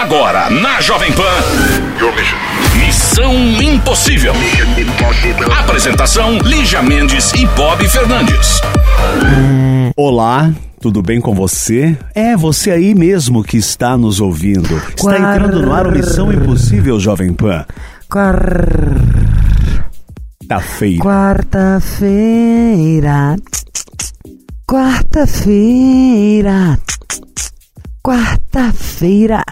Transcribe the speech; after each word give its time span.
Agora, 0.00 0.48
na 0.48 0.80
Jovem 0.80 1.12
Pan. 1.12 1.22
Missão 2.74 3.34
Impossível. 3.60 4.32
Apresentação: 5.58 6.38
Lígia 6.38 6.82
Mendes 6.82 7.34
e 7.34 7.44
Bob 7.48 7.86
Fernandes. 7.86 8.62
Olá, 9.94 10.50
tudo 10.80 11.02
bem 11.02 11.20
com 11.20 11.34
você? 11.34 11.98
É 12.14 12.34
você 12.34 12.70
aí 12.70 12.94
mesmo 12.94 13.44
que 13.44 13.58
está 13.58 13.98
nos 13.98 14.22
ouvindo. 14.22 14.74
Está 14.96 15.18
entrando 15.18 15.60
no 15.60 15.70
ar 15.70 15.86
o 15.86 15.92
Missão 15.92 16.32
Impossível, 16.32 16.98
Jovem 16.98 17.34
Pan. 17.34 17.66
Quarta-feira. 18.08 21.04
Quarta-feira. 21.04 23.36
Quarta-feira. 24.66 26.78
Quarta-feira. 28.02 29.44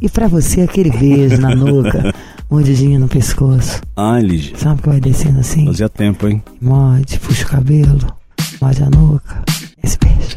E 0.00 0.08
pra 0.08 0.28
você 0.28 0.60
aquele 0.60 0.92
beijo 0.92 1.40
na 1.40 1.52
nuca, 1.52 2.14
mordidinha 2.50 2.98
no 2.98 3.08
pescoço. 3.08 3.80
Ai, 3.96 4.22
Lígia. 4.22 4.56
Sabe 4.56 4.82
que 4.82 4.88
vai 4.88 5.00
descendo 5.00 5.40
assim? 5.40 5.66
Fazia 5.66 5.88
tempo, 5.88 6.26
hein? 6.26 6.42
Morde, 6.60 7.18
puxa 7.18 7.44
o 7.44 7.48
cabelo, 7.48 8.16
morde 8.60 8.82
a 8.82 8.90
nuca. 8.90 9.42
Esse 9.82 9.98
beijo. 9.98 10.36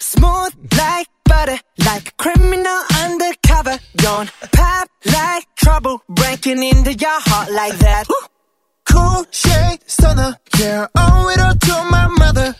Smooth 0.00 0.52
like 0.76 1.10
butter, 1.28 1.58
like 1.84 2.08
a 2.08 2.22
criminal 2.22 2.80
undercover. 3.04 3.78
Don't 3.96 4.30
pop 4.52 4.88
like 5.06 5.46
trouble, 5.56 6.00
breaking 6.08 6.62
into 6.62 6.92
your 6.92 7.20
heart 7.26 7.50
like 7.50 7.76
that. 7.78 8.06
Cool 8.86 9.24
shade 9.30 9.80
stunner, 9.86 10.36
yeah, 10.58 10.86
owe 10.96 11.28
it 11.30 11.40
all 11.40 11.54
to 11.54 11.90
my 11.90 12.06
mother. 12.18 12.54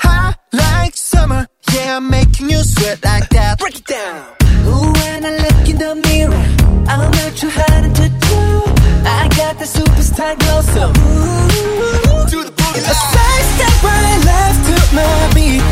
Hot 0.00 0.36
like 0.52 0.96
summer, 0.96 1.46
yeah, 1.72 1.96
I'm 1.98 2.10
making 2.10 2.50
you 2.50 2.58
sweat 2.58 3.02
like 3.04 3.28
that. 3.30 3.58
Break 3.58 3.76
it 3.78 3.86
down. 3.86 4.26
Ooh, 4.66 4.92
when 4.92 5.24
I 5.24 5.36
look 5.38 5.68
in 5.68 5.78
the 5.78 5.94
mirror, 5.94 6.44
I'm 6.88 7.10
not 7.10 7.36
too 7.36 7.50
hard 7.50 7.94
to 7.94 8.08
do. 8.08 8.38
I 9.04 9.28
got 9.36 9.58
the 9.58 9.64
superstar 9.64 10.38
glow, 10.38 10.60
so 10.74 10.88
ooh, 10.88 12.26
do 12.30 12.44
the 12.44 12.52
boogie. 12.52 12.82
A 12.82 12.94
side 12.94 13.46
step 13.54 13.82
right 13.82 14.20
left 14.24 14.60
to 14.68 14.94
my 14.94 15.34
beat. 15.34 15.71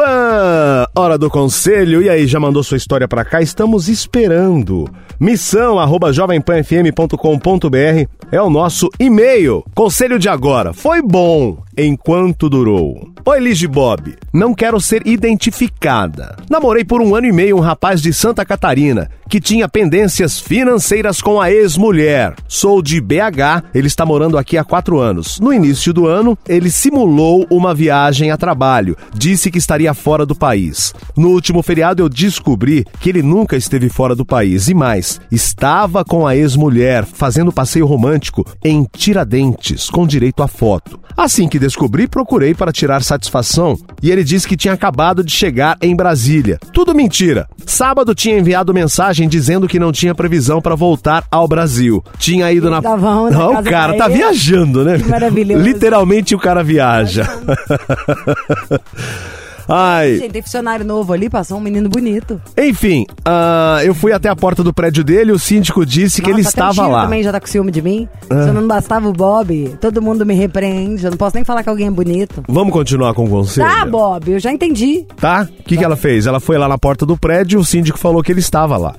Hora 0.93 1.17
do 1.17 1.29
conselho. 1.29 2.01
E 2.01 2.09
aí, 2.09 2.27
já 2.27 2.37
mandou 2.37 2.61
sua 2.63 2.75
história 2.75 3.07
pra 3.07 3.23
cá? 3.23 3.41
Estamos 3.41 3.87
esperando. 3.87 4.89
Missão 5.17 5.79
arroba 5.79 6.11
jovempanfm.com.br 6.11 8.09
é 8.29 8.41
o 8.41 8.49
nosso 8.49 8.89
e-mail. 8.99 9.63
Conselho 9.73 10.19
de 10.19 10.27
agora. 10.27 10.73
Foi 10.73 11.01
bom 11.01 11.63
enquanto 11.77 12.49
durou. 12.49 13.09
Oi, 13.23 13.39
Liz 13.39 13.63
Bob. 13.65 14.15
Não 14.33 14.53
quero 14.53 14.81
ser 14.81 15.05
identificada. 15.05 16.35
Namorei 16.49 16.83
por 16.83 17.01
um 17.01 17.15
ano 17.15 17.27
e 17.27 17.31
meio 17.31 17.55
um 17.55 17.61
rapaz 17.61 18.01
de 18.01 18.11
Santa 18.11 18.43
Catarina 18.43 19.09
que 19.29 19.39
tinha 19.39 19.69
pendências 19.69 20.39
financeiras 20.39 21.21
com 21.21 21.39
a 21.39 21.49
ex-mulher. 21.49 22.33
Sou 22.49 22.81
de 22.81 22.99
BH, 22.99 23.63
ele 23.73 23.87
está 23.87 24.05
morando 24.05 24.37
aqui 24.37 24.57
há 24.57 24.63
quatro 24.63 24.99
anos. 24.99 25.39
No 25.39 25.53
início 25.53 25.93
do 25.93 26.05
ano, 26.05 26.37
ele 26.45 26.69
simulou 26.69 27.47
uma 27.49 27.73
viagem 27.73 28.29
a 28.29 28.35
trabalho. 28.35 28.97
Disse 29.13 29.49
que 29.49 29.57
estaria 29.57 29.93
fora 29.93 30.25
do 30.25 30.35
país. 30.35 30.80
No 31.15 31.29
último 31.29 31.61
feriado, 31.61 32.01
eu 32.01 32.09
descobri 32.09 32.85
que 32.99 33.09
ele 33.09 33.21
nunca 33.21 33.55
esteve 33.55 33.89
fora 33.89 34.15
do 34.15 34.25
país. 34.25 34.67
E 34.67 34.73
mais, 34.73 35.21
estava 35.31 36.03
com 36.03 36.25
a 36.25 36.35
ex-mulher 36.35 37.05
fazendo 37.05 37.51
passeio 37.51 37.85
romântico 37.85 38.45
em 38.63 38.85
Tiradentes, 38.91 39.89
com 39.89 40.07
direito 40.07 40.43
à 40.43 40.47
foto. 40.47 40.99
Assim 41.15 41.47
que 41.47 41.59
descobri, 41.59 42.07
procurei 42.07 42.53
para 42.53 42.71
tirar 42.71 43.03
satisfação 43.03 43.77
e 44.01 44.09
ele 44.09 44.23
disse 44.23 44.47
que 44.47 44.57
tinha 44.57 44.73
acabado 44.73 45.23
de 45.23 45.31
chegar 45.31 45.77
em 45.81 45.95
Brasília. 45.95 46.57
Tudo 46.73 46.95
mentira. 46.95 47.47
Sábado 47.65 48.15
tinha 48.15 48.39
enviado 48.39 48.73
mensagem 48.73 49.27
dizendo 49.27 49.67
que 49.67 49.79
não 49.79 49.91
tinha 49.91 50.15
previsão 50.15 50.61
para 50.61 50.75
voltar 50.75 51.25
ao 51.29 51.47
Brasil. 51.47 52.03
Tinha 52.17 52.51
ido 52.51 52.69
na. 52.69 52.81
Não, 52.81 53.29
Na 53.29 53.49
o 53.49 53.53
casa 53.53 53.69
cara 53.69 53.97
tá 53.97 54.07
viajando, 54.07 54.83
né? 54.83 54.97
Maravilhoso. 54.97 55.63
Literalmente 55.63 56.33
o 56.33 56.39
cara 56.39 56.63
viaja. 56.63 57.27
Ai. 59.67 60.17
Gente, 60.17 60.31
tem 60.31 60.41
funcionário 60.41 60.85
novo 60.85 61.13
ali, 61.13 61.29
passou 61.29 61.57
um 61.57 61.61
menino 61.61 61.89
bonito. 61.89 62.41
Enfim, 62.57 63.05
ah, 63.25 63.79
eu 63.83 63.93
fui 63.93 64.11
até 64.11 64.29
a 64.29 64.35
porta 64.35 64.63
do 64.63 64.73
prédio 64.73 65.03
dele, 65.03 65.31
o 65.31 65.39
síndico 65.39 65.85
disse 65.85 66.21
que 66.21 66.29
ele 66.29 66.43
Nossa, 66.43 66.49
até 66.49 66.67
o 66.67 66.71
estava 66.71 66.87
lá. 66.87 67.03
também 67.03 67.23
já 67.23 67.31
tá 67.31 67.39
com 67.39 67.47
ciúme 67.47 67.71
de 67.71 67.81
mim. 67.81 68.07
Se 68.27 68.51
não 68.51 68.67
bastava 68.67 69.07
o 69.07 69.13
Bob, 69.13 69.75
todo 69.79 70.01
mundo 70.01 70.25
me 70.25 70.33
repreende. 70.33 71.05
Eu 71.05 71.11
não 71.11 71.17
posso 71.17 71.35
nem 71.35 71.43
falar 71.43 71.63
que 71.63 71.69
alguém 71.69 71.87
é 71.87 71.91
bonito. 71.91 72.43
Vamos 72.47 72.73
continuar 72.73 73.13
com 73.13 73.25
o 73.25 73.29
conselho? 73.29 73.67
Tá, 73.67 73.85
Bob, 73.85 74.31
eu 74.31 74.39
já 74.39 74.51
entendi. 74.51 75.05
Tá? 75.17 75.47
O 75.59 75.63
que, 75.63 75.77
que 75.77 75.83
ela 75.83 75.95
fez? 75.95 76.25
Ela 76.25 76.39
foi 76.39 76.57
lá 76.57 76.67
na 76.67 76.77
porta 76.77 77.05
do 77.05 77.17
prédio, 77.17 77.59
o 77.59 77.65
síndico 77.65 77.97
falou 77.97 78.21
que 78.23 78.31
ele 78.31 78.39
estava 78.39 78.77
lá. 78.77 78.95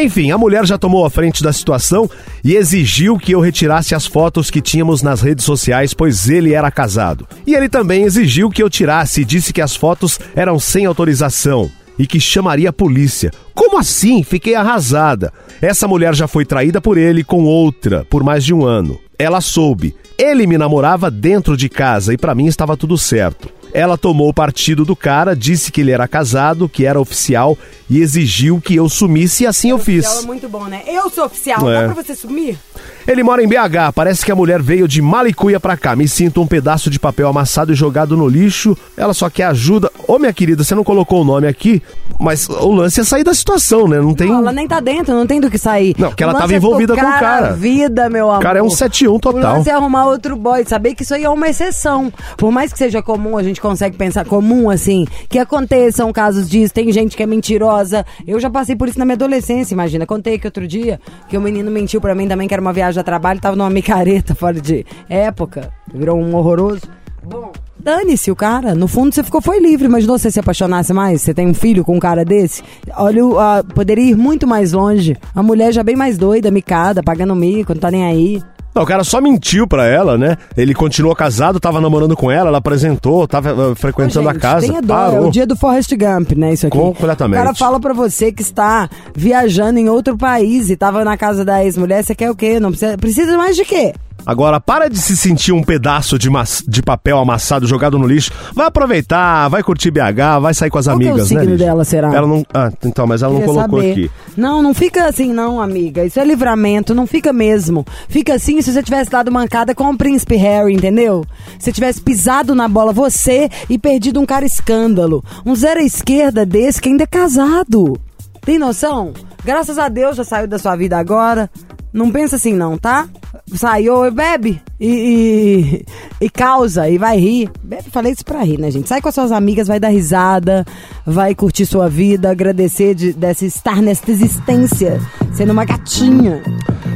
Enfim, 0.00 0.30
a 0.30 0.38
mulher 0.38 0.64
já 0.64 0.78
tomou 0.78 1.04
a 1.04 1.10
frente 1.10 1.42
da 1.42 1.52
situação 1.52 2.08
e 2.44 2.54
exigiu 2.54 3.18
que 3.18 3.32
eu 3.32 3.40
retirasse 3.40 3.96
as 3.96 4.06
fotos 4.06 4.48
que 4.48 4.60
tínhamos 4.60 5.02
nas 5.02 5.20
redes 5.20 5.44
sociais, 5.44 5.92
pois 5.92 6.28
ele 6.28 6.54
era 6.54 6.70
casado. 6.70 7.26
E 7.44 7.52
ele 7.52 7.68
também 7.68 8.04
exigiu 8.04 8.48
que 8.48 8.62
eu 8.62 8.70
tirasse 8.70 9.22
e 9.22 9.24
disse 9.24 9.52
que 9.52 9.60
as 9.60 9.74
fotos 9.74 10.20
eram 10.36 10.58
sem 10.60 10.86
autorização 10.86 11.68
e 11.98 12.06
que 12.06 12.20
chamaria 12.20 12.70
a 12.70 12.72
polícia. 12.72 13.32
Como 13.52 13.76
assim? 13.76 14.22
Fiquei 14.22 14.54
arrasada. 14.54 15.32
Essa 15.60 15.88
mulher 15.88 16.14
já 16.14 16.28
foi 16.28 16.44
traída 16.44 16.80
por 16.80 16.96
ele 16.96 17.24
com 17.24 17.42
outra 17.42 18.06
por 18.08 18.22
mais 18.22 18.44
de 18.44 18.54
um 18.54 18.64
ano. 18.64 19.00
Ela 19.18 19.40
soube. 19.40 19.96
Ele 20.16 20.46
me 20.46 20.56
namorava 20.56 21.10
dentro 21.10 21.56
de 21.56 21.68
casa 21.68 22.14
e 22.14 22.16
pra 22.16 22.36
mim 22.36 22.46
estava 22.46 22.76
tudo 22.76 22.96
certo. 22.96 23.57
Ela 23.72 23.98
tomou 23.98 24.32
partido 24.32 24.84
do 24.84 24.96
cara, 24.96 25.34
disse 25.36 25.70
que 25.70 25.80
ele 25.80 25.90
era 25.90 26.08
casado, 26.08 26.68
que 26.68 26.84
era 26.86 27.00
oficial 27.00 27.56
e 27.88 28.00
exigiu 28.00 28.60
que 28.60 28.74
eu 28.76 28.88
sumisse 28.88 29.44
e 29.44 29.46
assim 29.46 29.70
eu 29.70 29.76
Ela 29.76 29.82
é 29.82 29.84
fiz. 29.84 30.24
muito 30.24 30.48
bom, 30.48 30.64
né? 30.64 30.82
Eu 30.86 31.10
sou 31.10 31.24
oficial, 31.24 31.70
É. 31.70 31.86
dá 31.86 31.92
pra 31.94 32.02
você 32.02 32.14
sumir? 32.14 32.58
Ele 33.08 33.22
mora 33.22 33.42
em 33.42 33.48
BH, 33.48 33.90
parece 33.94 34.22
que 34.22 34.30
a 34.30 34.36
mulher 34.36 34.60
veio 34.60 34.86
de 34.86 35.00
Malicuia 35.00 35.58
pra 35.58 35.78
cá. 35.78 35.96
Me 35.96 36.06
sinto 36.06 36.42
um 36.42 36.46
pedaço 36.46 36.90
de 36.90 37.00
papel 37.00 37.26
amassado 37.26 37.72
e 37.72 37.74
jogado 37.74 38.14
no 38.18 38.28
lixo. 38.28 38.76
Ela 38.98 39.14
só 39.14 39.30
quer 39.30 39.44
ajuda. 39.44 39.90
Ô 40.06 40.18
minha 40.18 40.30
querida, 40.32 40.62
você 40.62 40.74
não 40.74 40.84
colocou 40.84 41.22
o 41.22 41.24
nome 41.24 41.46
aqui, 41.46 41.82
mas 42.20 42.46
o 42.50 42.70
lance 42.70 43.00
é 43.00 43.04
sair 43.04 43.24
da 43.24 43.32
situação, 43.32 43.88
né? 43.88 43.98
Não 43.98 44.12
tem. 44.12 44.28
Não, 44.28 44.40
ela 44.40 44.52
nem 44.52 44.68
tá 44.68 44.78
dentro, 44.78 45.14
não 45.14 45.26
tem 45.26 45.40
do 45.40 45.50
que 45.50 45.56
sair. 45.56 45.94
Não, 45.98 46.12
que 46.12 46.22
ela 46.22 46.34
O 46.34 46.38
tava 46.38 46.52
é 46.52 46.56
envolvida 46.56 46.94
com 46.94 47.00
o 47.00 47.04
cara. 47.04 47.52
vida, 47.54 48.10
meu 48.10 48.26
amor. 48.28 48.40
O 48.40 48.42
cara 48.42 48.58
é 48.58 48.62
um 48.62 48.68
71 48.68 49.14
O 49.14 49.18
total. 49.18 49.56
lance 49.56 49.70
é 49.70 49.72
arrumar 49.72 50.04
outro 50.04 50.36
boy, 50.36 50.62
saber 50.66 50.94
que 50.94 51.02
isso 51.02 51.14
aí 51.14 51.24
é 51.24 51.30
uma 51.30 51.48
exceção. 51.48 52.12
Por 52.36 52.52
mais 52.52 52.72
que 52.74 52.78
seja 52.78 53.00
comum, 53.00 53.38
a 53.38 53.42
gente 53.42 53.58
consegue 53.58 53.96
pensar 53.96 54.26
comum, 54.26 54.68
assim, 54.68 55.06
que 55.30 55.38
aconteçam 55.38 56.12
casos 56.12 56.46
disso, 56.46 56.74
tem 56.74 56.92
gente 56.92 57.16
que 57.16 57.22
é 57.22 57.26
mentirosa. 57.26 58.04
Eu 58.26 58.38
já 58.38 58.50
passei 58.50 58.76
por 58.76 58.86
isso 58.86 58.98
na 58.98 59.06
minha 59.06 59.14
adolescência, 59.14 59.72
imagina. 59.72 60.04
Contei 60.04 60.38
que 60.38 60.46
outro 60.46 60.68
dia 60.68 61.00
que 61.26 61.38
o 61.38 61.40
menino 61.40 61.70
mentiu 61.70 62.02
pra 62.02 62.14
mim 62.14 62.28
também, 62.28 62.46
que 62.46 62.52
era 62.52 62.60
uma 62.60 62.72
viagem 62.74 62.97
a 63.00 63.04
trabalho, 63.04 63.40
tava 63.40 63.56
numa 63.56 63.70
micareta 63.70 64.34
fora 64.34 64.60
de 64.60 64.84
época. 65.08 65.70
Virou 65.92 66.18
um 66.18 66.34
horroroso. 66.34 66.82
Bom, 67.22 67.52
dane-se 67.78 68.30
o 68.30 68.36
cara. 68.36 68.74
No 68.74 68.88
fundo, 68.88 69.14
você 69.14 69.22
ficou 69.22 69.40
foi 69.42 69.58
livre. 69.58 69.86
Imaginou 69.86 70.18
você 70.18 70.30
se 70.30 70.40
apaixonasse 70.40 70.92
mais? 70.92 71.20
Você 71.22 71.34
tem 71.34 71.46
um 71.46 71.54
filho 71.54 71.84
com 71.84 71.96
um 71.96 72.00
cara 72.00 72.24
desse? 72.24 72.62
Olha, 72.96 73.22
a- 73.38 73.64
poderia 73.74 74.10
ir 74.10 74.16
muito 74.16 74.46
mais 74.46 74.72
longe. 74.72 75.16
A 75.34 75.42
mulher 75.42 75.72
já 75.72 75.82
bem 75.82 75.96
mais 75.96 76.16
doida, 76.16 76.50
micada, 76.50 77.02
pagando 77.02 77.34
mico, 77.34 77.74
não 77.74 77.80
tá 77.80 77.90
nem 77.90 78.04
aí. 78.04 78.42
Não, 78.74 78.82
o 78.82 78.86
cara 78.86 79.02
só 79.02 79.20
mentiu 79.20 79.66
pra 79.66 79.86
ela, 79.86 80.16
né? 80.16 80.36
Ele 80.56 80.74
continuou 80.74 81.14
casado, 81.14 81.58
tava 81.58 81.80
namorando 81.80 82.16
com 82.16 82.30
ela, 82.30 82.48
ela 82.48 82.58
apresentou, 82.58 83.26
tava 83.26 83.70
uh, 83.70 83.74
frequentando 83.74 84.26
Ô, 84.26 84.30
a 84.30 84.32
gente, 84.32 84.42
casa. 84.42 84.66
Tenha 84.66 84.80
dó, 84.80 85.12
é 85.12 85.20
o 85.20 85.30
dia 85.30 85.46
do 85.46 85.56
Forrest 85.56 85.90
Gump, 85.96 86.32
né? 86.32 86.52
Isso 86.52 86.66
aqui. 86.66 86.76
Completamente. 86.76 87.40
O 87.40 87.42
cara 87.42 87.54
fala 87.54 87.80
pra 87.80 87.92
você 87.92 88.30
que 88.30 88.42
está 88.42 88.88
viajando 89.14 89.78
em 89.78 89.88
outro 89.88 90.16
país 90.16 90.70
e 90.70 90.76
tava 90.76 91.04
na 91.04 91.16
casa 91.16 91.44
da 91.44 91.64
ex-mulher, 91.64 92.04
você 92.04 92.14
quer 92.14 92.30
o 92.30 92.36
quê? 92.36 92.60
Não 92.60 92.70
precisa, 92.70 92.96
precisa 92.96 93.36
mais 93.36 93.56
de 93.56 93.64
quê? 93.64 93.94
Agora, 94.26 94.60
para 94.60 94.88
de 94.90 94.98
se 94.98 95.16
sentir 95.16 95.52
um 95.52 95.62
pedaço 95.62 96.18
de, 96.18 96.28
de 96.66 96.82
papel 96.82 97.18
amassado 97.18 97.66
jogado 97.66 97.98
no 97.98 98.06
lixo. 98.06 98.30
Vai 98.54 98.66
aproveitar, 98.66 99.48
vai 99.48 99.62
curtir 99.62 99.90
BH, 99.90 100.40
vai 100.40 100.52
sair 100.52 100.68
com 100.70 100.78
as 100.78 100.86
Qual 100.86 100.98
que 100.98 101.04
é 101.04 101.08
o 101.08 101.10
amigas, 101.12 101.30
né? 101.30 101.40
signo 101.40 101.52
Lígia? 101.52 101.66
dela, 101.66 101.84
será? 101.84 102.14
Ela 102.14 102.26
não. 102.26 102.44
Ah, 102.52 102.70
então, 102.84 103.06
mas 103.06 103.22
ela 103.22 103.32
não 103.32 103.42
colocou 103.42 103.80
saber. 103.80 103.92
aqui. 103.92 104.10
Não, 104.36 104.62
não 104.62 104.74
fica 104.74 105.06
assim 105.06 105.32
não, 105.32 105.60
amiga. 105.60 106.04
Isso 106.04 106.20
é 106.20 106.24
livramento, 106.24 106.94
não 106.94 107.06
fica 107.06 107.32
mesmo. 107.32 107.86
Fica 108.08 108.34
assim 108.34 108.60
se 108.60 108.72
você 108.72 108.82
tivesse 108.82 109.10
dado 109.10 109.32
mancada 109.32 109.74
com 109.74 109.88
o 109.90 109.96
príncipe 109.96 110.36
Harry, 110.36 110.74
entendeu? 110.74 111.24
Se 111.58 111.72
tivesse 111.72 112.00
pisado 112.00 112.54
na 112.54 112.68
bola 112.68 112.92
você 112.92 113.48
e 113.70 113.78
perdido 113.78 114.20
um 114.20 114.26
cara 114.26 114.44
escândalo. 114.44 115.24
Um 115.46 115.54
zero 115.54 115.80
à 115.80 115.82
esquerda 115.82 116.44
desse 116.44 116.82
que 116.82 116.88
ainda 116.88 117.04
é 117.04 117.06
casado. 117.06 117.98
Tem 118.44 118.58
noção? 118.58 119.12
Graças 119.44 119.78
a 119.78 119.88
Deus 119.88 120.16
já 120.16 120.24
saiu 120.24 120.46
da 120.46 120.58
sua 120.58 120.76
vida 120.76 120.98
agora. 120.98 121.50
Não 121.92 122.10
pensa 122.10 122.36
assim 122.36 122.52
não, 122.52 122.76
tá? 122.76 123.08
Saiu 123.54 124.06
e 124.06 124.10
bebe 124.10 124.62
e, 124.80 125.84
e, 126.20 126.24
e 126.26 126.30
causa 126.30 126.88
e 126.88 126.98
vai 126.98 127.18
rir. 127.18 127.50
Bebe, 127.62 127.90
falei 127.90 128.12
isso 128.12 128.24
pra 128.24 128.42
rir, 128.42 128.58
né, 128.58 128.70
gente? 128.70 128.88
Sai 128.88 129.00
com 129.00 129.08
as 129.08 129.14
suas 129.14 129.32
amigas, 129.32 129.68
vai 129.68 129.80
dar 129.80 129.88
risada, 129.88 130.64
vai 131.06 131.34
curtir 131.34 131.66
sua 131.66 131.88
vida, 131.88 132.30
agradecer 132.30 132.94
de, 132.94 133.12
dessa 133.12 133.44
estar 133.44 133.82
nesta 133.82 134.10
existência, 134.10 135.00
sendo 135.32 135.52
uma 135.52 135.64
gatinha. 135.64 136.42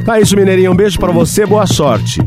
Tá 0.05 0.19
isso, 0.19 0.35
Mineirinha. 0.35 0.71
Um 0.71 0.75
beijo 0.75 0.99
pra 0.99 1.11
você, 1.11 1.45
boa 1.45 1.65
sorte. 1.65 2.19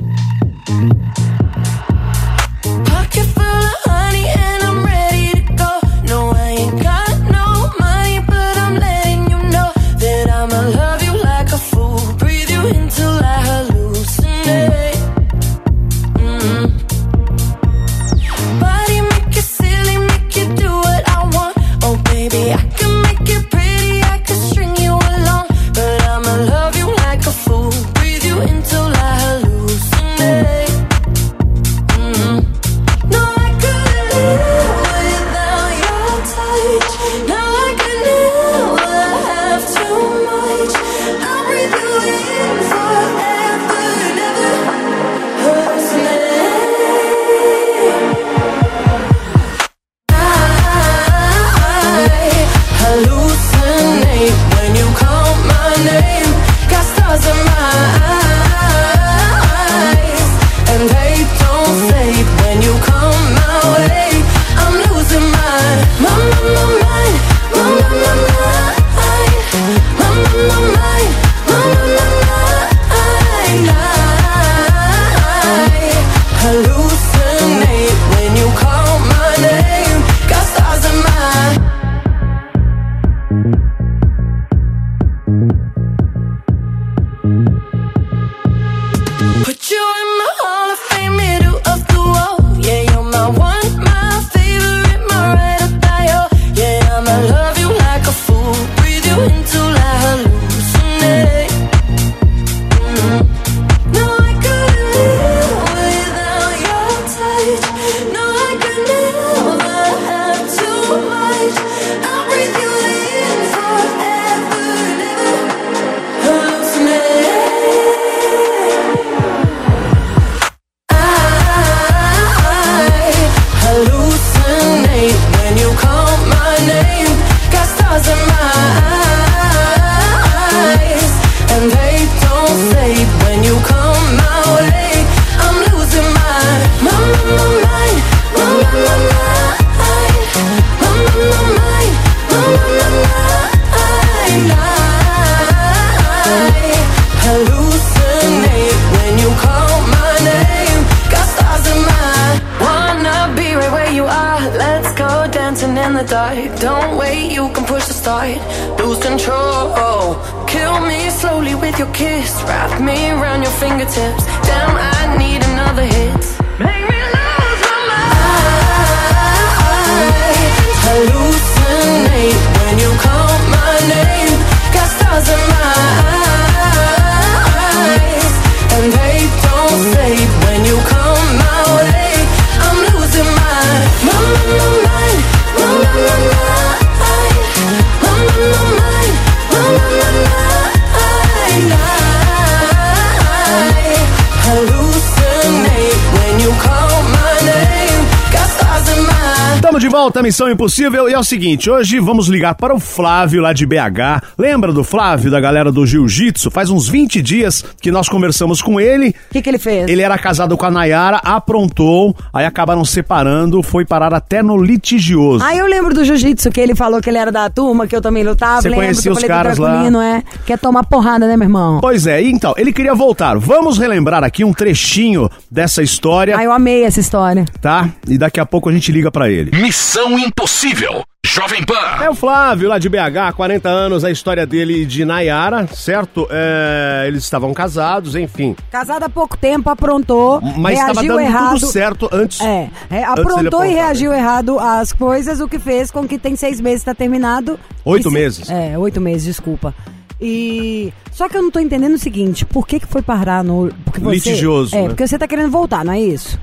Volta 200.07 200.21
à 200.21 200.23
Missão 200.23 200.49
Impossível 200.49 201.09
e 201.09 201.15
é 201.15 201.19
o 201.19 201.25
seguinte, 201.25 201.69
hoje 201.69 201.99
vamos 201.99 202.29
ligar 202.29 202.55
para 202.55 202.73
o 202.73 202.79
Flávio 202.79 203.43
lá 203.43 203.53
de 203.53 203.67
BH. 203.67 204.23
Lembra 204.39 204.73
do 204.73 204.85
Flávio, 204.85 205.33
da 205.33 205.41
galera 205.41 205.73
do 205.73 205.85
Jiu-Jitsu? 205.85 206.49
Faz 206.49 206.71
uns 206.71 206.89
20 206.89 207.21
dias 207.21 207.65
que 207.83 207.91
nós 207.91 208.09
conversamos 208.09 208.63
com 208.63 208.81
ele. 208.81 209.09
O 209.09 209.33
que, 209.33 209.43
que 209.43 209.51
ele 209.51 209.59
fez? 209.59 209.89
Ele 209.89 210.03
era 210.03 210.17
casado 210.17 210.57
com 210.57 210.65
a 210.65 210.71
Nayara, 210.71 211.17
aprontou, 211.25 212.15
aí 212.33 212.47
acabaram 212.47 212.85
separando, 212.85 213.65
foi 213.65 213.85
parar 213.85 214.15
até 214.15 214.45
no 214.45 214.57
litigioso. 214.57 215.45
Ah, 215.45 215.57
eu 215.57 215.67
lembro 215.67 215.93
do 215.93 216.05
jiu-jitsu, 216.05 216.53
que 216.53 216.61
ele 216.61 216.77
falou 216.77 217.01
que 217.01 217.11
ele 217.11 217.19
era 217.19 217.33
da 217.33 217.51
turma, 217.51 217.89
que 217.89 217.97
eu 217.97 218.01
também 218.01 218.23
lutava. 218.23 218.63
Você 218.63 218.69
lembro 218.69 218.85
conhecia 218.85 219.11
os 219.11 219.25
caras 219.25 219.59
lá? 219.59 219.87
É. 220.05 220.23
Quer 220.47 220.57
tomar 220.57 220.85
porrada, 220.85 221.27
né, 221.27 221.37
meu 221.37 221.47
irmão? 221.47 221.81
Pois 221.81 222.07
é, 222.07 222.23
e 222.23 222.31
então, 222.31 222.55
ele 222.57 222.73
queria 222.73 222.95
voltar. 222.95 223.37
Vamos 223.39 223.77
relembrar 223.77 224.23
aqui 224.23 224.45
um 224.45 224.53
trechinho 224.53 225.29
dessa 225.51 225.83
história, 225.83 226.37
Ah, 226.39 226.45
eu 226.45 226.53
amei 226.53 226.85
essa 226.85 227.01
história. 227.01 227.45
tá? 227.61 227.89
E 228.07 228.17
daqui 228.17 228.39
a 228.39 228.47
pouco 228.47 228.69
a 228.69 228.73
gente 228.73 228.93
liga 228.93 229.11
pra 229.11 229.29
ele. 229.29 229.51
Missão 229.61 229.96
Impossível. 230.01 231.03
Jovem 231.25 231.65
Pan. 231.65 232.03
É 232.03 232.09
o 232.09 232.15
Flávio, 232.15 232.69
lá 232.69 232.79
de 232.79 232.89
BH, 232.89 233.33
40 233.35 233.69
anos, 233.69 234.05
a 234.05 234.11
história 234.11 234.47
dele 234.47 234.83
e 234.83 234.87
de 234.87 235.05
Nayara, 235.05 235.67
certo? 235.67 236.27
É, 236.31 237.05
eles 237.09 237.25
estavam 237.25 237.53
casados, 237.53 238.15
enfim. 238.15 238.55
Casado 238.71 239.03
há 239.05 239.09
pouco 239.09 239.37
tempo, 239.37 239.69
aprontou, 239.69 240.41
Mas 240.57 240.75
estava 240.79 240.93
reagiu 241.01 241.17
dando 241.17 241.21
errado. 241.27 241.55
tudo 241.61 241.67
certo 241.67 242.09
antes. 242.13 242.41
É, 242.41 242.71
é, 242.91 243.05
Antes 243.05 243.09
aprontou 243.21 243.41
e 243.41 243.47
aprontar, 243.49 243.69
reagiu 243.69 244.13
errado 244.15 244.59
às 244.59 244.93
coisas, 244.93 245.41
o 245.41 245.49
que 245.49 245.59
fez 245.59 245.91
com 245.91 246.07
que 246.07 246.19
tem 246.19 246.37
seis 246.37 246.61
meses, 246.61 246.85
tá 246.85 246.95
terminado. 246.95 247.59
Oito 247.85 248.09
se- 248.09 248.15
meses. 248.15 248.49
É, 248.51 248.79
oito 248.79 249.01
meses, 249.01 249.25
desculpa. 249.27 249.75
E. 250.21 250.93
Só 251.13 251.29
que 251.29 251.37
eu 251.37 251.43
não 251.43 251.51
tô 251.51 251.59
entendendo 251.59 251.95
o 251.95 251.99
seguinte, 251.99 252.45
por 252.47 252.67
que 252.67 252.81
que 252.81 252.87
foi 252.87 253.03
parar 253.03 253.43
no. 253.45 253.71
Porque 253.85 254.01
você, 254.01 254.15
Litigioso, 254.15 254.75
É, 254.75 254.83
né? 254.83 254.89
porque 254.89 255.07
você 255.07 255.19
tá 255.19 255.27
querendo 255.27 255.51
voltar, 255.51 255.85
não 255.85 255.93
é 255.93 256.01
isso? 256.01 256.39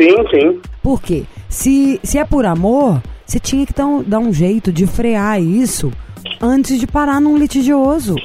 Sim, 0.00 0.14
sim. 0.30 0.60
Por 0.82 1.00
quê? 1.02 1.24
Se, 1.52 2.00
se 2.02 2.16
é 2.16 2.24
por 2.24 2.46
amor, 2.46 3.02
você 3.26 3.38
tinha 3.38 3.66
que 3.66 3.74
dar 3.74 3.86
um, 3.86 4.02
dar 4.02 4.18
um 4.18 4.32
jeito 4.32 4.72
de 4.72 4.86
frear 4.86 5.38
isso 5.40 5.92
antes 6.40 6.80
de 6.80 6.86
parar 6.86 7.20
num 7.20 7.36
litigioso. 7.36 8.16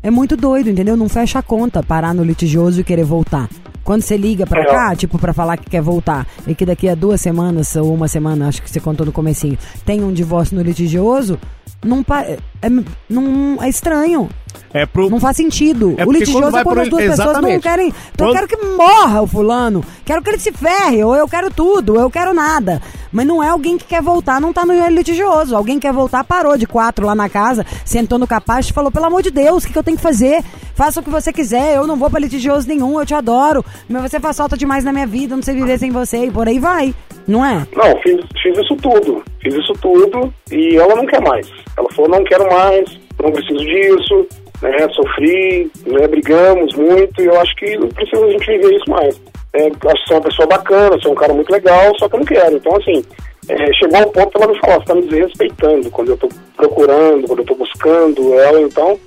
É 0.00 0.12
muito 0.12 0.36
doido, 0.36 0.70
entendeu? 0.70 0.96
Não 0.96 1.08
fecha 1.08 1.40
a 1.40 1.42
conta 1.42 1.82
parar 1.82 2.14
no 2.14 2.22
litigioso 2.22 2.80
e 2.80 2.84
querer 2.84 3.04
voltar. 3.04 3.48
Quando 3.82 4.02
você 4.02 4.16
liga 4.16 4.46
pra 4.46 4.64
cá, 4.64 4.94
tipo, 4.94 5.18
pra 5.18 5.32
falar 5.32 5.56
que 5.56 5.68
quer 5.68 5.82
voltar, 5.82 6.24
e 6.46 6.54
que 6.54 6.64
daqui 6.64 6.88
a 6.88 6.94
duas 6.94 7.20
semanas 7.20 7.74
ou 7.74 7.92
uma 7.92 8.06
semana, 8.06 8.46
acho 8.46 8.62
que 8.62 8.70
você 8.70 8.78
contou 8.78 9.04
no 9.04 9.10
comecinho, 9.10 9.58
tem 9.84 10.04
um 10.04 10.12
divórcio 10.12 10.56
no 10.56 10.62
litigioso, 10.62 11.36
não, 11.84 12.04
é, 12.20 12.38
é- 12.62 12.70
não, 13.10 13.60
é 13.60 13.68
estranho. 13.68 14.28
É 14.74 14.86
pro. 14.86 15.10
Não 15.10 15.20
faz 15.20 15.36
sentido. 15.36 15.94
É 15.98 16.06
o 16.06 16.12
litigioso 16.12 16.56
é 16.56 16.62
quando 16.64 16.80
as 16.80 16.88
duas 16.88 17.02
pessoas 17.02 17.18
não 17.18 17.32
Exatamente. 17.32 17.62
querem. 17.62 17.88
Então 18.14 18.26
eu 18.28 18.32
Quando- 18.34 18.48
quero 18.48 18.48
que 18.60 18.66
morra 18.76 19.22
o 19.22 19.26
fulano. 19.26 19.84
Quero 20.04 20.22
que 20.22 20.30
ele 20.30 20.38
se 20.38 20.50
ferre. 20.52 21.04
Ou 21.04 21.14
eu 21.14 21.28
quero 21.28 21.50
tudo. 21.50 21.94
Ou 21.94 22.00
eu 22.00 22.10
quero 22.10 22.32
nada. 22.32 22.80
Mas 23.12 23.26
não 23.26 23.42
é 23.42 23.48
alguém 23.48 23.76
que 23.76 23.84
quer 23.84 24.00
voltar, 24.00 24.40
não 24.40 24.54
tá 24.54 24.64
no 24.64 24.72
litigioso. 24.88 25.54
Alguém 25.54 25.78
quer 25.78 25.92
voltar, 25.92 26.24
parou 26.24 26.56
de 26.56 26.66
quatro 26.66 27.04
lá 27.04 27.14
na 27.14 27.28
casa, 27.28 27.66
sentou 27.84 28.18
no 28.18 28.26
capaz 28.26 28.66
e 28.66 28.72
falou: 28.72 28.90
pelo 28.90 29.04
amor 29.04 29.22
de 29.22 29.30
Deus, 29.30 29.62
o 29.62 29.66
que, 29.66 29.72
que 29.74 29.78
eu 29.78 29.82
tenho 29.82 29.98
que 29.98 30.02
fazer? 30.02 30.42
Faça 30.74 31.00
o 31.00 31.02
que 31.02 31.10
você 31.10 31.30
quiser. 31.30 31.76
Eu 31.76 31.86
não 31.86 31.96
vou 31.96 32.08
pra 32.08 32.18
litigioso 32.18 32.66
nenhum, 32.66 32.98
eu 32.98 33.04
te 33.04 33.12
adoro. 33.14 33.62
Mas 33.88 34.10
você 34.10 34.18
faz 34.18 34.36
falta 34.38 34.56
demais 34.56 34.82
na 34.84 34.92
minha 34.92 35.06
vida, 35.06 35.34
eu 35.34 35.36
não 35.36 35.42
sei 35.42 35.54
viver 35.54 35.78
sem 35.78 35.90
você. 35.90 36.24
E 36.26 36.30
por 36.30 36.48
aí 36.48 36.58
vai. 36.58 36.94
Não 37.28 37.44
é? 37.44 37.66
Não, 37.76 38.00
fiz, 38.02 38.16
fiz 38.42 38.58
isso 38.58 38.74
tudo. 38.76 39.22
Fiz 39.42 39.54
isso 39.54 39.72
tudo 39.74 40.32
e 40.50 40.76
ela 40.76 40.96
não 40.96 41.06
quer 41.06 41.20
mais. 41.20 41.46
Ela 41.76 41.88
falou, 41.94 42.10
não 42.10 42.24
quero 42.24 42.48
mais, 42.50 42.98
não 43.22 43.30
preciso 43.30 43.58
disso, 43.64 44.26
né? 44.62 44.88
Sofri, 44.94 45.70
né? 45.86 46.06
Brigamos 46.08 46.74
muito 46.74 47.20
e 47.20 47.26
eu 47.26 47.40
acho 47.40 47.54
que 47.56 47.76
não 47.76 47.88
precisa 47.88 48.24
a 48.24 48.30
gente 48.30 48.46
viver 48.46 48.74
isso 48.76 48.88
mais. 48.90 49.20
É, 49.54 49.66
acho 49.66 49.70
que 49.76 50.08
você 50.08 50.12
é 50.12 50.16
uma 50.16 50.22
pessoa 50.22 50.48
bacana, 50.48 50.90
você 50.98 51.08
é 51.08 51.10
um 51.10 51.14
cara 51.14 51.34
muito 51.34 51.52
legal, 51.52 51.92
só 51.98 52.08
que 52.08 52.14
eu 52.14 52.20
não 52.20 52.26
quero. 52.26 52.56
Então, 52.56 52.76
assim, 52.76 53.04
é, 53.48 53.72
chegou 53.74 53.98
ao 53.98 54.10
ponto 54.10 54.30
que 54.30 54.42
ela 54.42 54.52
me 54.52 54.58
falou, 54.60 54.76
você 54.80 54.86
tá 54.86 54.94
me 54.94 55.02
desrespeitando 55.02 55.90
quando 55.90 56.12
eu 56.12 56.16
tô 56.16 56.28
procurando, 56.56 57.26
quando 57.26 57.40
eu 57.40 57.44
tô 57.46 57.54
buscando 57.56 58.34
ela, 58.38 58.60
então 58.62 58.98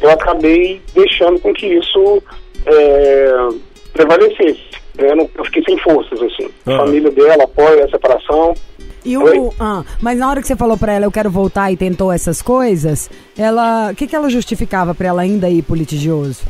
eu 0.00 0.10
acabei 0.10 0.80
deixando 0.94 1.38
com 1.40 1.52
que 1.52 1.66
isso 1.66 2.22
é, 2.66 3.32
prevalecesse. 3.92 4.70
Eu, 4.98 5.16
não- 5.16 5.30
eu 5.36 5.44
fiquei 5.46 5.62
sem 5.64 5.78
forças, 5.78 6.20
assim. 6.22 6.48
A 6.66 6.74
Ah. 6.74 6.78
família 6.78 7.10
dela 7.10 7.44
apoia 7.44 7.84
a 7.84 7.88
separação. 7.90 8.54
E 9.04 9.16
o, 9.16 9.52
ah, 9.58 9.82
mas 10.00 10.18
na 10.18 10.28
hora 10.28 10.40
que 10.40 10.46
você 10.46 10.56
falou 10.56 10.76
pra 10.76 10.92
ela, 10.92 11.06
eu 11.06 11.12
quero 11.12 11.30
voltar 11.30 11.72
e 11.72 11.76
tentou 11.76 12.12
essas 12.12 12.42
coisas, 12.42 13.10
ela, 13.36 13.90
o 13.92 13.94
que 13.94 14.06
que 14.06 14.14
ela 14.14 14.28
justificava 14.28 14.94
pra 14.94 15.08
ela 15.08 15.22
ainda 15.22 15.48
ir 15.48 15.62
pro 15.62 15.74
litigioso? 15.74 16.42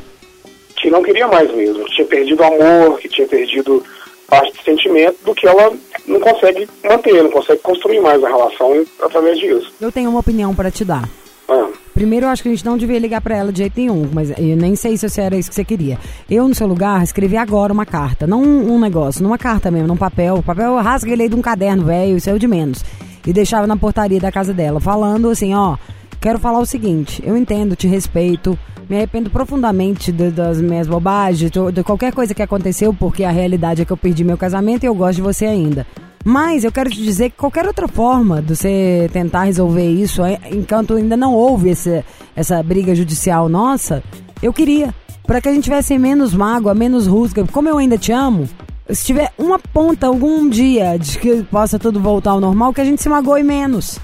que 0.80 0.90
não 0.90 1.02
queria 1.02 1.28
mais 1.28 1.52
mesmo, 1.54 1.84
que 1.84 1.94
tinha 1.94 2.06
perdido 2.06 2.40
o 2.40 2.44
amor, 2.44 2.98
que 2.98 3.08
tinha 3.08 3.28
perdido 3.28 3.84
parte 4.26 4.52
do 4.52 4.62
sentimento, 4.62 5.16
do 5.24 5.34
que 5.34 5.46
ela 5.46 5.72
não 6.06 6.20
consegue 6.20 6.68
manter, 6.82 7.22
não 7.22 7.30
consegue 7.30 7.60
construir 7.60 8.00
mais 8.00 8.22
a 8.24 8.28
relação 8.28 8.86
através 9.02 9.38
disso. 9.38 9.72
Eu 9.80 9.92
tenho 9.92 10.08
uma 10.10 10.20
opinião 10.20 10.54
pra 10.54 10.70
te 10.70 10.84
dar. 10.84 11.08
Ah, 11.50 11.68
Primeiro, 11.92 12.26
eu 12.26 12.30
acho 12.30 12.42
que 12.42 12.48
a 12.48 12.52
gente 12.52 12.64
não 12.64 12.78
devia 12.78 12.98
ligar 12.98 13.20
pra 13.20 13.36
ela 13.36 13.52
de 13.52 13.58
jeito 13.58 13.74
nenhum, 13.78 14.08
mas 14.12 14.30
eu 14.38 14.56
nem 14.56 14.76
sei 14.76 14.96
se 14.96 15.20
era 15.20 15.36
isso 15.36 15.48
que 15.50 15.54
você 15.54 15.64
queria. 15.64 15.98
Eu, 16.30 16.46
no 16.48 16.54
seu 16.54 16.66
lugar, 16.66 17.02
escrevi 17.02 17.36
agora 17.36 17.72
uma 17.72 17.84
carta, 17.84 18.26
não 18.26 18.40
um, 18.42 18.78
negócio, 18.78 19.22
numa 19.22 19.36
carta 19.36 19.70
mesmo, 19.70 19.88
num 19.88 19.96
papel. 19.96 20.36
O 20.36 20.42
papel 20.42 20.76
eu 20.76 20.82
rasguei 20.82 21.12
ele 21.14 21.28
de 21.28 21.34
um 21.34 21.42
caderno 21.42 21.84
velho, 21.84 22.16
isso 22.16 22.30
é 22.30 22.32
o 22.32 22.38
de 22.38 22.46
menos. 22.46 22.84
E 23.26 23.32
deixava 23.32 23.66
na 23.66 23.76
portaria 23.76 24.20
da 24.20 24.30
casa 24.32 24.54
dela, 24.54 24.80
falando 24.80 25.28
assim, 25.28 25.52
ó, 25.54 25.76
quero 26.20 26.38
falar 26.38 26.60
o 26.60 26.64
seguinte, 26.66 27.20
eu 27.26 27.36
entendo, 27.36 27.74
te 27.76 27.86
respeito, 27.88 28.58
me 28.88 28.96
arrependo 28.96 29.28
profundamente 29.28 30.10
de- 30.10 30.30
das 30.30 30.60
minhas 30.60 30.86
bobagens, 30.86 31.50
de, 31.50 31.72
de 31.72 31.82
qualquer 31.82 32.12
coisa 32.14 32.32
que 32.34 32.42
aconteceu, 32.42 32.94
porque 32.94 33.24
a 33.24 33.30
realidade 33.30 33.82
é 33.82 33.84
que 33.84 33.92
eu 33.92 33.96
perdi 33.96 34.24
meu 34.24 34.38
casamento 34.38 34.84
e 34.84 34.86
eu 34.86 34.94
gosto 34.94 35.16
de 35.16 35.22
você 35.22 35.44
ainda. 35.44 35.86
Mas 36.24 36.64
eu 36.64 36.72
quero 36.72 36.90
te 36.90 37.02
dizer 37.02 37.30
que 37.30 37.36
qualquer 37.36 37.66
outra 37.66 37.88
forma 37.88 38.42
de 38.42 38.54
você 38.54 39.08
tentar 39.12 39.44
resolver 39.44 39.88
isso, 39.88 40.22
é, 40.22 40.38
enquanto 40.52 40.94
ainda 40.94 41.16
não 41.16 41.34
houve 41.34 41.70
esse, 41.70 42.04
essa 42.36 42.62
briga 42.62 42.94
judicial 42.94 43.48
nossa, 43.48 44.02
eu 44.42 44.52
queria. 44.52 44.94
Para 45.26 45.40
que 45.40 45.48
a 45.48 45.52
gente 45.52 45.64
tivesse 45.64 45.96
menos 45.96 46.34
mágoa, 46.34 46.74
menos 46.74 47.06
rusga. 47.06 47.46
Como 47.46 47.68
eu 47.68 47.78
ainda 47.78 47.96
te 47.96 48.10
amo, 48.10 48.48
se 48.90 49.04
tiver 49.04 49.32
uma 49.38 49.58
ponta 49.58 50.06
algum 50.06 50.48
dia 50.48 50.98
de 50.98 51.18
que 51.18 51.42
possa 51.44 51.78
tudo 51.78 52.00
voltar 52.00 52.32
ao 52.32 52.40
normal, 52.40 52.74
que 52.74 52.80
a 52.80 52.84
gente 52.84 53.00
se 53.00 53.08
magoe 53.08 53.42
menos. 53.42 53.98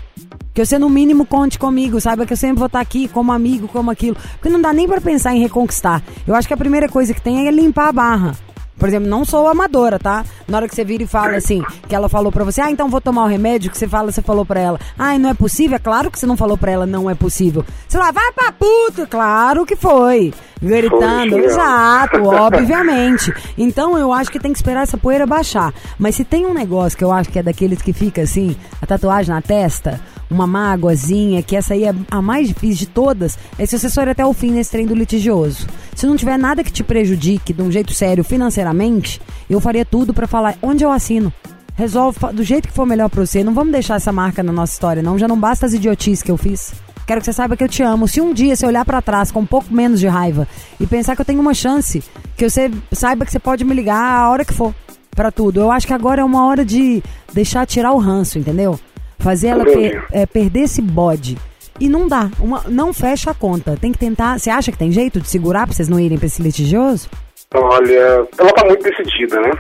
Que 0.55 0.65
você, 0.65 0.79
no 0.79 0.89
mínimo, 0.89 1.27
conte 1.27 1.59
comigo, 1.59 2.01
saiba 2.01 2.25
que 2.25 2.33
eu 2.33 2.37
sempre 2.37 2.59
vou 2.59 2.67
estar 2.67 2.81
aqui 2.81 3.09
como 3.09 3.31
amigo, 3.31 3.69
como 3.69 3.91
aquilo. 3.91 4.17
Porque 4.35 4.49
não 4.49 4.61
dá 4.61 4.73
nem 4.73 4.89
pra 4.89 5.01
pensar 5.01 5.35
em 5.35 5.41
reconquistar. 5.41 6.03
Eu 6.27 6.35
acho 6.35 6.49
que 6.49 6.55
a 6.55 6.57
primeira 6.57 6.89
coisa 6.89 7.13
que 7.13 7.21
tem 7.21 7.47
é 7.47 7.51
limpar 7.51 7.89
a 7.89 7.93
barra. 7.93 8.37
Por 8.79 8.89
exemplo, 8.89 9.09
não 9.09 9.25
sou 9.25 9.49
amadora, 9.49 9.99
tá? 9.99 10.25
Na 10.47 10.59
hora 10.59 10.69
que 10.69 10.75
você 10.75 10.85
vira 10.85 11.03
e 11.03 11.07
fala 11.07 11.37
assim, 11.37 11.63
que 11.89 11.95
ela 11.95 12.09
falou 12.09 12.31
pra 12.31 12.45
você, 12.45 12.61
ah, 12.61 12.71
então 12.71 12.89
vou 12.89 13.01
tomar 13.01 13.25
o 13.25 13.29
remédio, 13.29 13.71
que 13.71 13.79
você 13.79 13.89
fala, 13.89 14.13
você 14.13 14.21
falou 14.21 14.45
pra 14.45 14.61
ela, 14.61 14.81
ah, 14.99 15.19
não 15.19 15.31
é 15.31 15.35
possível? 15.35 15.77
É 15.77 15.79
claro 15.79 16.11
que 16.11 16.19
você 16.19 16.27
não 16.27 16.37
falou 16.37 16.59
pra 16.59 16.73
ela, 16.73 16.87
não 16.87 17.09
é 17.09 17.15
possível. 17.15 17.65
Você 17.89 17.97
lá, 17.99 18.11
vai 18.11 18.33
pra 18.33 18.53
puta! 18.53 19.07
Claro 19.07 19.65
que 19.65 19.77
foi. 19.77 20.33
Gritando, 20.61 21.31
Foi, 21.33 21.41
sim. 21.43 21.47
exato, 21.47 22.23
obviamente. 22.25 23.33
Então 23.59 23.97
eu 23.99 24.13
acho 24.13 24.31
que 24.31 24.39
tem 24.41 24.53
que 24.53 24.59
esperar 24.59 24.83
essa 24.83 24.97
poeira 24.97 25.27
baixar. 25.27 25.73
Mas 25.99 26.15
se 26.17 26.25
tem 26.25 26.47
um 26.47 26.55
negócio 26.55 26.97
que 26.97 27.05
eu 27.05 27.13
acho 27.13 27.31
que 27.31 27.39
é 27.39 27.43
daqueles 27.43 27.83
que 27.83 27.93
fica 27.93 28.23
assim, 28.23 28.57
a 28.81 28.87
tatuagem 28.87 29.35
na 29.35 29.43
testa, 29.43 30.01
uma 30.31 30.47
mágoazinha, 30.47 31.43
que 31.43 31.57
essa 31.57 31.75
aí 31.75 31.85
é 31.85 31.95
a 32.11 32.21
mais 32.21 32.49
difícil 32.49 32.87
de 32.87 32.87
todas, 32.87 33.39
é 33.59 33.67
se 33.67 33.79
for 33.91 34.09
até 34.09 34.25
o 34.25 34.33
fim 34.33 34.51
nesse 34.51 34.71
trem 34.71 34.87
do 34.87 34.95
litigioso. 34.95 35.67
Se 35.95 36.07
não 36.07 36.17
tiver 36.17 36.37
nada 36.37 36.65
que 36.65 36.73
te 36.73 36.83
prejudique 36.83 37.53
de 37.53 37.63
um 37.63 37.71
jeito 37.71 37.93
sério 37.93 38.23
financeiramente, 38.25 39.21
eu 39.49 39.61
faria 39.61 39.85
tudo 39.85 40.13
pra 40.13 40.27
falar 40.27 40.57
onde 40.63 40.85
eu 40.85 40.91
assino. 40.91 41.33
Resolve 41.75 42.19
do 42.33 42.43
jeito 42.43 42.69
que 42.69 42.75
for 42.75 42.87
melhor 42.87 43.11
pra 43.11 43.25
você. 43.25 43.45
Não 43.45 43.53
vamos 43.53 43.73
deixar 43.73 43.97
essa 43.97 44.11
marca 44.11 44.43
na 44.43 44.51
nossa 44.51 44.73
história, 44.73 45.03
não. 45.03 45.19
Já 45.19 45.29
não 45.29 45.39
basta 45.39 45.67
as 45.67 45.75
idiotices 45.75 46.23
que 46.23 46.31
eu 46.31 46.37
fiz. 46.37 46.73
Quero 47.07 47.21
que 47.21 47.27
você 47.27 47.33
saiba 47.33 47.57
que 47.57 47.63
eu 47.63 47.69
te 47.69 47.83
amo. 47.83 48.09
Se 48.09 48.21
um 48.21 48.33
dia 48.33 48.57
você 48.57 48.67
olhar 48.67 48.85
pra 48.85 49.03
trás 49.03 49.31
com 49.31 49.41
um 49.41 49.47
pouco 49.47 49.73
menos 49.73 50.01
de 50.01 50.09
raiva 50.09 50.49
e 50.81 50.87
pensar 50.87 51.15
que 51.15 51.21
eu 51.21 51.25
tenho 51.25 51.41
uma 51.41 51.55
chance, 51.55 52.03
que 52.37 52.49
você 52.49 52.71
saiba 52.93 53.25
que 53.25 53.31
você 53.31 53.39
pode 53.39 53.63
me 53.65 53.75
ligar 53.75 54.03
a 54.03 54.31
hora 54.31 54.45
que 54.45 54.55
for 54.55 54.75
pra 55.15 55.31
tudo. 55.31 55.61
Eu 55.61 55.71
acho 55.71 55.87
que 55.87 55.93
agora 55.93 56.23
é 56.23 56.25
uma 56.25 56.47
hora 56.47 56.65
de 56.65 57.03
deixar 57.33 57.67
tirar 57.67 57.93
o 57.93 57.99
ranço, 57.99 58.39
entendeu? 58.39 58.81
Fazer 59.19 59.49
ela 59.49 59.65
per- 59.65 60.07
é, 60.13 60.27
perder 60.27 60.61
esse 60.61 60.81
bode. 60.83 61.37
E 61.79 61.89
não 61.89 62.09
dá, 62.09 62.31
uma- 62.41 62.65
não 62.69 62.93
fecha 62.95 63.31
a 63.31 63.35
conta. 63.35 63.77
Tem 63.81 63.93
que 63.93 63.99
tentar. 63.99 64.39
Você 64.39 64.49
acha 64.51 64.73
que 64.73 64.79
tem 64.79 64.91
jeito 64.91 65.21
de 65.21 65.29
segurar 65.29 65.67
pra 65.67 65.75
vocês 65.75 65.89
não 65.89 66.01
irem 66.01 66.17
pra 66.17 66.27
esse 66.27 66.41
litigioso? 66.43 67.09
Olha, 67.55 68.27
ela 68.39 68.53
tá 68.53 68.65
muito 68.65 68.83
decidida, 68.83 69.41
né? 69.41 69.51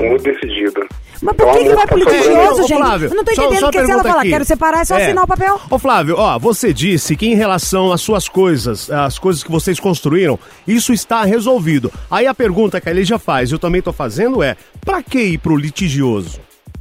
Muito 0.00 0.22
decidida. 0.24 0.80
Mas 1.22 1.36
por 1.36 1.42
Então, 1.48 1.58
que, 1.58 1.68
que 1.68 1.74
vai 1.74 1.86
pro 1.86 2.04
tá 2.04 2.10
litigioso, 2.12 2.62
gente? 2.66 2.78
Flávio, 2.78 3.08
eu 3.10 3.14
não 3.14 3.24
tô 3.24 3.30
entendendo 3.32 3.60
porque 3.60 3.60
se 3.60 3.62
ela 3.62 3.86
pergunta 3.86 4.08
falar, 4.08 4.20
aqui. 4.22 4.30
quero 4.30 4.44
separar, 4.46 4.80
é 4.80 4.84
só 4.86 4.96
assinar 4.96 5.24
o 5.24 5.26
papel. 5.26 5.60
Ô 5.70 5.78
Flávio, 5.78 6.14
ó, 6.16 6.38
você 6.38 6.72
disse 6.72 7.14
que 7.14 7.26
em 7.26 7.34
relação 7.34 7.92
às 7.92 8.00
suas 8.00 8.26
coisas, 8.28 8.90
as 8.90 9.18
coisas 9.18 9.44
que 9.44 9.50
vocês 9.50 9.78
construíram, 9.78 10.38
isso 10.66 10.92
está 10.94 11.22
resolvido. 11.24 11.92
Aí 12.10 12.26
a 12.26 12.34
pergunta 12.34 12.80
que 12.80 12.88
a 12.88 12.92
Lígia 12.92 13.18
faz, 13.18 13.52
eu 13.52 13.58
também 13.58 13.82
tô 13.82 13.92
fazendo 13.92 14.42
é, 14.42 14.56
pra 14.84 15.02
que 15.02 15.18
ir 15.20 15.38
pro 15.38 15.54
litigioso? 15.56 16.40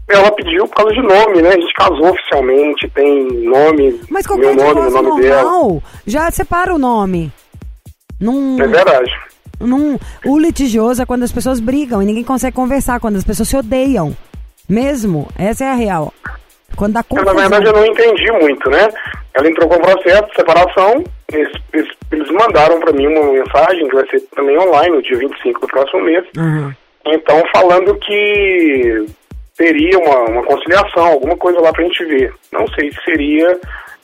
Ela 0.10 0.32
pediu 0.32 0.68
por 0.68 0.75
causa 0.78 0.94
de 0.94 1.01
nome, 1.01 1.42
né? 1.42 1.50
A 1.50 1.60
gente 1.60 1.74
casou 1.74 2.10
oficialmente, 2.10 2.89
tem 2.96 3.28
nome, 3.44 4.00
Mas 4.10 4.25
meu 4.28 4.56
nome, 4.56 4.82
o 4.82 4.89
nome 4.89 5.22
dela. 5.22 5.44
normal 5.44 5.84
já 6.08 6.32
separa 6.32 6.74
o 6.74 6.80
nome. 6.80 7.32
Num, 8.20 8.60
É 8.62 8.68
verdade. 8.68 9.12
num, 9.60 9.98
o 10.25 10.39
litigioso 10.39 11.01
é 11.01 11.06
quando 11.06 11.24
as 11.24 11.32
pessoas 11.32 11.60
brigam 11.60 12.01
e 12.01 12.06
ninguém 12.06 12.24
consegue 12.24 12.56
conversar, 12.56 13.00
quando 13.00 13.18
as 13.18 13.24
pessoas 13.24 13.48
se 13.50 13.56
odeiam. 13.56 14.16
Mesmo, 14.68 15.28
essa 15.38 15.63
é 15.63 15.70
a 15.70 15.74
real. 15.75 16.13
Quando 16.75 16.94
dá 16.94 17.00
Mas, 17.00 17.08
confusão. 17.08 17.34
na 17.34 17.42
verdade, 17.42 17.66
eu 17.68 17.74
não 17.74 17.86
entendi 17.86 18.32
muito, 18.32 18.70
né? 18.70 18.89
Ela 19.34 19.50
entrou 19.50 19.68
com 19.70 19.75
o 19.75 19.80
processo 19.82 20.25
de 20.28 20.36
separação, 20.36 21.04
eles, 21.32 21.51
eles, 21.74 21.88
eles 22.12 22.32
mandaram 22.32 22.80
pra 22.80 22.92
mim 22.94 23.08
uma 23.08 23.32
mensagem, 23.32 23.88
que 23.88 23.96
vai 23.96 24.08
ser 24.10 24.22
também 24.36 24.58
online, 24.58 24.96
no 24.96 25.01
dia 25.04 25.18
25 25.18 25.62
do 25.62 25.68
próximo 25.68 26.01
mês, 26.04 26.25
Uhum. 26.38 26.72
então 27.06 27.44
falando 27.54 27.96
que 28.00 29.06
teria 29.60 30.00
uma, 30.00 30.20
uma 30.32 30.44
conciliação, 30.44 31.06
alguma 31.06 31.36
coisa 31.36 31.60
lá 31.60 31.72
pra 31.74 31.84
gente 31.84 32.04
ver. 32.06 32.34
Não 32.51 32.66
sei 32.70 32.89
se 32.92 32.98
seria 33.04 33.60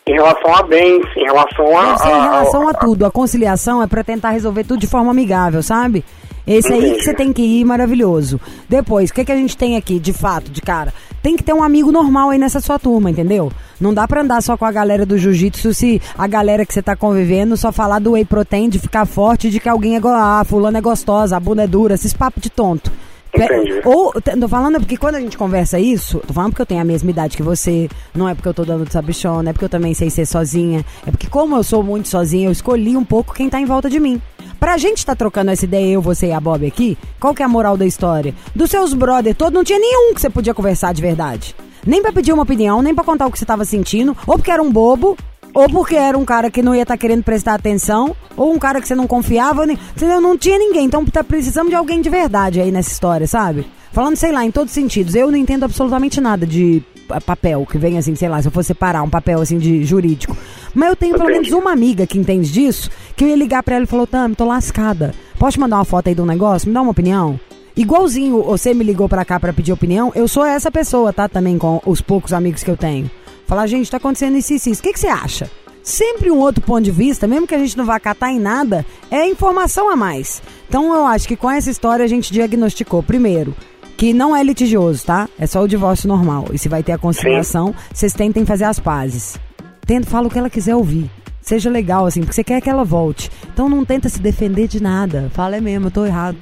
em 0.06 0.14
relação 0.14 0.54
a 0.54 0.62
bens, 0.62 1.04
em 1.16 1.24
relação 1.24 1.78
a... 1.80 1.98
Ser 1.98 2.10
em 2.10 2.12
a- 2.12 2.24
relação 2.24 2.68
a 2.68 2.72
a- 2.72 2.74
tudo. 2.76 3.06
A 3.06 3.12
conciliação 3.12 3.82
é 3.82 3.88
pra 3.88 4.04
tentar 4.04 4.32
resolver 4.32 4.66
tudo 4.66 4.80
de 4.82 4.88
forma 4.88 5.10
amigável, 5.10 5.64
sabe? 5.64 6.04
Esse 6.46 6.72
aí 6.72 6.94
que 6.96 7.02
você 7.04 7.14
tem 7.16 7.34
que 7.34 7.42
ir, 7.42 7.66
maravilhoso. 7.66 8.40
Depois, 8.70 9.10
o 9.10 9.14
que, 9.16 9.26
que 9.26 9.32
a 9.32 9.36
gente 9.36 9.58
tem 9.58 9.78
aqui, 9.78 9.98
de 9.98 10.14
fato, 10.14 10.52
de 10.52 10.62
cara? 10.62 10.94
Tem 11.24 11.36
que 11.36 11.42
ter 11.44 11.54
um 11.54 11.64
amigo 11.64 11.92
normal 11.92 12.30
aí 12.30 12.38
nessa 12.38 12.60
sua 12.60 12.78
turma, 12.78 13.10
entendeu? 13.10 13.52
Não 13.82 13.92
dá 13.96 14.08
pra 14.08 14.22
andar 14.22 14.44
só 14.44 14.56
com 14.56 14.64
a 14.66 14.72
galera 14.72 15.08
do 15.08 15.18
jiu-jitsu 15.18 15.74
se 15.74 16.00
a 16.16 16.28
galera 16.28 16.64
que 16.64 16.72
você 16.72 16.84
tá 16.84 16.96
convivendo 16.96 17.58
só 17.58 17.72
falar 17.72 17.98
do 17.98 18.12
whey 18.12 18.26
protein, 18.26 18.70
de 18.70 18.78
ficar 18.78 19.08
forte, 19.08 19.50
de 19.50 19.60
que 19.60 19.68
alguém 19.68 19.96
é 19.96 20.02
ah, 20.06 20.44
fulano 20.46 20.78
é 20.78 20.82
gostosa, 20.82 21.36
a 21.36 21.40
bunda 21.40 21.64
é 21.64 21.68
dura, 21.68 21.96
esses 21.96 22.14
papos 22.14 22.44
de 22.44 22.52
tonto. 22.52 22.92
Pe- 23.36 23.44
Entendi. 23.44 23.82
Ou, 23.86 24.13
tô 24.13 24.48
falando 24.48 24.80
porque 24.80 24.98
quando 24.98 25.15
a 25.15 25.20
gente 25.20 25.38
conversa 25.38 25.77
isso, 25.80 26.20
tô 26.25 26.34
falando 26.34 26.51
porque 26.51 26.62
eu 26.62 26.65
tenho 26.65 26.82
a 26.82 26.86
mesma 26.86 27.10
idade 27.10 27.36
que 27.38 27.44
você, 27.44 27.89
não 28.13 28.27
é 28.30 28.34
porque 28.34 28.48
eu 28.48 28.54
tô 28.54 28.63
dando 28.65 28.86
de 28.86 28.94
sabichona, 28.94 29.50
é 29.50 29.54
porque 29.54 29.65
eu 29.65 29.70
também 29.70 29.94
sei 29.94 30.10
ser 30.10 30.25
sozinha, 30.25 30.86
é 31.06 31.12
porque 31.12 31.27
como 31.27 31.56
eu 31.56 31.63
sou 31.63 31.84
muito 31.84 32.08
sozinha, 32.08 32.48
eu 32.48 32.51
escolhi 32.51 32.96
um 32.96 33.04
pouco 33.06 33.34
quem 33.34 33.50
tá 33.50 33.60
em 33.60 33.65
volta 33.65 33.89
de 33.89 34.00
mim. 34.00 34.22
Pra 34.60 34.77
gente 34.77 35.06
tá 35.06 35.13
trocando 35.15 35.51
essa 35.51 35.65
ideia, 35.65 35.94
eu, 35.94 36.01
você 36.01 36.27
e 36.27 36.32
a 36.32 36.39
Bob 36.39 36.65
aqui, 36.65 36.98
qual 37.20 37.34
que 37.34 37.42
é 37.42 37.46
a 37.46 37.50
moral 37.50 37.75
da 37.75 37.86
história? 37.86 38.34
Dos 38.56 38.72
seus 38.72 38.94
brother 38.94 39.36
todos, 39.36 39.54
não 39.54 39.63
tinha 39.63 39.77
nenhum 39.80 40.13
que 40.13 40.22
você 40.22 40.30
podia 40.30 40.54
conversar 40.54 40.94
de 40.94 41.01
verdade. 41.01 41.54
Nem 41.86 42.01
pra 42.01 42.12
pedir 42.12 42.32
uma 42.34 42.44
opinião, 42.44 42.82
nem 42.82 42.96
pra 42.96 43.04
contar 43.04 43.27
o 43.27 43.32
que 43.32 43.38
você 43.38 43.46
tava 43.46 43.63
sentindo, 43.65 44.18
ou 44.25 44.38
porque 44.38 44.50
era 44.50 44.63
um 44.63 44.72
bobo, 44.72 45.15
ou 45.56 45.68
porque 45.68 45.96
era 45.96 46.16
um 46.18 46.24
cara 46.26 46.52
que 46.52 46.62
não 46.62 46.76
ia 46.76 46.84
estar 46.84 46.98
querendo 46.98 47.24
prestar 47.24 47.56
atenção, 47.56 48.16
ou 48.38 48.54
um 48.54 48.60
cara 48.60 48.80
que 48.80 48.88
você 48.88 48.94
não 48.94 49.08
confiava, 49.08 49.66
nem, 49.66 49.76
entendeu? 49.96 50.22
Não 50.22 50.38
tinha 50.38 50.60
ninguém. 50.60 50.86
Então 50.86 51.04
tá 51.06 51.24
precisando 51.24 51.70
de 51.70 51.76
alguém 51.76 52.02
de 52.02 52.10
verdade 52.10 52.62
aí 52.62 52.72
nessa 52.72 52.92
história, 52.92 53.26
sabe? 53.26 53.66
Falando, 53.92 54.18
sei 54.18 54.32
lá, 54.32 54.46
em 54.46 54.52
todos 54.52 54.70
os 54.72 54.76
sentidos. 54.76 55.16
Eu 55.16 55.32
não 55.32 55.38
entendo 55.38 55.64
absolutamente 55.64 56.20
nada 56.20 56.46
de 56.46 56.84
pa- 57.08 57.22
papel, 57.22 57.66
que 57.66 57.78
vem 57.78 57.98
assim, 57.98 58.14
sei 58.14 58.28
lá, 58.28 58.42
se 58.42 58.48
eu 58.50 58.52
fosse 58.52 58.68
separar 58.68 59.02
um 59.02 59.10
papel 59.10 59.40
assim 59.42 59.58
de 59.58 59.86
jurídico. 59.86 60.36
Mas 60.74 60.90
eu 60.90 60.96
tenho 60.98 61.16
pelo 61.18 61.30
menos 61.32 61.50
uma 61.54 61.72
amiga 61.72 62.06
que 62.06 62.20
entende 62.20 62.52
disso, 62.52 62.92
que 63.16 63.24
eu 63.24 63.30
ia 63.30 63.36
ligar 63.38 63.63
pra 63.63 63.76
ela 63.76 63.86
e 63.86 63.88
falou, 63.88 64.06
Tami, 64.06 64.36
tô 64.36 64.44
lascada. 64.46 65.13
Posso 65.39 65.54
te 65.54 65.60
mandar 65.62 65.78
uma 65.78 65.86
foto 65.86 66.10
aí 66.10 66.15
de 66.15 66.22
um 66.22 66.26
negócio? 66.26 66.68
Me 66.68 66.74
dá 66.74 66.82
uma 66.82 66.91
opinião? 66.91 67.39
Igualzinho 67.78 68.41
você 68.44 68.74
me 68.74 68.84
ligou 68.84 69.08
pra 69.08 69.24
cá 69.26 69.39
pra 69.39 69.52
pedir 69.54 69.72
opinião, 69.72 70.12
eu 70.15 70.28
sou 70.28 70.46
essa 70.46 70.70
pessoa, 70.72 71.12
tá? 71.13 71.28
Também 71.30 71.58
com 71.58 71.82
os 71.86 72.02
poucos 72.02 72.34
amigos 72.34 72.63
que 72.63 72.72
eu 72.72 72.78
tenho. 72.78 73.10
Falar, 73.47 73.67
gente, 73.67 73.89
tá 73.89 73.97
acontecendo 73.97 74.38
isso 74.38 74.53
e 74.53 74.55
isso. 74.55 74.69
isso. 74.69 74.79
O 74.81 74.84
que, 74.84 74.93
que 74.93 74.99
você 74.99 75.08
acha? 75.08 75.49
Sempre 75.84 76.31
um 76.31 76.39
outro 76.39 76.63
ponto 76.63 76.81
de 76.81 76.89
vista, 76.89 77.27
mesmo 77.27 77.45
que 77.45 77.53
a 77.53 77.60
gente 77.60 77.77
não 77.77 77.86
vá 77.86 77.99
catar 77.99 78.31
em 78.31 78.39
nada, 78.39 78.84
é 79.12 79.27
informação 79.27 79.89
a 79.89 79.95
mais. 79.95 80.41
Então 80.67 80.93
eu 80.95 81.05
acho 81.05 81.27
que 81.27 81.36
com 81.36 81.49
essa 81.49 81.69
história 81.69 82.03
a 82.03 82.08
gente 82.08 82.34
diagnosticou, 82.34 83.03
primeiro, 83.03 83.55
que 83.95 84.12
não 84.12 84.36
é 84.36 84.43
litigioso, 84.43 85.05
tá? 85.05 85.29
É 85.38 85.45
só 85.45 85.62
o 85.62 85.67
divórcio 85.67 86.08
normal. 86.08 86.47
E 86.51 86.58
se 86.58 86.67
vai 86.67 86.81
ter 86.81 86.93
a 86.93 86.97
conciliação, 86.97 87.73
vocês 87.93 88.13
tentem 88.13 88.45
fazer 88.45 88.65
as 88.65 88.79
pazes. 88.79 89.38
Tenta, 89.86 90.10
fala 90.10 90.27
o 90.27 90.29
que 90.29 90.39
ela 90.39 90.49
quiser 90.49 90.75
ouvir. 90.75 91.10
Seja 91.39 91.69
legal, 91.69 92.08
assim, 92.08 92.21
porque 92.21 92.34
você 92.34 92.43
quer 92.43 92.60
que 92.60 92.69
ela 92.69 92.84
volte. 92.84 93.29
Então 93.53 93.69
não 93.69 93.86
tenta 93.86 94.10
se 94.10 94.19
defender 94.19 94.67
de 94.67 94.81
nada. 94.81 95.29
Fala, 95.34 95.58
é 95.58 95.62
mesmo, 95.62 95.88
eu 95.88 95.91
tô 95.91 96.03
errado. 96.03 96.38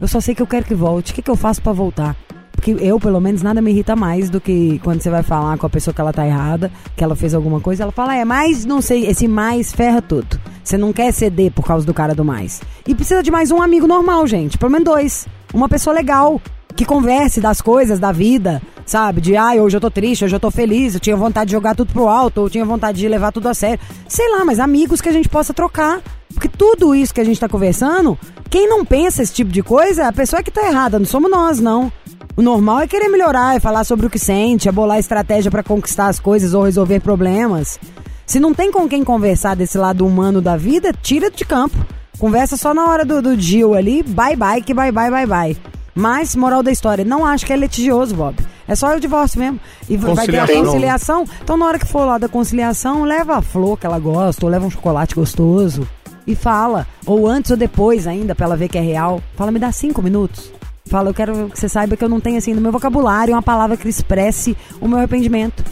Eu 0.00 0.08
só 0.08 0.22
sei 0.22 0.34
que 0.34 0.40
eu 0.40 0.46
quero 0.46 0.64
que 0.64 0.74
volte. 0.74 1.12
O 1.12 1.14
que, 1.14 1.20
que 1.20 1.30
eu 1.30 1.36
faço 1.36 1.60
pra 1.60 1.72
voltar? 1.72 2.16
Porque 2.56 2.74
eu, 2.80 2.98
pelo 2.98 3.20
menos, 3.20 3.42
nada 3.42 3.60
me 3.60 3.70
irrita 3.70 3.94
mais 3.94 4.28
do 4.28 4.40
que 4.40 4.80
quando 4.82 5.00
você 5.00 5.10
vai 5.10 5.22
falar 5.22 5.56
com 5.58 5.66
a 5.66 5.70
pessoa 5.70 5.94
que 5.94 6.00
ela 6.00 6.12
tá 6.12 6.26
errada, 6.26 6.72
que 6.96 7.04
ela 7.04 7.14
fez 7.14 7.34
alguma 7.34 7.60
coisa, 7.60 7.84
ela 7.84 7.92
fala, 7.92 8.16
é, 8.16 8.24
mas 8.24 8.64
não 8.64 8.80
sei, 8.80 9.06
esse 9.06 9.28
mais 9.28 9.72
ferra 9.72 10.02
tudo. 10.02 10.40
Você 10.64 10.76
não 10.76 10.92
quer 10.92 11.12
ceder 11.12 11.52
por 11.52 11.64
causa 11.64 11.86
do 11.86 11.94
cara 11.94 12.14
do 12.14 12.24
mais. 12.24 12.60
E 12.84 12.94
precisa 12.94 13.22
de 13.22 13.30
mais 13.30 13.52
um 13.52 13.62
amigo 13.62 13.86
normal, 13.86 14.26
gente. 14.26 14.58
Pelo 14.58 14.72
menos 14.72 14.84
dois. 14.84 15.28
Uma 15.54 15.68
pessoa 15.68 15.94
legal, 15.94 16.40
que 16.74 16.84
converse 16.84 17.40
das 17.40 17.60
coisas, 17.60 18.00
da 18.00 18.10
vida, 18.10 18.60
sabe? 18.84 19.20
De, 19.20 19.36
ai, 19.36 19.60
hoje 19.60 19.76
eu 19.76 19.80
tô 19.80 19.90
triste, 19.90 20.24
hoje 20.24 20.34
eu 20.34 20.40
tô 20.40 20.50
feliz, 20.50 20.94
eu 20.94 21.00
tinha 21.00 21.16
vontade 21.16 21.48
de 21.48 21.52
jogar 21.52 21.76
tudo 21.76 21.92
pro 21.92 22.08
alto, 22.08 22.40
eu 22.40 22.50
tinha 22.50 22.64
vontade 22.64 22.98
de 22.98 23.08
levar 23.08 23.32
tudo 23.32 23.48
a 23.48 23.54
sério. 23.54 23.78
Sei 24.08 24.28
lá, 24.30 24.44
mas 24.44 24.58
amigos 24.58 25.00
que 25.00 25.08
a 25.08 25.12
gente 25.12 25.28
possa 25.28 25.54
trocar. 25.54 26.00
Porque 26.34 26.48
tudo 26.48 26.94
isso 26.94 27.14
que 27.14 27.20
a 27.20 27.24
gente 27.24 27.40
tá 27.40 27.48
conversando, 27.48 28.18
quem 28.50 28.68
não 28.68 28.84
pensa 28.84 29.22
esse 29.22 29.32
tipo 29.32 29.50
de 29.50 29.62
coisa 29.62 30.02
é 30.02 30.06
a 30.06 30.12
pessoa 30.12 30.42
que 30.42 30.50
tá 30.50 30.66
errada, 30.66 30.98
não 30.98 31.06
somos 31.06 31.30
nós, 31.30 31.60
não. 31.60 31.90
O 32.34 32.42
normal 32.42 32.80
é 32.80 32.86
querer 32.86 33.08
melhorar, 33.08 33.56
é 33.56 33.60
falar 33.60 33.84
sobre 33.84 34.06
o 34.06 34.10
que 34.10 34.18
sente, 34.18 34.68
é 34.68 34.72
bolar 34.72 34.98
estratégia 34.98 35.50
pra 35.50 35.62
conquistar 35.62 36.08
as 36.08 36.18
coisas 36.20 36.54
ou 36.54 36.64
resolver 36.64 37.00
problemas. 37.00 37.78
Se 38.26 38.40
não 38.40 38.52
tem 38.52 38.72
com 38.72 38.88
quem 38.88 39.04
conversar 39.04 39.54
desse 39.54 39.78
lado 39.78 40.06
humano 40.06 40.40
da 40.42 40.56
vida, 40.56 40.92
tira 40.92 41.30
de 41.30 41.44
campo. 41.44 41.76
Conversa 42.18 42.56
só 42.56 42.74
na 42.74 42.86
hora 42.86 43.04
do, 43.04 43.22
do 43.22 43.36
deal 43.36 43.74
ali, 43.74 44.02
bye 44.02 44.36
bye, 44.36 44.62
que 44.62 44.74
bye 44.74 44.90
bye, 44.92 45.10
bye 45.10 45.26
bye. 45.26 45.56
Mas, 45.94 46.34
moral 46.36 46.62
da 46.62 46.70
história, 46.70 47.04
não 47.04 47.24
acho 47.24 47.46
que 47.46 47.52
é 47.52 47.56
litigioso, 47.56 48.14
Bob. 48.14 48.36
É 48.68 48.74
só 48.74 48.94
o 48.94 49.00
divórcio 49.00 49.38
mesmo. 49.38 49.58
E 49.88 49.96
vai 49.96 50.26
ter 50.26 50.38
a 50.38 50.40
Conciliação. 50.46 50.64
conciliação. 50.64 51.24
Então, 51.42 51.56
na 51.56 51.66
hora 51.66 51.78
que 51.78 51.86
for 51.86 52.04
lá 52.04 52.18
da 52.18 52.28
conciliação, 52.28 53.04
leva 53.04 53.36
a 53.36 53.42
flor 53.42 53.78
que 53.78 53.86
ela 53.86 53.98
gosta, 53.98 54.44
ou 54.44 54.50
leva 54.50 54.66
um 54.66 54.70
chocolate 54.70 55.14
gostoso. 55.14 55.88
E 56.26 56.34
fala. 56.34 56.86
Ou 57.06 57.26
antes 57.26 57.50
ou 57.50 57.56
depois 57.56 58.06
ainda, 58.06 58.34
pra 58.34 58.44
ela 58.44 58.56
ver 58.56 58.68
que 58.68 58.76
é 58.76 58.80
real. 58.82 59.22
Fala, 59.36 59.50
me 59.50 59.58
dá 59.58 59.72
cinco 59.72 60.02
minutos. 60.02 60.52
Fala, 60.86 61.10
eu 61.10 61.14
quero 61.14 61.50
que 61.50 61.58
você 61.58 61.68
saiba 61.68 61.96
que 61.96 62.04
eu 62.04 62.08
não 62.08 62.20
tenho 62.20 62.38
assim 62.38 62.54
no 62.54 62.60
meu 62.60 62.70
vocabulário 62.70 63.34
uma 63.34 63.42
palavra 63.42 63.76
que 63.76 63.88
expresse 63.88 64.56
o 64.80 64.86
meu 64.86 64.98
arrependimento. 64.98 65.64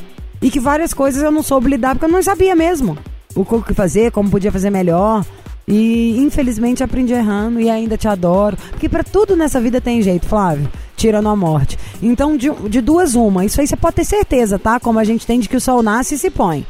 E 0.43 0.51
que 0.51 0.59
várias 0.59 0.93
coisas 0.93 1.23
eu 1.23 1.31
não 1.31 1.43
soube 1.43 1.71
lidar 1.71 1.95
porque 1.95 2.05
eu 2.07 2.11
não 2.11 2.23
sabia 2.23 2.57
mesmo. 2.57 2.99
O 3.35 3.45
que 3.63 3.73
fazer, 3.73 4.11
como 4.11 4.31
podia 4.31 4.51
fazer 4.51 4.71
melhor. 4.71 5.25
E 5.67 6.19
infelizmente 6.19 6.83
aprendi 6.83 7.15
errando 7.15 7.61
e 7.61 7.71
ainda 7.71 7.97
te 7.97 8.09
adoro. 8.09 8.57
Porque 8.71 8.89
pra 8.89 9.05
tudo 9.05 9.37
nessa 9.37 9.61
vida 9.61 9.81
tem 9.81 10.03
jeito, 10.03 10.27
Flávio. 10.27 10.69
Tirando 10.97 11.29
a 11.29 11.37
morte. 11.37 11.79
Então, 12.03 12.37
de, 12.37 12.51
de 12.69 12.81
duas, 12.81 13.15
uma. 13.15 13.45
Isso 13.45 13.61
aí 13.61 13.67
você 13.67 13.77
pode 13.77 13.97
ter 13.97 14.05
certeza, 14.05 14.59
tá? 14.59 14.81
Como 14.81 14.99
a 14.99 15.05
gente 15.05 15.27
tem 15.27 15.39
de 15.39 15.49
que 15.49 15.57
o 15.57 15.61
sol 15.61 15.83
nasce 15.83 16.17
e 16.17 16.19
se 16.19 16.31
põe. 16.31 16.67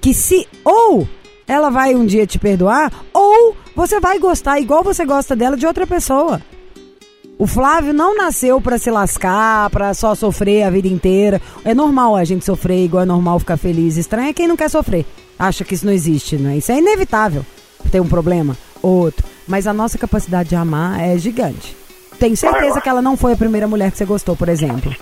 Que 0.00 0.12
se 0.12 0.46
ou 0.62 1.08
ela 1.48 1.70
vai 1.70 1.94
um 1.94 2.04
dia 2.04 2.26
te 2.26 2.38
perdoar, 2.38 2.92
ou 3.12 3.56
você 3.74 4.00
vai 4.00 4.18
gostar 4.18 4.60
igual 4.60 4.82
você 4.82 5.04
gosta 5.04 5.34
dela 5.34 5.56
de 5.56 5.66
outra 5.66 5.86
pessoa. 5.86 6.40
O 7.38 7.46
Flávio 7.46 7.92
não 7.92 8.16
nasceu 8.16 8.58
pra 8.62 8.78
se 8.78 8.90
lascar, 8.90 9.68
pra 9.68 9.92
só 9.92 10.14
sofrer 10.14 10.62
a 10.62 10.70
vida 10.70 10.88
inteira. 10.88 11.40
É 11.64 11.74
normal 11.74 12.16
a 12.16 12.24
gente 12.24 12.46
sofrer, 12.46 12.84
igual 12.84 13.02
é 13.02 13.06
normal 13.06 13.38
ficar 13.38 13.58
feliz. 13.58 13.98
Estranho 13.98 14.30
é 14.30 14.32
quem 14.32 14.48
não 14.48 14.56
quer 14.56 14.70
sofrer. 14.70 15.04
Acha 15.38 15.62
que 15.62 15.74
isso 15.74 15.84
não 15.84 15.92
existe, 15.92 16.36
não 16.36 16.50
é? 16.50 16.56
Isso 16.56 16.72
é 16.72 16.78
inevitável. 16.78 17.44
Tem 17.90 18.00
um 18.00 18.08
problema, 18.08 18.56
outro. 18.82 19.22
Mas 19.46 19.66
a 19.66 19.74
nossa 19.74 19.98
capacidade 19.98 20.48
de 20.48 20.56
amar 20.56 20.98
é 20.98 21.18
gigante. 21.18 21.76
Tenho 22.18 22.36
certeza 22.36 22.80
que 22.80 22.88
ela 22.88 23.02
não 23.02 23.18
foi 23.18 23.34
a 23.34 23.36
primeira 23.36 23.68
mulher 23.68 23.90
que 23.90 23.98
você 23.98 24.06
gostou, 24.06 24.34
por 24.34 24.48
exemplo. 24.48 24.96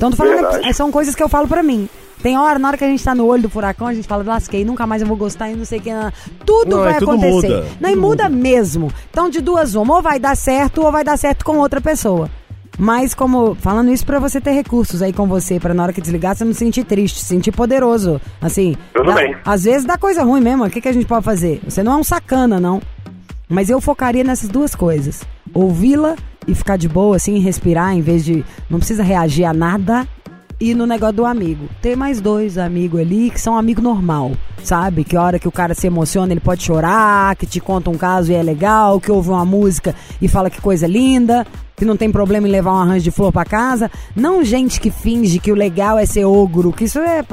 Então, 0.00 0.10
tô 0.10 0.16
falando, 0.16 0.34
Verdade. 0.40 0.66
é- 0.66 0.72
são 0.72 0.90
coisas 0.90 1.14
que 1.14 1.22
eu 1.22 1.28
falo 1.28 1.46
pra 1.46 1.62
mim. 1.62 1.86
Tem 2.22 2.38
hora, 2.38 2.58
na 2.58 2.68
hora 2.68 2.78
que 2.78 2.84
a 2.84 2.86
gente 2.86 3.04
tá 3.04 3.14
no 3.14 3.26
olho 3.26 3.42
do 3.42 3.50
furacão, 3.50 3.86
a 3.86 3.92
gente 3.92 4.08
fala, 4.08 4.24
lasquei, 4.26 4.64
nunca 4.64 4.86
mais 4.86 5.02
eu 5.02 5.08
vou 5.08 5.16
gostar 5.16 5.50
e 5.50 5.54
não 5.56 5.64
sei 5.66 5.78
o 5.78 5.82
que. 5.82 5.92
não." 5.92 6.10
Tudo 6.46 6.76
Não, 6.76 6.84
vai 6.84 6.94
é, 6.94 6.98
tudo 6.98 7.12
acontecer. 7.12 7.32
muda. 7.48 7.64
Não, 7.78 7.90
e 7.90 7.96
muda 7.96 8.28
mesmo. 8.30 8.90
Então, 9.10 9.28
de 9.28 9.42
duas 9.42 9.74
uma, 9.74 9.96
ou 9.96 10.00
vai 10.02 10.18
dar 10.18 10.34
certo, 10.38 10.82
ou 10.82 10.90
vai 10.90 11.04
dar 11.04 11.18
certo 11.18 11.44
com 11.44 11.58
outra 11.58 11.82
pessoa. 11.82 12.30
Mas 12.78 13.12
como 13.14 13.54
falando 13.56 13.90
isso 13.90 14.06
pra 14.06 14.18
você 14.18 14.40
ter 14.40 14.52
recursos 14.52 15.02
aí 15.02 15.12
com 15.12 15.26
você, 15.26 15.60
pra 15.60 15.74
na 15.74 15.82
hora 15.82 15.92
que 15.92 16.00
desligar 16.00 16.34
você 16.34 16.46
não 16.46 16.54
se 16.54 16.60
sentir 16.60 16.84
triste, 16.84 17.18
se 17.20 17.26
sentir 17.26 17.52
poderoso. 17.52 18.18
Assim, 18.40 18.74
Tudo 18.94 19.06
dá- 19.08 19.14
bem. 19.16 19.36
às 19.44 19.64
vezes 19.64 19.84
dá 19.84 19.98
coisa 19.98 20.22
ruim 20.22 20.40
mesmo. 20.40 20.64
O 20.64 20.70
que, 20.70 20.80
que 20.80 20.88
a 20.88 20.92
gente 20.92 21.04
pode 21.04 21.22
fazer? 21.22 21.60
Você 21.64 21.82
não 21.82 21.92
é 21.92 21.96
um 21.96 22.04
sacana, 22.04 22.58
não. 22.58 22.80
Mas 23.50 23.68
eu 23.68 23.82
focaria 23.82 24.24
nessas 24.24 24.48
duas 24.48 24.74
coisas: 24.74 25.22
ouvi-la 25.52 26.16
e 26.50 26.54
ficar 26.54 26.76
de 26.76 26.88
boa, 26.88 27.16
assim, 27.16 27.38
respirar, 27.38 27.94
em 27.94 28.00
vez 28.02 28.24
de. 28.24 28.44
Não 28.68 28.78
precisa 28.78 29.02
reagir 29.02 29.44
a 29.44 29.54
nada. 29.54 30.06
e 30.60 30.74
no 30.74 30.86
negócio 30.86 31.16
do 31.16 31.24
amigo. 31.24 31.68
Tem 31.80 31.96
mais 31.96 32.20
dois 32.20 32.58
amigos 32.58 33.00
ali 33.00 33.30
que 33.30 33.40
são 33.40 33.56
amigo 33.56 33.80
normal, 33.80 34.32
sabe? 34.62 35.04
Que 35.04 35.16
a 35.16 35.22
hora 35.22 35.38
que 35.38 35.48
o 35.48 35.52
cara 35.52 35.74
se 35.74 35.86
emociona, 35.86 36.34
ele 36.34 36.40
pode 36.40 36.62
chorar, 36.62 37.34
que 37.36 37.46
te 37.46 37.60
conta 37.60 37.88
um 37.88 37.96
caso 37.96 38.30
e 38.30 38.34
é 38.34 38.42
legal, 38.42 39.00
que 39.00 39.10
ouve 39.10 39.30
uma 39.30 39.46
música 39.46 39.94
e 40.20 40.28
fala 40.28 40.50
que 40.50 40.60
coisa 40.60 40.86
linda, 40.86 41.46
que 41.80 41.84
não 41.86 41.96
tem 41.96 42.12
problema 42.12 42.46
em 42.46 42.50
levar 42.50 42.74
um 42.74 42.78
arranjo 42.78 43.02
de 43.04 43.10
flor 43.10 43.32
pra 43.32 43.42
casa. 43.44 43.90
Não 44.14 44.44
gente 44.44 44.78
que 44.78 44.90
finge 44.90 45.38
que 45.38 45.50
o 45.50 45.54
legal 45.54 45.98
é 45.98 46.04
ser 46.04 46.26
ogro, 46.26 46.72
que 46.74 46.84
isso 46.84 46.98
é 46.98 47.24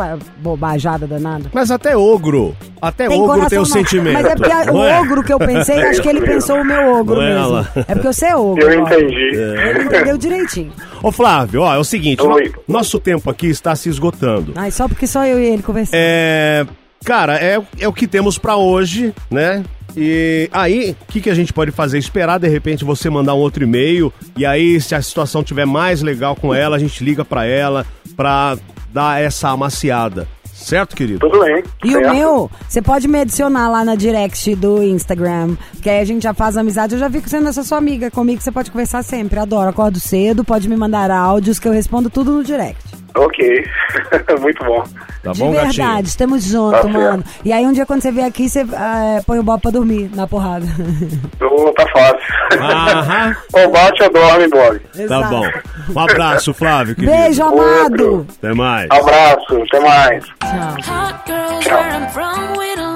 bobajada 0.42 1.06
danada. 1.06 1.50
Mas 1.54 1.70
até 1.70 1.98
ogro. 1.98 2.56
Até 2.82 3.10
Tem 3.10 3.20
ogro 3.20 3.50
tem 3.50 3.60
o 3.60 3.66
sentimento. 3.66 4.14
Mas 4.14 4.26
é 4.26 4.36
porque 4.36 4.52
a- 4.52 4.72
o 4.72 4.84
é? 4.86 5.02
ogro 5.02 5.22
que 5.24 5.34
eu 5.34 5.38
pensei, 5.40 5.82
acho 5.82 6.02
que 6.02 6.08
ele 6.08 6.22
pensou 6.26 6.62
o 6.62 6.64
meu 6.66 6.94
ogro 6.96 7.16
Não 7.18 7.22
é, 7.24 7.30
mesmo. 7.34 7.44
Alan? 7.44 7.68
É 7.76 7.94
porque 7.94 8.14
você 8.14 8.26
é 8.28 8.36
ogro. 8.38 8.64
Eu 8.72 8.84
ó. 8.84 8.88
entendi. 8.88 9.14
Ele 9.14 9.84
entendeu 9.84 10.18
direitinho. 10.18 10.72
Ô 11.04 11.12
Flávio, 11.12 11.62
ó, 11.64 11.74
é 11.76 11.78
o 11.78 11.84
seguinte, 11.84 12.24
Oi. 12.24 12.54
nosso 12.68 13.00
tempo 13.00 13.30
aqui 13.30 13.48
está 13.48 13.76
se 13.76 13.90
esgotando. 13.90 14.54
Ai, 14.56 14.72
só 14.72 14.88
porque 14.88 15.06
só 15.06 15.26
eu 15.26 15.38
e 15.40 15.46
ele 15.46 15.62
conversamos. 15.64 16.00
É. 16.02 16.66
Cara, 17.04 17.36
é, 17.36 17.62
é 17.80 17.88
o 17.88 17.94
que 17.94 18.08
temos 18.08 18.38
pra 18.38 18.56
hoje, 18.56 19.14
né? 19.30 19.64
E 20.00 20.48
aí, 20.54 20.96
o 21.02 21.12
que, 21.12 21.22
que 21.22 21.30
a 21.30 21.34
gente 21.34 21.52
pode 21.52 21.72
fazer? 21.72 21.98
Esperar 21.98 22.40
de 22.40 22.48
repente 22.48 22.86
você 22.86 23.10
mandar 23.10 23.34
um 23.34 23.40
outro 23.40 23.64
e-mail. 23.64 24.14
E 24.38 24.46
aí, 24.46 24.80
se 24.80 24.94
a 24.94 25.02
situação 25.02 25.44
tiver 25.44 25.66
mais 25.66 26.04
legal 26.04 26.36
com 26.36 26.54
ela, 26.54 26.76
a 26.76 26.80
gente 26.80 27.04
liga 27.04 27.26
pra 27.26 27.46
ela 27.46 27.84
pra 28.16 28.56
dar 28.94 29.20
essa 29.20 29.50
amaciada. 29.50 30.28
Certo, 30.54 30.96
querido? 30.96 31.20
Tudo 31.20 31.40
bem. 31.44 31.64
E 31.84 31.96
o 31.96 32.12
meu, 32.12 32.52
você 32.68 32.82
pode 32.82 33.08
me 33.08 33.20
adicionar 33.20 33.70
lá 33.70 33.86
na 33.86 33.96
direct 33.96 34.56
do 34.56 34.84
Instagram, 34.84 35.56
que 35.82 35.90
aí 35.90 36.00
a 36.00 36.06
gente 36.06 36.24
já 36.24 36.34
faz 36.34 36.58
amizade. 36.58 36.96
Eu 36.96 37.00
já 37.00 37.08
vi 37.08 37.22
que 37.22 37.30
sendo 37.30 37.48
essa 37.48 37.64
sua 37.64 37.78
amiga 37.78 38.12
comigo, 38.12 38.42
você 38.42 38.52
pode 38.52 38.70
conversar 38.70 39.04
sempre. 39.04 39.40
Adoro, 39.40 39.70
acordo 39.70 40.00
cedo, 40.00 40.44
pode 40.44 40.68
me 40.68 40.76
mandar 40.76 41.10
áudios 41.12 41.60
que 41.60 41.68
eu 41.68 41.72
respondo 41.72 42.10
tudo 42.10 42.32
no 42.32 42.44
direct. 42.44 42.97
Ok. 43.18 43.64
Muito 44.42 44.64
bom. 44.64 44.84
Tá 45.24 45.32
De 45.32 45.40
bom, 45.40 45.52
verdade, 45.52 45.78
gatinho? 45.78 46.02
estamos 46.06 46.44
junto, 46.44 46.82
Tá 46.82 46.88
mano. 46.88 47.24
E 47.44 47.52
aí 47.52 47.66
um 47.66 47.74
dia 47.74 47.86
quando 47.86 48.02
você 48.02 48.12
vier 48.12 48.26
aqui, 48.26 48.48
você 48.48 48.66
ah, 48.74 49.22
põe 49.26 49.40
o 49.40 49.44
Bob 49.44 49.62
pra 49.62 49.72
dormir 49.72 50.10
na 50.16 50.28
porrada. 50.28 50.66
Tá 51.76 51.86
fácil. 51.90 52.20
Aham. 52.62 53.36
ou 53.54 53.72
bate 53.72 54.04
ou 54.04 54.12
dorme, 54.12 54.48
Bob. 54.48 54.80
Tá 54.80 55.02
Exato. 55.04 55.30
bom. 55.30 55.50
Um 55.96 56.00
abraço, 56.00 56.54
Flávio, 56.54 56.96
querido. 56.96 57.12
Beijo, 57.12 57.44
amado. 57.44 58.26
Até 58.38 58.54
mais. 58.54 58.88
Abraço, 58.90 59.64
até 59.64 59.80
mais. 59.80 60.26
Tchau. 60.26 61.88
Hot 61.98 62.87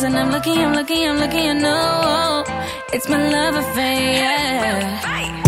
And 0.00 0.16
I'm 0.16 0.30
looking, 0.30 0.58
I'm 0.58 0.74
looking, 0.74 1.08
I'm 1.08 1.16
looking. 1.18 1.48
I 1.50 1.52
know. 1.54 2.00
Oh, 2.04 2.84
it's 2.92 3.08
my 3.08 3.18
love 3.30 3.56
affair. 3.56 4.14
Yeah. 4.14 5.47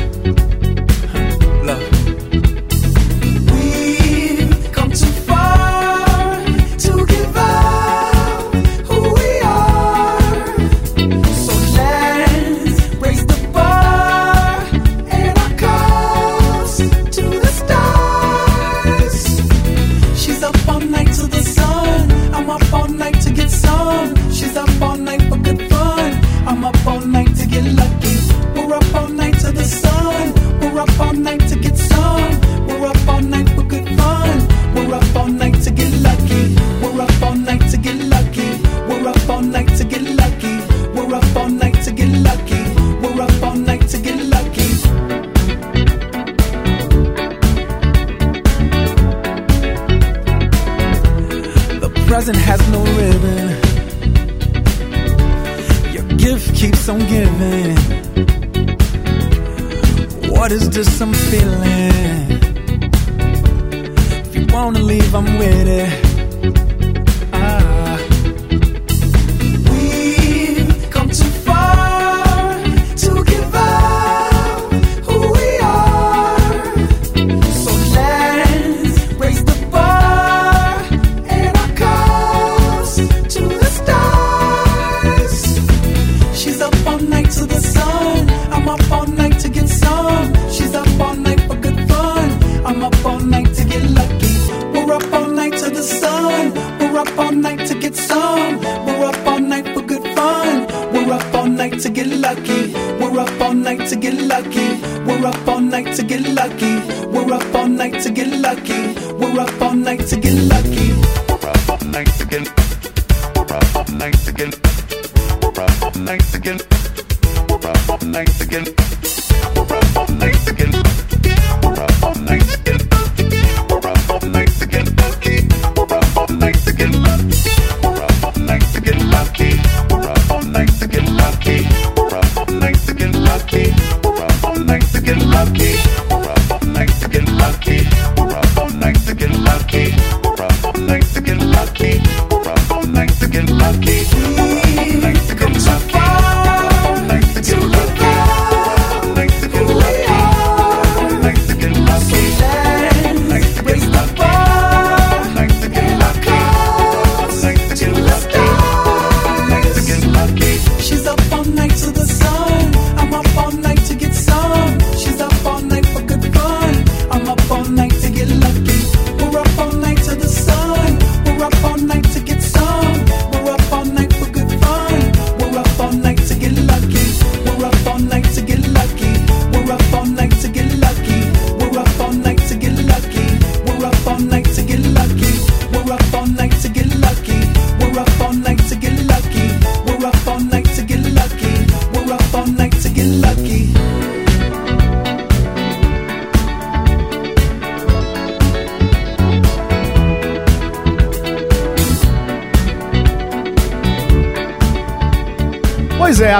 Wanna 64.65 64.83
leave, 64.83 65.15
I'm 65.15 65.39
with 65.39 65.67
it. 65.67 66.10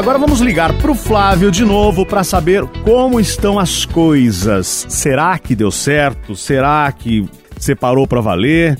Agora 0.02 0.18
vamos 0.18 0.40
ligar 0.42 0.74
pro 0.80 0.96
Flávio 0.96 1.52
de 1.52 1.64
novo 1.64 2.04
para 2.08 2.24
saber 2.24 2.66
como 2.84 3.20
estão 3.20 3.60
as 3.60 3.86
coisas. 3.86 4.88
Será 4.90 5.38
que 5.38 5.56
deu 5.56 5.70
certo? 5.70 6.36
Será 6.36 6.92
que 6.92 7.30
separou 7.60 8.08
pra 8.08 8.20
valer? 8.20 8.80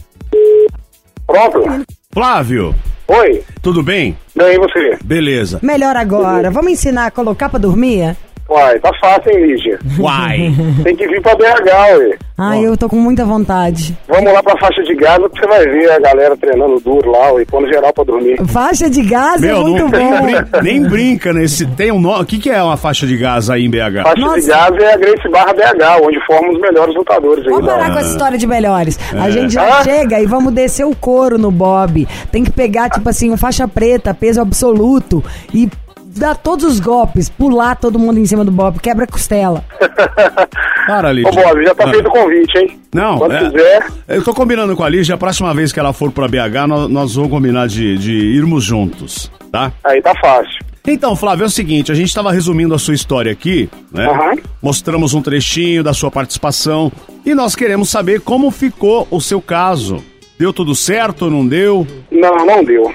Pronto? 1.28 1.64
Flávio, 2.12 2.74
Oi, 3.08 3.44
tudo 3.62 3.84
bem? 3.84 4.18
bem 4.36 4.56
e 4.56 4.58
você? 4.58 4.98
Beleza. 5.04 5.60
Melhor 5.62 5.96
agora. 5.96 6.50
Vamos 6.50 6.72
ensinar 6.72 7.06
a 7.06 7.12
colocar 7.12 7.50
pra 7.50 7.60
dormir? 7.60 8.18
Uai, 8.52 8.80
tá 8.80 8.92
fácil, 9.00 9.32
hein, 9.32 9.46
Lígia? 9.48 9.80
Uai. 9.98 10.54
Tem 10.84 10.96
que 10.96 11.08
vir 11.08 11.22
pra 11.22 11.36
BH, 11.36 11.98
ué. 12.00 12.18
Ai, 12.38 12.66
eu 12.66 12.76
tô 12.76 12.90
com 12.90 12.96
muita 12.96 13.24
vontade. 13.24 13.96
Vamos 14.08 14.34
lá 14.34 14.42
pra 14.42 14.58
faixa 14.58 14.82
de 14.82 14.96
Gaza 14.96 15.30
que 15.30 15.40
você 15.40 15.46
vai 15.48 15.64
ver 15.68 15.92
a 15.92 16.00
galera 16.00 16.36
treinando 16.36 16.80
duro 16.80 17.12
lá, 17.12 17.32
ué, 17.34 17.46
pondo 17.46 17.68
geral 17.68 17.94
pra 17.94 18.04
dormir. 18.04 18.44
Faixa 18.48 18.90
de 18.90 19.04
gás 19.04 19.42
é 19.44 19.48
Meu, 19.48 19.62
muito 19.62 19.88
não, 19.88 19.90
nem, 19.90 20.10
bom. 20.10 20.22
brin- 20.26 20.62
nem 20.64 20.82
brinca 20.84 21.32
nesse. 21.34 21.66
Tem 21.68 21.92
um 21.92 22.02
nome. 22.02 22.24
O 22.24 22.26
que, 22.26 22.40
que 22.40 22.50
é 22.50 22.62
uma 22.64 22.76
faixa 22.78 23.06
de 23.06 23.16
gás 23.16 23.50
aí 23.50 23.64
em 23.66 23.70
BH? 23.70 24.02
Faixa 24.04 24.16
Nossa. 24.26 24.42
de 24.42 24.48
Gaza 24.48 24.76
é 24.78 24.94
a 24.94 24.98
Grace 24.98 25.30
Barra 25.30 25.54
BH, 25.54 26.02
onde 26.04 26.26
formam 26.26 26.52
os 26.54 26.60
melhores 26.60 26.96
lutadores 26.96 27.46
aí. 27.46 27.52
Vamos 27.52 27.68
da- 27.68 27.74
parar 27.78 27.94
com 27.94 28.00
essa 28.00 28.10
história 28.12 28.38
de 28.38 28.48
melhores. 28.48 29.00
A 29.14 29.28
É. 29.28 29.32
gente 29.32 29.54
já 29.54 29.80
Ah. 29.80 29.84
chega 29.84 30.20
e 30.20 30.26
vamos 30.26 30.52
descer 30.54 30.86
o 30.86 30.96
couro 30.96 31.38
no 31.38 31.52
Bob. 31.52 32.08
Tem 32.32 32.44
que 32.44 32.52
pegar, 32.52 32.90
tipo 32.90 33.08
assim, 33.08 33.30
um 33.32 33.38
faixa 33.38 33.68
preta, 33.68 34.14
peso 34.16 34.42
absoluto 34.42 35.24
e 35.54 35.70
dar 36.16 36.36
todos 36.36 36.66
os 36.66 36.80
golpes, 36.80 37.30
pular 37.30 37.76
todo 37.76 37.98
mundo 38.00 38.20
em 38.20 38.26
cima 38.26 38.44
do 38.46 38.52
Bob, 38.52 38.80
quebra 38.80 39.06
a 39.06 39.08
costela. 39.08 39.64
Para, 40.88 41.10
Ô, 41.10 41.12
Lídia. 41.12 41.32
Bob, 41.32 41.64
já 41.64 41.76
tá 41.76 41.88
feito 41.90 42.08
o 42.08 42.12
convite, 42.12 42.58
hein? 42.58 42.80
Não, 42.94 43.18
Quando 43.18 43.34
é- 43.34 43.50
quiser. 43.50 43.88
eu 44.08 44.24
tô 44.24 44.34
combinando 44.34 44.76
com 44.76 44.84
a 44.84 44.90
Lígia, 44.90 45.16
a 45.16 45.18
próxima 45.18 45.54
vez 45.54 45.72
que 45.72 45.80
ela 45.80 45.94
for 45.94 46.12
pra 46.12 46.28
BH, 46.28 46.68
nós, 46.68 46.90
nós 46.90 47.16
vamos 47.16 47.30
combinar 47.32 47.68
de, 47.68 47.98
de 47.98 48.12
irmos 48.14 48.64
juntos, 48.64 49.32
tá? 49.52 49.72
Aí 49.84 50.02
tá 50.02 50.14
fácil. 50.20 50.60
Então, 50.88 51.16
Flávio, 51.16 51.44
é 51.44 51.48
o 51.48 51.50
seguinte, 51.50 51.92
a 51.92 51.96
gente 51.96 52.08
estava 52.08 52.32
resumindo 52.32 52.74
a 52.74 52.80
sua 52.80 52.96
história 52.96 53.32
aqui, 53.32 53.70
né? 53.92 54.08
Aham. 54.08 54.36
Mostramos 54.62 55.14
um 55.14 55.22
trechinho 55.22 55.84
da 55.84 55.94
sua 55.94 56.10
participação 56.10 56.92
e 57.24 57.36
nós 57.36 57.56
queremos 57.56 57.90
saber 57.90 58.20
como 58.22 58.50
ficou 58.50 59.08
o 59.12 59.22
seu 59.22 59.40
caso. 59.40 60.04
Deu 60.40 60.52
tudo 60.52 60.74
certo 60.74 61.26
ou 61.26 61.32
não 61.32 61.48
deu? 61.48 61.86
Não, 62.12 62.36
não 62.46 62.64
deu. 62.64 62.92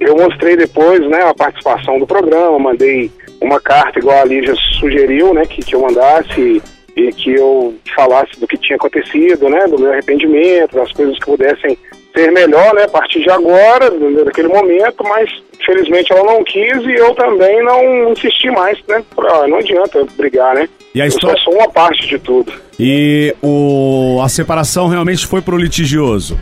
Eu 0.00 0.16
mostrei 0.16 0.56
depois, 0.56 1.00
né, 1.08 1.22
a 1.22 1.34
participação 1.34 1.98
do 1.98 2.06
programa, 2.06 2.58
mandei 2.58 3.10
uma 3.40 3.60
carta 3.60 3.98
igual 3.98 4.18
a 4.20 4.24
Lígia 4.24 4.54
sugeriu, 4.80 5.34
né, 5.34 5.44
que, 5.46 5.60
que 5.62 5.74
eu 5.74 5.80
mandasse 5.82 6.62
e 6.96 7.12
que 7.12 7.34
eu 7.34 7.74
falasse 7.94 8.38
do 8.40 8.46
que 8.48 8.56
tinha 8.58 8.76
acontecido, 8.76 9.48
né, 9.48 9.66
do 9.66 9.78
meu 9.78 9.92
arrependimento, 9.92 10.74
das 10.76 10.90
coisas 10.92 11.18
que 11.18 11.26
pudessem 11.26 11.76
ser 12.14 12.32
melhor, 12.32 12.74
né, 12.74 12.84
a 12.84 12.88
partir 12.88 13.20
de 13.22 13.30
agora, 13.30 13.90
daquele 14.24 14.48
momento, 14.48 15.04
mas 15.04 15.30
felizmente 15.64 16.12
ela 16.12 16.24
não 16.32 16.42
quis 16.42 16.82
e 16.84 16.94
eu 16.94 17.14
também 17.14 17.62
não 17.62 18.10
insisti 18.12 18.50
mais, 18.50 18.78
né, 18.88 19.02
falei, 19.14 19.30
ó, 19.32 19.46
não 19.46 19.58
adianta 19.58 20.04
brigar, 20.16 20.54
né. 20.54 20.68
E 20.94 21.00
a 21.00 21.04
Eu 21.04 21.08
história- 21.08 21.36
só 21.38 21.44
sou 21.44 21.54
uma 21.54 21.70
parte 21.70 22.06
de 22.08 22.18
tudo. 22.18 22.52
E 22.78 23.34
o, 23.42 24.18
a 24.24 24.28
separação 24.28 24.88
realmente 24.88 25.26
foi 25.26 25.40
pro 25.40 25.56
litigioso. 25.56 26.36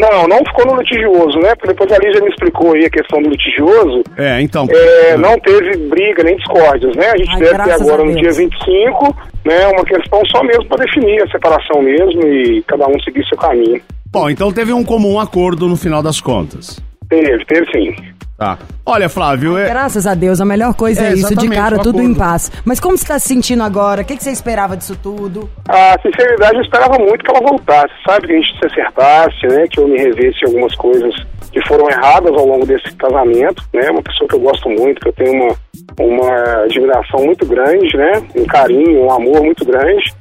Não, 0.00 0.26
não 0.26 0.38
ficou 0.38 0.66
no 0.66 0.80
litigioso, 0.80 1.38
né, 1.38 1.54
porque 1.54 1.68
depois 1.68 1.92
a 1.92 1.98
Lígia 1.98 2.20
me 2.20 2.28
explicou 2.28 2.74
aí 2.74 2.84
a 2.86 2.90
questão 2.90 3.22
do 3.22 3.28
litigioso, 3.30 4.02
É, 4.16 4.40
então. 4.40 4.66
É, 4.70 5.16
não 5.16 5.38
teve 5.38 5.76
briga 5.88 6.22
nem 6.22 6.36
discórdias, 6.36 6.96
né? 6.96 7.10
A 7.10 7.16
gente 7.16 7.30
Ai, 7.30 7.40
deve 7.40 7.64
ter 7.64 7.70
agora 7.72 8.04
no 8.04 8.14
dia 8.14 8.32
25, 8.32 9.16
né? 9.44 9.66
Uma 9.68 9.84
questão 9.84 10.20
só 10.26 10.42
mesmo 10.42 10.66
para 10.66 10.84
definir 10.84 11.22
a 11.22 11.28
separação 11.28 11.82
mesmo 11.82 12.26
e 12.26 12.62
cada 12.66 12.86
um 12.88 12.98
seguir 13.04 13.24
seu 13.26 13.38
caminho. 13.38 13.80
Bom, 14.10 14.30
então 14.30 14.52
teve 14.52 14.72
um 14.72 14.84
comum 14.84 15.18
acordo 15.18 15.66
no 15.66 15.76
final 15.76 16.02
das 16.02 16.20
contas. 16.20 16.80
Teve, 17.08 17.44
teve 17.44 17.70
sim. 17.70 17.94
Tá. 18.36 18.58
Olha, 18.84 19.08
Flávio, 19.08 19.56
é, 19.56 19.68
Graças 19.68 20.06
a 20.06 20.14
Deus, 20.14 20.40
a 20.40 20.44
melhor 20.44 20.74
coisa 20.74 21.02
É, 21.04 21.10
é, 21.10 21.12
isso, 21.14 21.34
de 21.36 21.48
cara, 21.48 21.76
tudo 21.78 22.00
acordo. 22.00 22.02
em 22.02 22.14
paz. 22.14 22.50
Mas 22.64 22.80
como 22.80 22.98
você 22.98 23.06
tá 23.06 23.18
se 23.18 23.28
sentindo 23.28 23.62
agora? 23.62 24.02
O 24.02 24.04
que, 24.04 24.16
que 24.16 24.24
você 24.24 24.30
esperava 24.30 24.76
disso 24.76 24.96
tudo? 25.00 25.48
A 25.68 25.96
sinceridade, 26.02 26.56
eu 26.56 26.62
esperava 26.62 26.98
muito 26.98 27.24
que 27.24 27.30
ela 27.30 27.46
voltasse, 27.48 27.94
sabe? 28.04 28.26
Que 28.26 28.32
a 28.32 28.36
gente 28.36 28.58
se 28.58 28.66
acertasse, 28.66 29.46
né? 29.46 29.66
Que 29.70 29.78
eu 29.78 29.86
me 29.86 29.98
revesse 29.98 30.44
algumas 30.46 30.74
coisas 30.74 31.14
que 31.52 31.64
foram 31.68 31.88
erradas 31.88 32.32
ao 32.32 32.46
longo 32.46 32.66
desse 32.66 32.92
casamento, 32.96 33.62
né? 33.72 33.88
Uma 33.90 34.02
pessoa 34.02 34.28
que 34.28 34.34
eu 34.34 34.40
gosto 34.40 34.68
muito, 34.68 35.00
que 35.00 35.08
eu 35.08 35.12
tenho 35.12 35.32
uma, 35.32 35.56
uma 36.00 36.64
admiração 36.64 37.24
muito 37.24 37.46
grande, 37.46 37.96
né? 37.96 38.12
Um 38.34 38.44
carinho, 38.44 39.04
um 39.04 39.12
amor 39.12 39.40
muito 39.42 39.64
grande. 39.64 40.12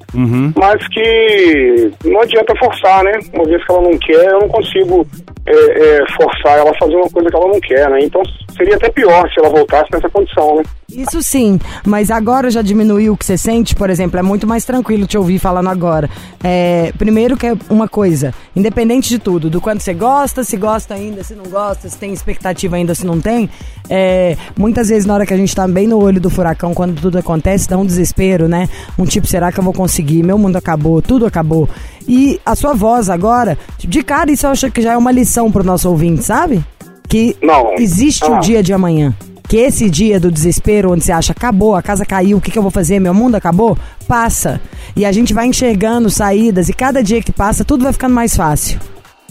Mas 0.56 0.88
que 0.89 1.91
não 2.06 2.21
adianta 2.21 2.56
forçar, 2.56 3.04
né? 3.04 3.12
Uma 3.34 3.45
vez 3.45 3.65
que 3.65 3.71
ela 3.71 3.82
não 3.82 3.97
quer, 3.97 4.32
eu 4.32 4.39
não 4.39 4.49
consigo 4.49 5.08
é, 5.45 5.54
é, 5.54 6.06
forçar 6.12 6.60
ela 6.60 6.71
a 6.71 6.78
fazer 6.78 6.95
uma 6.95 7.10
coisa 7.10 7.30
que 7.30 7.36
ela 7.36 7.47
não 7.47 7.60
quer, 7.60 7.89
né? 7.89 7.99
Então 8.02 8.21
seria 8.56 8.76
até 8.76 8.89
pior 8.89 9.30
se 9.30 9.39
ela 9.39 9.49
voltasse 9.49 9.91
nessa 9.91 10.10
condição, 10.10 10.58
né? 10.58 10.63
Isso 10.95 11.21
sim, 11.23 11.60
mas 11.86 12.12
agora 12.12 12.49
já 12.51 12.62
diminuiu 12.62 13.13
o 13.13 13.17
que 13.17 13.25
você 13.25 13.38
sente, 13.38 13.75
por 13.75 13.89
exemplo, 13.89 14.19
é 14.19 14.21
muito 14.21 14.45
mais 14.45 14.63
tranquilo 14.63 15.08
te 15.08 15.17
ouvir 15.17 15.39
falando 15.39 15.69
agora. 15.69 16.10
É, 16.43 16.93
primeiro 16.97 17.36
que 17.36 17.47
é 17.47 17.56
uma 17.69 17.88
coisa, 17.88 18.34
independente 18.56 19.10
de 19.10 19.17
tudo, 19.19 19.49
do 19.49 19.60
quanto 19.60 19.82
você 19.82 19.93
gosta, 19.93 20.43
se 20.43 20.56
gosta 20.58 20.93
ainda, 20.93 21.23
se 21.23 21.34
não 21.34 21.45
gosta, 21.45 21.89
se 21.89 21.97
tem 21.97 22.13
expectativa 22.13 22.75
ainda, 22.75 22.93
se 22.93 23.06
não 23.06 23.19
tem, 23.19 23.49
é, 23.89 24.38
muitas 24.58 24.89
vezes 24.89 25.06
na 25.06 25.13
hora 25.15 25.25
que 25.25 25.34
a 25.34 25.38
gente 25.38 25.56
tá 25.56 25.67
bem 25.67 25.88
no 25.88 25.97
olho 26.01 26.21
do 26.21 26.29
furacão, 26.29 26.73
quando 26.73 26.99
tudo 27.01 27.17
acontece, 27.17 27.67
dá 27.67 27.77
um 27.77 27.86
desespero, 27.86 28.47
né? 28.47 28.69
Um 28.97 29.06
tipo, 29.06 29.25
será 29.27 29.51
que 29.51 29.60
eu 29.60 29.63
vou 29.63 29.73
conseguir? 29.73 30.21
Meu 30.23 30.38
mundo 30.38 30.58
acabou, 30.58 31.01
tudo 31.01 31.25
acabou. 31.25 31.67
E 32.08 32.39
a 32.45 32.56
sua 32.56 32.73
voz 32.73 33.10
agora, 33.10 33.58
de 33.79 34.03
cara, 34.03 34.32
isso 34.32 34.45
eu 34.45 34.51
acho 34.51 34.69
que 34.71 34.82
já 34.82 34.93
é 34.93 34.97
uma 34.97 35.12
lição 35.12 35.51
pro 35.51 35.63
nosso 35.63 35.89
ouvinte, 35.89 36.23
sabe? 36.23 36.63
Que 37.08 37.36
Não. 37.41 37.73
existe 37.77 38.23
o 38.25 38.36
Ah. 38.36 38.39
dia 38.39 38.62
de 38.62 38.73
amanhã. 38.73 39.13
Que 39.53 39.59
esse 39.59 39.87
dia 39.87 40.19
do 40.19 40.31
desespero, 40.31 40.93
onde 40.93 41.03
você 41.03 41.11
acha, 41.11 41.31
acabou, 41.31 41.75
a 41.75 41.83
casa 41.83 42.03
caiu, 42.03 42.39
o 42.39 42.41
que, 42.41 42.49
que 42.49 42.57
eu 42.57 42.63
vou 42.63 42.71
fazer? 42.71 42.99
Meu 42.99 43.13
mundo 43.13 43.35
acabou? 43.35 43.77
Passa. 44.07 44.59
E 44.95 45.05
a 45.05 45.11
gente 45.11 45.31
vai 45.31 45.45
enxergando 45.45 46.09
saídas 46.09 46.69
e 46.69 46.73
cada 46.73 47.03
dia 47.03 47.21
que 47.21 47.31
passa, 47.31 47.63
tudo 47.63 47.83
vai 47.83 47.93
ficando 47.93 48.15
mais 48.15 48.35
fácil. 48.35 48.79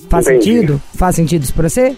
Faz 0.09 0.29
Entendi. 0.29 0.45
sentido? 0.45 0.83
Faz 0.97 1.17
sentido 1.17 1.43
isso 1.43 1.53
pra 1.53 1.69
você? 1.69 1.97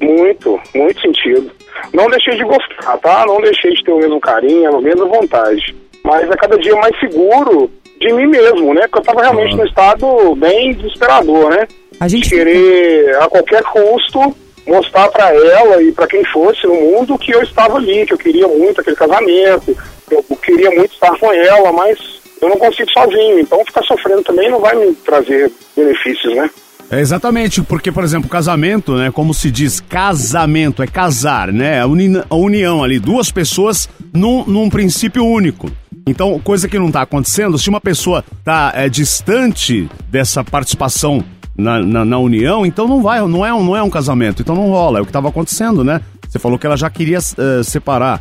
Muito, 0.00 0.58
muito 0.74 1.02
sentido. 1.02 1.50
Não 1.92 2.08
deixei 2.08 2.38
de 2.38 2.44
gostar, 2.44 2.96
tá? 2.96 3.26
Não 3.26 3.42
deixei 3.42 3.74
de 3.74 3.84
ter 3.84 3.92
o 3.92 3.98
mesmo 3.98 4.20
carinho, 4.20 4.74
a 4.74 4.80
mesma 4.80 5.04
vontade. 5.04 5.76
Mas 6.02 6.30
é 6.30 6.34
cada 6.34 6.58
dia 6.58 6.76
mais 6.76 6.98
seguro 6.98 7.70
de 8.00 8.10
mim 8.10 8.26
mesmo, 8.28 8.72
né? 8.72 8.88
Porque 8.88 9.00
eu 9.00 9.14
tava 9.14 9.20
realmente 9.20 9.54
num 9.54 9.66
estado 9.66 10.34
bem 10.36 10.72
desesperador, 10.72 11.50
né? 11.50 11.68
A 12.00 12.08
gente 12.08 12.26
de 12.26 12.36
querer, 12.36 13.16
a 13.16 13.28
qualquer 13.28 13.62
custo, 13.64 14.34
mostrar 14.66 15.08
pra 15.08 15.32
ela 15.34 15.82
e 15.82 15.92
pra 15.92 16.06
quem 16.06 16.24
fosse 16.26 16.66
no 16.66 16.74
mundo 16.74 17.18
que 17.18 17.32
eu 17.32 17.42
estava 17.42 17.76
ali, 17.76 18.04
que 18.06 18.12
eu 18.12 18.18
queria 18.18 18.48
muito 18.48 18.80
aquele 18.80 18.96
casamento, 18.96 19.76
eu 20.10 20.22
queria 20.42 20.70
muito 20.70 20.92
estar 20.92 21.16
com 21.18 21.32
ela, 21.32 21.72
mas 21.72 21.98
eu 22.40 22.48
não 22.48 22.56
consigo 22.58 22.90
sozinho. 22.92 23.38
Então 23.40 23.64
ficar 23.64 23.82
sofrendo 23.82 24.22
também 24.22 24.50
não 24.50 24.60
vai 24.60 24.74
me 24.74 24.92
trazer 24.94 25.50
benefícios, 25.76 26.34
né? 26.34 26.50
É 26.88 27.00
exatamente, 27.00 27.62
porque, 27.62 27.90
por 27.90 28.04
exemplo, 28.04 28.28
casamento, 28.30 28.94
né? 28.94 29.10
Como 29.12 29.34
se 29.34 29.50
diz, 29.50 29.80
casamento 29.80 30.82
é 30.84 30.86
casar, 30.86 31.52
né? 31.52 31.80
A, 31.80 31.86
uni- 31.86 32.22
a 32.30 32.34
união 32.36 32.84
ali, 32.84 33.00
duas 33.00 33.28
pessoas 33.32 33.88
num, 34.14 34.44
num 34.46 34.70
princípio 34.70 35.24
único. 35.24 35.68
Então, 36.06 36.38
coisa 36.38 36.68
que 36.68 36.78
não 36.78 36.92
tá 36.92 37.02
acontecendo, 37.02 37.58
se 37.58 37.68
uma 37.68 37.80
pessoa 37.80 38.24
tá 38.44 38.72
é, 38.76 38.88
distante 38.88 39.90
dessa 40.08 40.44
participação 40.44 41.24
na, 41.56 41.80
na, 41.80 42.04
na 42.04 42.18
união, 42.18 42.66
então 42.66 42.86
não 42.86 43.02
vai, 43.02 43.20
não 43.26 43.44
é, 43.44 43.52
um, 43.52 43.64
não 43.64 43.76
é 43.76 43.82
um 43.82 43.90
casamento, 43.90 44.42
então 44.42 44.54
não 44.54 44.68
rola. 44.68 44.98
É 44.98 45.02
o 45.02 45.06
que 45.06 45.12
tava 45.12 45.28
acontecendo, 45.28 45.82
né? 45.82 46.00
Você 46.28 46.38
falou 46.38 46.58
que 46.58 46.66
ela 46.66 46.76
já 46.76 46.90
queria 46.90 47.18
eh, 47.18 47.62
separar. 47.62 48.20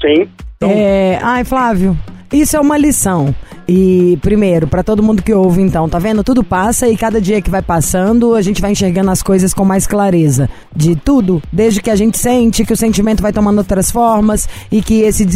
Sim. 0.00 0.28
É, 0.60 1.18
ai, 1.22 1.44
Flávio, 1.44 1.96
isso 2.32 2.56
é 2.56 2.60
uma 2.60 2.76
lição. 2.76 3.34
E, 3.66 4.18
primeiro, 4.20 4.66
pra 4.66 4.82
todo 4.82 5.02
mundo 5.02 5.22
que 5.22 5.32
ouve, 5.32 5.62
então, 5.62 5.88
tá 5.88 5.98
vendo? 5.98 6.22
Tudo 6.22 6.44
passa 6.44 6.86
e 6.88 6.96
cada 6.96 7.20
dia 7.20 7.40
que 7.40 7.50
vai 7.50 7.62
passando, 7.62 8.34
a 8.34 8.42
gente 8.42 8.60
vai 8.60 8.72
enxergando 8.72 9.10
as 9.10 9.22
coisas 9.22 9.54
com 9.54 9.64
mais 9.64 9.86
clareza. 9.86 10.50
De 10.74 10.94
tudo, 10.94 11.42
desde 11.50 11.80
que 11.80 11.90
a 11.90 11.96
gente 11.96 12.18
sente 12.18 12.64
que 12.64 12.72
o 12.72 12.76
sentimento 12.76 13.22
vai 13.22 13.32
tomando 13.32 13.58
outras 13.58 13.90
formas 13.90 14.48
e 14.70 14.82
que 14.82 15.00
esse. 15.00 15.26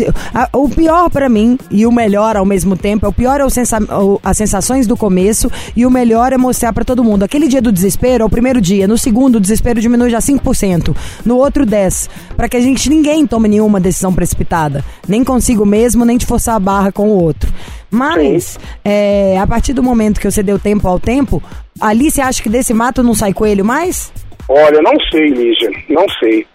o 0.52 0.68
pior 0.68 1.08
pra 1.08 1.28
mim 1.28 1.58
e 1.70 1.86
o 1.86 1.92
melhor 1.92 2.36
ao 2.36 2.44
mesmo 2.44 2.76
tempo, 2.76 3.06
é 3.06 3.08
o 3.08 3.12
pior 3.12 3.40
é 3.40 3.44
o 3.44 3.50
sensa, 3.50 3.78
as 4.22 4.36
sensações 4.36 4.86
do 4.86 4.96
começo 4.96 5.50
e 5.74 5.86
o 5.86 5.90
melhor 5.90 6.32
é 6.32 6.36
mostrar 6.36 6.72
pra 6.72 6.84
todo 6.84 7.04
mundo. 7.04 7.22
Aquele 7.22 7.48
dia 7.48 7.62
do 7.62 7.72
desespero 7.72 8.24
é 8.24 8.26
o 8.26 8.30
primeiro 8.30 8.60
dia, 8.60 8.86
no 8.86 8.98
segundo 8.98 9.36
o 9.36 9.40
desespero 9.40 9.80
diminui 9.80 10.10
já 10.10 10.18
5%, 10.18 10.94
no 11.24 11.36
outro 11.36 11.64
10%, 11.64 12.08
Pra 12.36 12.48
que 12.48 12.56
a 12.56 12.60
gente 12.60 12.88
ninguém 12.88 13.26
tome 13.26 13.48
nenhuma 13.48 13.80
decisão 13.80 14.12
precipitada, 14.14 14.84
nem 15.08 15.24
consigo 15.24 15.66
mesmo, 15.66 16.04
nem 16.04 16.16
de 16.16 16.24
forçar 16.24 16.54
a 16.54 16.60
barra 16.60 16.92
com 16.92 17.08
o 17.08 17.22
outro. 17.22 17.52
Mas, 17.90 18.58
é, 18.84 19.38
a 19.38 19.46
partir 19.46 19.72
do 19.72 19.82
momento 19.82 20.20
que 20.20 20.30
você 20.30 20.42
deu 20.42 20.58
tempo 20.58 20.86
ao 20.86 21.00
tempo, 21.00 21.42
ali 21.80 22.10
você 22.10 22.20
acha 22.20 22.42
que 22.42 22.48
desse 22.48 22.74
mato 22.74 23.02
não 23.02 23.14
sai 23.14 23.32
coelho 23.32 23.64
mais? 23.64 24.12
Olha, 24.48 24.80
não 24.82 24.94
sei, 25.10 25.28
Lígia, 25.28 25.70
não 25.88 26.06
sei. 26.20 26.46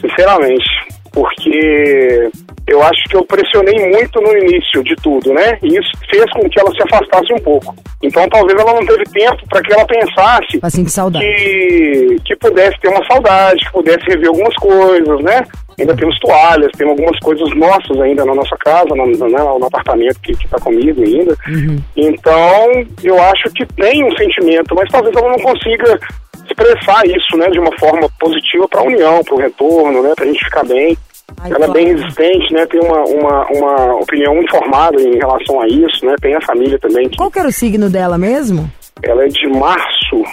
Sinceramente. 0.00 0.64
Porque 1.10 2.30
eu 2.68 2.82
acho 2.82 3.02
que 3.08 3.16
eu 3.16 3.24
pressionei 3.24 3.74
muito 3.90 4.20
no 4.20 4.36
início 4.36 4.84
de 4.84 4.94
tudo, 4.96 5.32
né? 5.32 5.58
E 5.62 5.68
isso 5.68 5.90
fez 6.10 6.30
com 6.32 6.48
que 6.48 6.60
ela 6.60 6.70
se 6.70 6.82
afastasse 6.82 7.32
um 7.32 7.42
pouco. 7.42 7.74
Então 8.02 8.28
talvez 8.28 8.60
ela 8.60 8.74
não 8.74 8.86
teve 8.86 9.04
tempo 9.04 9.38
para 9.48 9.62
que 9.62 9.72
ela 9.72 9.86
pensasse 9.86 10.60
sentir 10.70 10.90
saudade. 10.90 11.24
que, 11.24 12.16
que 12.24 12.36
pudesse 12.36 12.78
ter 12.80 12.88
uma 12.88 13.04
saudade, 13.06 13.64
que 13.64 13.72
pudesse 13.72 14.04
rever 14.06 14.28
algumas 14.28 14.54
coisas, 14.56 15.20
né? 15.22 15.42
Ainda 15.78 15.96
temos 15.96 16.18
toalhas, 16.18 16.72
temos 16.76 16.92
algumas 16.92 17.18
coisas 17.20 17.54
nossas 17.56 18.00
ainda 18.00 18.24
na 18.24 18.34
nossa 18.34 18.56
casa, 18.56 18.88
no, 18.90 19.06
no, 19.06 19.28
né, 19.28 19.38
no 19.38 19.66
apartamento 19.66 20.20
que, 20.20 20.36
que 20.36 20.48
tá 20.48 20.58
comigo 20.58 21.02
ainda. 21.02 21.36
Então, 21.96 22.66
eu 23.02 23.20
acho 23.22 23.50
que 23.54 23.64
tem 23.66 24.04
um 24.04 24.16
sentimento, 24.16 24.74
mas 24.74 24.90
talvez 24.90 25.14
ela 25.16 25.30
não 25.30 25.38
consiga 25.38 25.98
expressar 26.44 27.06
isso, 27.06 27.36
né, 27.36 27.48
de 27.50 27.60
uma 27.60 27.70
forma 27.78 28.08
positiva 28.18 28.66
para 28.68 28.80
a 28.80 28.84
união, 28.84 29.22
para 29.22 29.34
o 29.34 29.38
retorno, 29.38 30.02
né, 30.02 30.12
para 30.16 30.24
a 30.24 30.28
gente 30.28 30.44
ficar 30.44 30.64
bem. 30.64 30.96
Ai, 31.40 31.52
ela 31.52 31.66
é 31.66 31.70
bem 31.70 31.86
resistente, 31.94 32.52
né, 32.52 32.66
tem 32.66 32.80
uma, 32.80 33.04
uma, 33.04 33.46
uma 33.50 33.94
opinião 33.96 34.42
informada 34.42 35.00
em 35.00 35.16
relação 35.16 35.60
a 35.60 35.68
isso, 35.68 36.04
né, 36.04 36.14
tem 36.20 36.34
a 36.34 36.40
família 36.40 36.78
também 36.78 37.08
que 37.08 37.18
Qual 37.18 37.30
que 37.30 37.38
era 37.38 37.48
o 37.48 37.52
signo 37.52 37.88
dela 37.90 38.18
mesmo? 38.18 38.68
ela 39.02 39.24
é 39.24 39.28
de 39.28 39.48
março, 39.48 40.24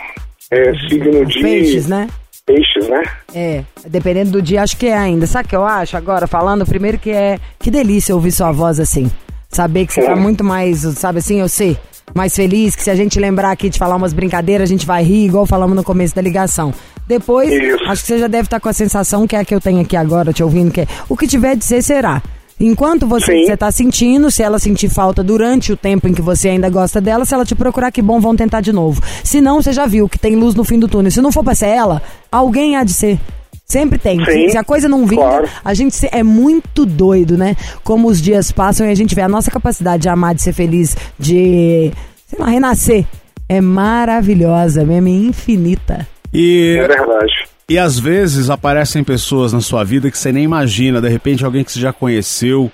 é 0.51 0.73
signo 0.88 1.25
de 1.25 1.41
Peixes, 1.41 1.88
né? 1.88 2.08
Peixes, 2.45 2.88
né? 2.88 3.03
É, 3.34 3.63
dependendo 3.88 4.31
do 4.31 4.41
dia, 4.41 4.62
acho 4.62 4.77
que 4.77 4.88
é 4.88 4.97
ainda. 4.97 5.25
Sabe 5.25 5.47
o 5.47 5.49
que 5.49 5.55
eu 5.55 5.65
acho 5.65 5.97
agora, 5.97 6.27
falando? 6.27 6.65
Primeiro 6.65 6.99
que 6.99 7.10
é. 7.10 7.39
Que 7.60 7.71
delícia 7.71 8.13
ouvir 8.13 8.31
sua 8.31 8.51
voz 8.51 8.79
assim. 8.79 9.10
Saber 9.49 9.86
que 9.86 9.93
você 9.93 10.03
tá 10.03 10.15
muito 10.15 10.43
mais, 10.43 10.79
sabe 10.97 11.19
assim, 11.19 11.39
eu 11.39 11.47
sei, 11.47 11.77
mais 12.13 12.36
feliz, 12.36 12.75
que 12.75 12.84
se 12.84 12.89
a 12.89 12.95
gente 12.95 13.19
lembrar 13.19 13.51
aqui 13.51 13.69
de 13.69 13.79
falar 13.79 13.95
umas 13.95 14.12
brincadeiras, 14.12 14.69
a 14.69 14.71
gente 14.71 14.86
vai 14.86 15.01
rir, 15.01 15.27
igual 15.27 15.45
falamos 15.45 15.75
no 15.75 15.84
começo 15.84 16.13
da 16.13 16.21
ligação. 16.21 16.73
Depois, 17.08 17.49
Isso. 17.51 17.84
acho 17.86 18.01
que 18.01 18.08
você 18.08 18.19
já 18.19 18.27
deve 18.27 18.47
estar 18.47 18.60
com 18.60 18.67
a 18.67 18.73
sensação 18.73 19.25
que 19.25 19.36
é 19.36 19.39
a 19.39 19.45
que 19.45 19.55
eu 19.55 19.62
tenho 19.62 19.79
aqui 19.79 19.95
agora, 19.95 20.34
te 20.34 20.43
ouvindo, 20.43 20.71
que 20.71 20.81
é 20.81 20.88
o 21.08 21.15
que 21.15 21.27
tiver 21.27 21.55
de 21.55 21.63
ser, 21.63 21.81
será. 21.81 22.21
Enquanto 22.60 23.06
você 23.06 23.34
Sim. 23.34 23.46
você 23.46 23.58
tá 23.58 23.70
sentindo, 23.72 24.32
se 24.32 24.41
ela 24.41 24.58
sentir 24.60 24.88
falta 24.89 25.22
durante 25.24 25.72
o 25.74 25.78
tempo 25.78 26.08
em 26.08 26.13
que 26.13 26.22
você 26.22 26.50
ainda 26.50 26.70
gosta 26.70 27.02
dela, 27.02 27.26
se 27.26 27.34
ela 27.34 27.44
te 27.46 27.54
procurar, 27.56 27.91
que 27.91 28.02
bom, 28.02 28.20
vão 28.20 28.36
tentar 28.36 28.62
de 28.62 28.72
novo. 28.72 29.02
Se 29.24 29.41
não, 29.41 29.62
você 29.62 29.74
já 29.74 29.86
viu 29.86 30.08
que 30.08 30.18
tem 30.18 30.36
luz 30.36 30.56
no 30.56 30.63
fim 30.63 30.80
do 30.80 30.88
túnel. 30.88 31.12
Se 31.12 31.20
não 31.22 31.32
for 31.32 31.44
pra 31.44 31.54
ser 31.54 31.68
ela, 31.68 32.02
alguém 32.32 32.78
há 32.78 32.84
de 32.84 32.94
ser. 32.94 33.20
Sempre 33.65 33.98
tem. 33.98 34.24
Sim, 34.24 34.50
Se- 34.50 34.58
a 34.58 34.63
coisa 34.63 34.88
não 34.88 35.06
vinga, 35.08 35.24
claro. 35.24 35.50
a 35.65 35.74
gente 35.74 35.96
se- 35.96 36.08
é 36.12 36.22
muito 36.22 36.86
doido, 36.86 37.36
né? 37.36 37.56
Como 37.84 38.08
os 38.08 38.22
dias 38.22 38.52
passam 38.52 38.86
e 38.88 38.91
a 38.91 38.96
gente 38.96 39.15
vê 39.15 39.22
a 39.22 39.28
nossa 39.28 39.50
capacidade 39.50 40.04
de 40.04 40.10
amar, 40.10 40.36
de 40.36 40.41
ser 40.44 40.54
feliz, 40.54 40.96
de, 41.18 41.91
sei 42.28 42.39
lá, 42.39 42.46
renascer. 42.48 43.06
É 43.50 43.60
maravilhosa 43.60 44.84
mesmo, 44.86 45.08
é 45.08 45.12
infinita. 45.12 46.08
E 46.34 46.78
É 46.80 46.88
verdade. 46.88 47.34
E 47.67 47.80
às 47.80 47.97
vezes 47.99 48.49
aparecem 48.49 49.04
pessoas 49.04 49.51
na 49.51 49.60
sua 49.60 49.84
vida 49.84 50.12
que 50.12 50.17
você 50.17 50.32
nem 50.32 50.43
imagina, 50.43 51.01
de 51.01 51.10
repente 51.10 51.43
alguém 51.43 51.63
que 51.63 51.71
você 51.71 51.80
já 51.80 51.91
conheceu, 51.91 52.71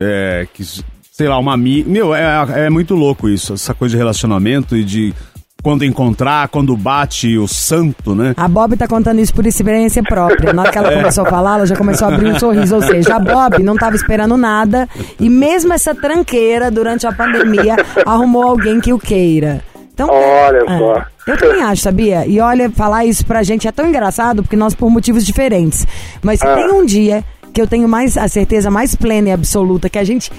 é, 0.00 0.46
que, 0.52 0.64
sei 1.12 1.28
lá, 1.28 1.38
uma 1.38 1.54
amiga. 1.54 1.88
Meu, 1.88 2.12
é, 2.12 2.66
é 2.66 2.70
muito 2.70 2.94
louco 2.94 3.28
isso, 3.28 3.54
essa 3.54 3.72
coisa 3.72 3.92
de 3.92 3.98
relacionamento 3.98 4.76
e 4.76 4.82
de 4.82 5.14
quando 5.62 5.84
encontrar, 5.84 6.48
quando 6.48 6.76
bate 6.76 7.38
o 7.38 7.46
santo, 7.46 8.16
né? 8.16 8.34
A 8.36 8.48
Bob 8.48 8.76
tá 8.76 8.88
contando 8.88 9.20
isso 9.20 9.32
por 9.32 9.46
experiência 9.46 10.02
própria. 10.02 10.52
Na 10.52 10.62
hora 10.62 10.72
que 10.72 10.78
ela 10.78 10.90
começou 10.96 11.24
a 11.24 11.30
falar, 11.30 11.54
ela 11.58 11.66
já 11.66 11.76
começou 11.76 12.08
a 12.08 12.14
abrir 12.14 12.32
um 12.32 12.38
sorriso. 12.38 12.74
Ou 12.74 12.82
seja, 12.82 13.14
a 13.14 13.20
Bob 13.20 13.62
não 13.62 13.76
tava 13.76 13.94
esperando 13.94 14.36
nada. 14.36 14.88
E 15.20 15.30
mesmo 15.30 15.72
essa 15.72 15.94
tranqueira, 15.94 16.68
durante 16.68 17.06
a 17.06 17.12
pandemia, 17.12 17.76
arrumou 18.04 18.42
alguém 18.42 18.80
que 18.80 18.92
o 18.92 18.98
queira. 18.98 19.62
Então, 19.94 20.08
Olha 20.10 20.64
é, 20.66 20.78
só. 20.78 21.04
Eu 21.26 21.38
também 21.38 21.62
acho, 21.62 21.82
sabia? 21.82 22.26
E 22.26 22.40
olha, 22.40 22.70
falar 22.70 23.04
isso 23.04 23.24
pra 23.26 23.42
gente 23.42 23.68
é 23.68 23.72
tão 23.72 23.86
engraçado, 23.86 24.42
porque 24.42 24.56
nós 24.56 24.74
por 24.74 24.90
motivos 24.90 25.24
diferentes. 25.24 25.86
Mas 26.22 26.40
se 26.40 26.46
Ah. 26.46 26.54
tem 26.54 26.70
um 26.72 26.84
dia 26.84 27.22
que 27.52 27.60
eu 27.60 27.66
tenho 27.66 27.88
mais 27.88 28.16
a 28.16 28.26
certeza 28.28 28.70
mais 28.70 28.94
plena 28.94 29.28
e 29.28 29.32
absoluta 29.32 29.90
que 29.90 29.98
a 29.98 30.04
gente 30.04 30.32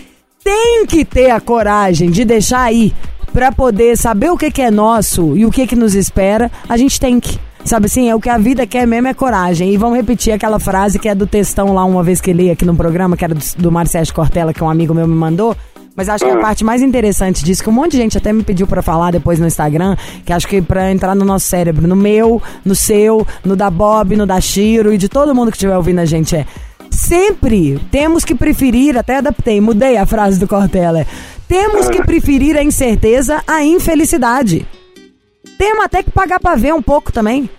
tem 0.44 0.86
que 0.86 1.06
ter 1.06 1.30
a 1.30 1.40
coragem 1.40 2.10
de 2.10 2.26
deixar 2.26 2.62
aí 2.62 2.94
pra 3.32 3.52
poder 3.52 3.98
saber 3.98 4.30
o 4.32 4.38
que, 4.38 4.52
que 4.52 4.62
é 4.62 4.70
nosso 4.72 5.38
e 5.38 5.46
o 5.46 5.52
que, 5.52 5.66
que 5.66 5.76
nos 5.76 5.96
espera, 5.96 6.52
a 6.68 6.76
gente 6.78 7.00
tem 7.00 7.20
que. 7.20 7.40
Sabe 7.64 7.86
assim, 7.86 8.10
é 8.10 8.16
o 8.16 8.20
que 8.20 8.28
a 8.30 8.38
vida 8.38 8.68
quer 8.68 8.86
mesmo 8.86 9.08
é 9.08 9.14
coragem. 9.14 9.74
E 9.74 9.78
vamos 9.78 9.96
repetir 9.96 10.34
aquela 10.34 10.60
frase 10.60 11.00
que 11.00 11.08
é 11.08 11.16
do 11.16 11.26
textão 11.26 11.74
lá 11.74 11.86
uma 11.86 12.04
vez 12.04 12.20
que 12.20 12.34
li 12.34 12.52
aqui 12.52 12.66
no 12.66 12.76
programa, 12.76 13.16
que 13.16 13.24
era 13.24 13.34
do, 13.34 13.42
do 13.58 13.72
Marcelo 13.72 14.14
Cortella, 14.14 14.54
que 14.54 14.62
um 14.62 14.70
amigo 14.70 14.94
meu 14.94 15.08
me 15.08 15.16
mandou. 15.16 15.56
Mas 15.96 16.10
acho 16.10 16.26
que 16.26 16.32
a 16.32 16.38
parte 16.40 16.64
mais 16.64 16.82
interessante 16.82 17.44
disso, 17.44 17.64
que 17.64 17.70
um 17.70 17.74
monte 17.74 17.92
de 17.92 17.98
gente 17.98 18.18
até 18.18 18.34
me 18.34 18.44
pediu 18.44 18.66
pra 18.66 18.82
falar 18.82 19.12
depois 19.12 19.40
no 19.40 19.46
Instagram, 19.46 19.96
que 20.26 20.34
acho 20.34 20.48
que 20.48 20.62
pra 20.62 20.92
entrar 20.92 21.16
no 21.16 21.24
nosso 21.24 21.46
cérebro, 21.46 21.88
no 21.88 21.96
meu, 21.96 22.42
no 22.66 22.74
seu, 22.74 23.26
no 23.46 23.56
da 23.56 23.70
Bob, 23.70 24.16
no 24.16 24.26
da 24.26 24.42
Shiro 24.42 24.92
e 24.92 24.98
de 24.98 25.08
todo 25.08 25.36
mundo 25.36 25.52
que 25.52 25.58
estiver 25.58 25.78
ouvindo 25.78 26.00
a 26.00 26.06
gente 26.06 26.36
é. 26.36 26.46
Sempre 26.90 27.80
temos 27.92 28.24
que 28.24 28.36
preferir, 28.36 28.98
até 28.98 29.18
adaptei, 29.18 29.60
mudei 29.62 29.98
a 29.98 30.06
frase 30.06 30.40
do 30.40 30.48
Cortella. 30.48 31.02
é, 31.02 31.06
Temos 31.48 31.90
que 31.90 32.04
preferir 32.04 32.58
a 32.58 32.64
incerteza 32.64 33.44
à 33.48 33.64
infelicidade. 33.64 34.66
Temos 35.58 35.86
até 35.86 36.02
que 36.02 36.12
pagar 36.12 36.40
pra 36.40 36.56
ver 36.56 36.74
um 36.74 36.82
pouco 36.82 37.12
também. 37.12 37.50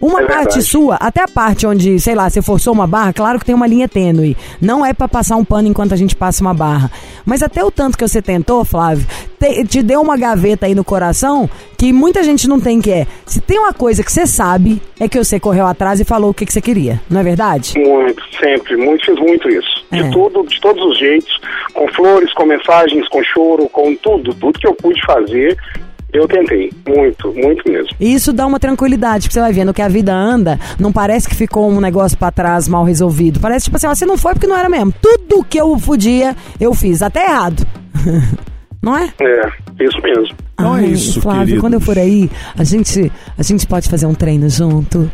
Uma 0.00 0.20
É 0.20 0.26
parte 0.26 0.44
verdade. 0.54 0.62
sua, 0.62 0.94
até 0.96 1.22
a 1.22 1.28
parte 1.28 1.66
onde, 1.66 1.98
sei 1.98 2.14
lá, 2.14 2.30
você 2.30 2.40
forçou 2.40 2.72
uma 2.72 2.86
barra, 2.86 3.12
claro 3.12 3.38
que 3.38 3.44
tem 3.44 3.54
uma 3.54 3.66
linha 3.66 3.88
tênue. 3.88 4.36
Não 4.60 4.86
é 4.86 4.92
pra 4.92 5.08
passar 5.08 5.36
um 5.36 5.44
pano 5.44 5.66
enquanto 5.68 5.92
a 5.92 5.96
gente 5.96 6.14
passa 6.14 6.40
uma 6.40 6.54
barra. 6.54 6.90
Mas 7.26 7.42
até 7.42 7.64
o 7.64 7.70
tanto 7.70 7.98
que 7.98 8.06
você 8.06 8.22
tentou, 8.22 8.64
Flávio, 8.64 9.04
te, 9.40 9.64
te 9.64 9.82
deu 9.82 10.00
uma 10.00 10.16
gaveta 10.16 10.66
aí 10.66 10.74
no 10.74 10.84
coração 10.84 11.50
que 11.76 11.92
muita 11.92 12.22
gente 12.22 12.48
não 12.48 12.60
tem, 12.60 12.80
que 12.80 12.92
é. 12.92 13.06
Se 13.26 13.40
tem 13.40 13.58
uma 13.58 13.72
coisa 13.72 14.04
que 14.04 14.12
você 14.12 14.24
sabe, 14.24 14.80
é 15.00 15.08
que 15.08 15.18
você 15.18 15.40
correu 15.40 15.66
atrás 15.66 15.98
e 15.98 16.04
falou 16.04 16.30
o 16.30 16.34
que, 16.34 16.46
que 16.46 16.52
você 16.52 16.60
queria. 16.60 17.00
Não 17.10 17.20
é 17.20 17.24
verdade? 17.24 17.74
Muito, 17.76 18.22
sempre, 18.40 18.76
muito, 18.76 19.04
fiz 19.04 19.16
muito 19.18 19.48
isso. 19.48 19.84
É. 19.90 19.96
De 20.02 20.10
tudo, 20.12 20.46
de 20.46 20.60
todos 20.60 20.80
os 20.84 20.98
jeitos, 20.98 21.40
com 21.74 21.88
flores, 21.88 22.32
com 22.34 22.46
mensagens, 22.46 23.08
com 23.08 23.20
choro, 23.24 23.68
com 23.68 23.94
tudo, 23.96 24.32
tudo 24.34 24.58
que 24.60 24.66
eu 24.66 24.74
pude 24.74 25.00
fazer, 25.04 25.56
eu 26.12 26.28
tentei. 26.28 26.70
Muito, 26.86 27.32
muito 27.32 27.70
mesmo. 27.70 27.88
E 27.98 28.14
isso 28.14 28.32
dá 28.32 28.46
uma 28.46 28.60
tranquilidade, 28.60 29.24
porque 29.24 29.34
você 29.34 29.40
vai 29.40 29.52
vendo 29.52 29.72
que 29.72 29.82
a 29.82 29.88
vida 29.88 30.12
anda, 30.12 30.58
não 30.78 30.92
parece 30.92 31.28
que 31.28 31.34
ficou 31.34 31.68
um 31.70 31.80
negócio 31.80 32.16
pra 32.18 32.30
trás 32.30 32.68
mal 32.68 32.84
resolvido. 32.84 33.40
Parece 33.40 33.64
tipo 33.64 33.76
assim, 33.76 33.86
ó, 33.86 33.94
você 33.94 34.04
não 34.04 34.18
foi 34.18 34.34
porque 34.34 34.46
não 34.46 34.56
era 34.56 34.68
mesmo. 34.68 34.92
Tudo 35.00 35.44
que 35.44 35.58
eu 35.58 35.76
podia, 35.84 36.36
eu 36.60 36.74
fiz, 36.74 37.02
até 37.02 37.24
errado. 37.24 37.66
não 38.82 38.96
é? 38.96 39.12
É, 39.20 39.84
isso 39.84 40.00
mesmo. 40.02 40.36
Então 40.54 40.76
é 40.76 40.86
isso, 40.86 41.20
Flávio, 41.20 41.40
queridos. 41.40 41.60
quando 41.60 41.74
eu 41.74 41.80
for 41.80 41.98
aí, 41.98 42.30
a 42.56 42.62
gente, 42.62 43.10
a 43.38 43.42
gente 43.42 43.66
pode 43.66 43.88
fazer 43.88 44.06
um 44.06 44.14
treino 44.14 44.48
junto. 44.48 45.10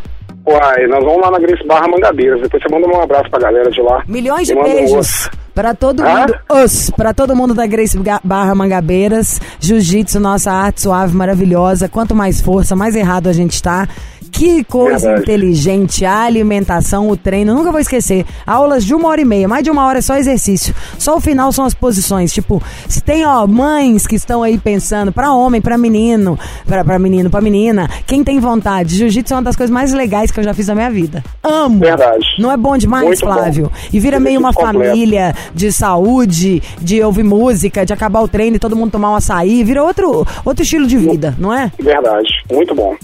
Uai, 0.46 0.86
nós 0.88 1.04
vamos 1.04 1.20
lá 1.20 1.30
na 1.30 1.38
Grace 1.38 1.66
Barra 1.66 1.86
Mangabeiras. 1.88 2.40
Depois 2.40 2.62
você 2.62 2.74
manda 2.74 2.88
um 2.88 3.00
abraço 3.02 3.30
pra 3.30 3.38
galera 3.38 3.70
de 3.70 3.82
lá. 3.82 4.02
Milhões 4.08 4.48
de 4.48 4.54
um 4.54 4.62
beijos 4.62 4.92
osso. 4.92 5.30
Para 5.58 5.74
todo 5.74 6.04
Hã? 6.04 6.20
mundo. 6.20 6.34
Os, 6.48 6.88
para 6.90 7.12
todo 7.12 7.34
mundo 7.34 7.52
da 7.52 7.66
Grace 7.66 7.98
Barra 8.22 8.54
Mangabeiras. 8.54 9.40
Jiu-jitsu, 9.58 10.20
nossa 10.20 10.52
arte 10.52 10.82
suave, 10.82 11.12
maravilhosa. 11.16 11.88
Quanto 11.88 12.14
mais 12.14 12.40
força, 12.40 12.76
mais 12.76 12.94
errado 12.94 13.28
a 13.28 13.32
gente 13.32 13.60
tá. 13.60 13.88
Que 14.30 14.62
coisa 14.64 15.08
Verdade. 15.08 15.22
inteligente, 15.22 16.04
a 16.04 16.20
alimentação, 16.22 17.08
o 17.08 17.16
treino, 17.16 17.54
nunca 17.54 17.70
vou 17.72 17.80
esquecer. 17.80 18.24
Aulas 18.46 18.84
de 18.84 18.94
uma 18.94 19.08
hora 19.08 19.20
e 19.20 19.24
meia, 19.24 19.48
mais 19.48 19.64
de 19.64 19.70
uma 19.70 19.84
hora 19.86 19.98
é 19.98 20.02
só 20.02 20.16
exercício. 20.16 20.74
Só 20.98 21.16
o 21.16 21.20
final 21.20 21.50
são 21.52 21.64
as 21.64 21.74
posições. 21.74 22.32
Tipo, 22.32 22.62
se 22.88 23.00
tem, 23.00 23.24
ó, 23.26 23.46
mães 23.46 24.06
que 24.06 24.14
estão 24.14 24.42
aí 24.42 24.56
pensando, 24.58 25.12
pra 25.12 25.32
homem, 25.32 25.60
pra 25.60 25.76
menino, 25.76 26.38
pra 26.66 26.98
menino, 26.98 27.30
pra 27.30 27.40
menina, 27.40 27.88
quem 28.06 28.22
tem 28.22 28.38
vontade, 28.38 28.94
jiu-jitsu 28.96 29.34
é 29.34 29.36
uma 29.36 29.42
das 29.42 29.56
coisas 29.56 29.72
mais 29.72 29.92
legais 29.92 30.30
que 30.30 30.38
eu 30.38 30.44
já 30.44 30.54
fiz 30.54 30.68
na 30.68 30.74
minha 30.74 30.90
vida. 30.90 31.24
Amo! 31.42 31.78
Verdade. 31.80 32.24
Não 32.38 32.52
é 32.52 32.56
bom 32.56 32.76
demais, 32.76 33.06
Muito 33.06 33.24
bom. 33.26 33.32
Flávio? 33.32 33.72
E 33.92 33.98
vira 33.98 34.20
meio 34.20 34.38
uma 34.38 34.52
completo. 34.52 34.88
família 34.90 35.34
de 35.54 35.72
saúde, 35.72 36.62
de 36.80 37.02
ouvir 37.02 37.24
música, 37.24 37.84
de 37.84 37.92
acabar 37.92 38.20
o 38.20 38.28
treino 38.28 38.56
e 38.56 38.60
todo 38.60 38.76
mundo 38.76 38.92
tomar 38.92 39.10
um 39.12 39.16
açaí. 39.16 39.64
Vira 39.64 39.82
outro, 39.82 40.26
outro 40.44 40.62
estilo 40.62 40.86
de 40.86 40.96
vida, 40.96 41.34
não 41.38 41.52
é? 41.52 41.72
Verdade, 41.78 42.28
muito 42.52 42.74
bom. 42.74 42.94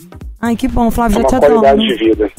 Ai, 0.44 0.56
que 0.56 0.68
bom, 0.68 0.90
Flávio, 0.90 1.18
É 1.18 1.22
já 1.22 1.28
te 1.28 1.34
adoro. 1.36 1.60
qualidade 1.60 1.88
de 1.88 1.94
vida. 2.04 2.30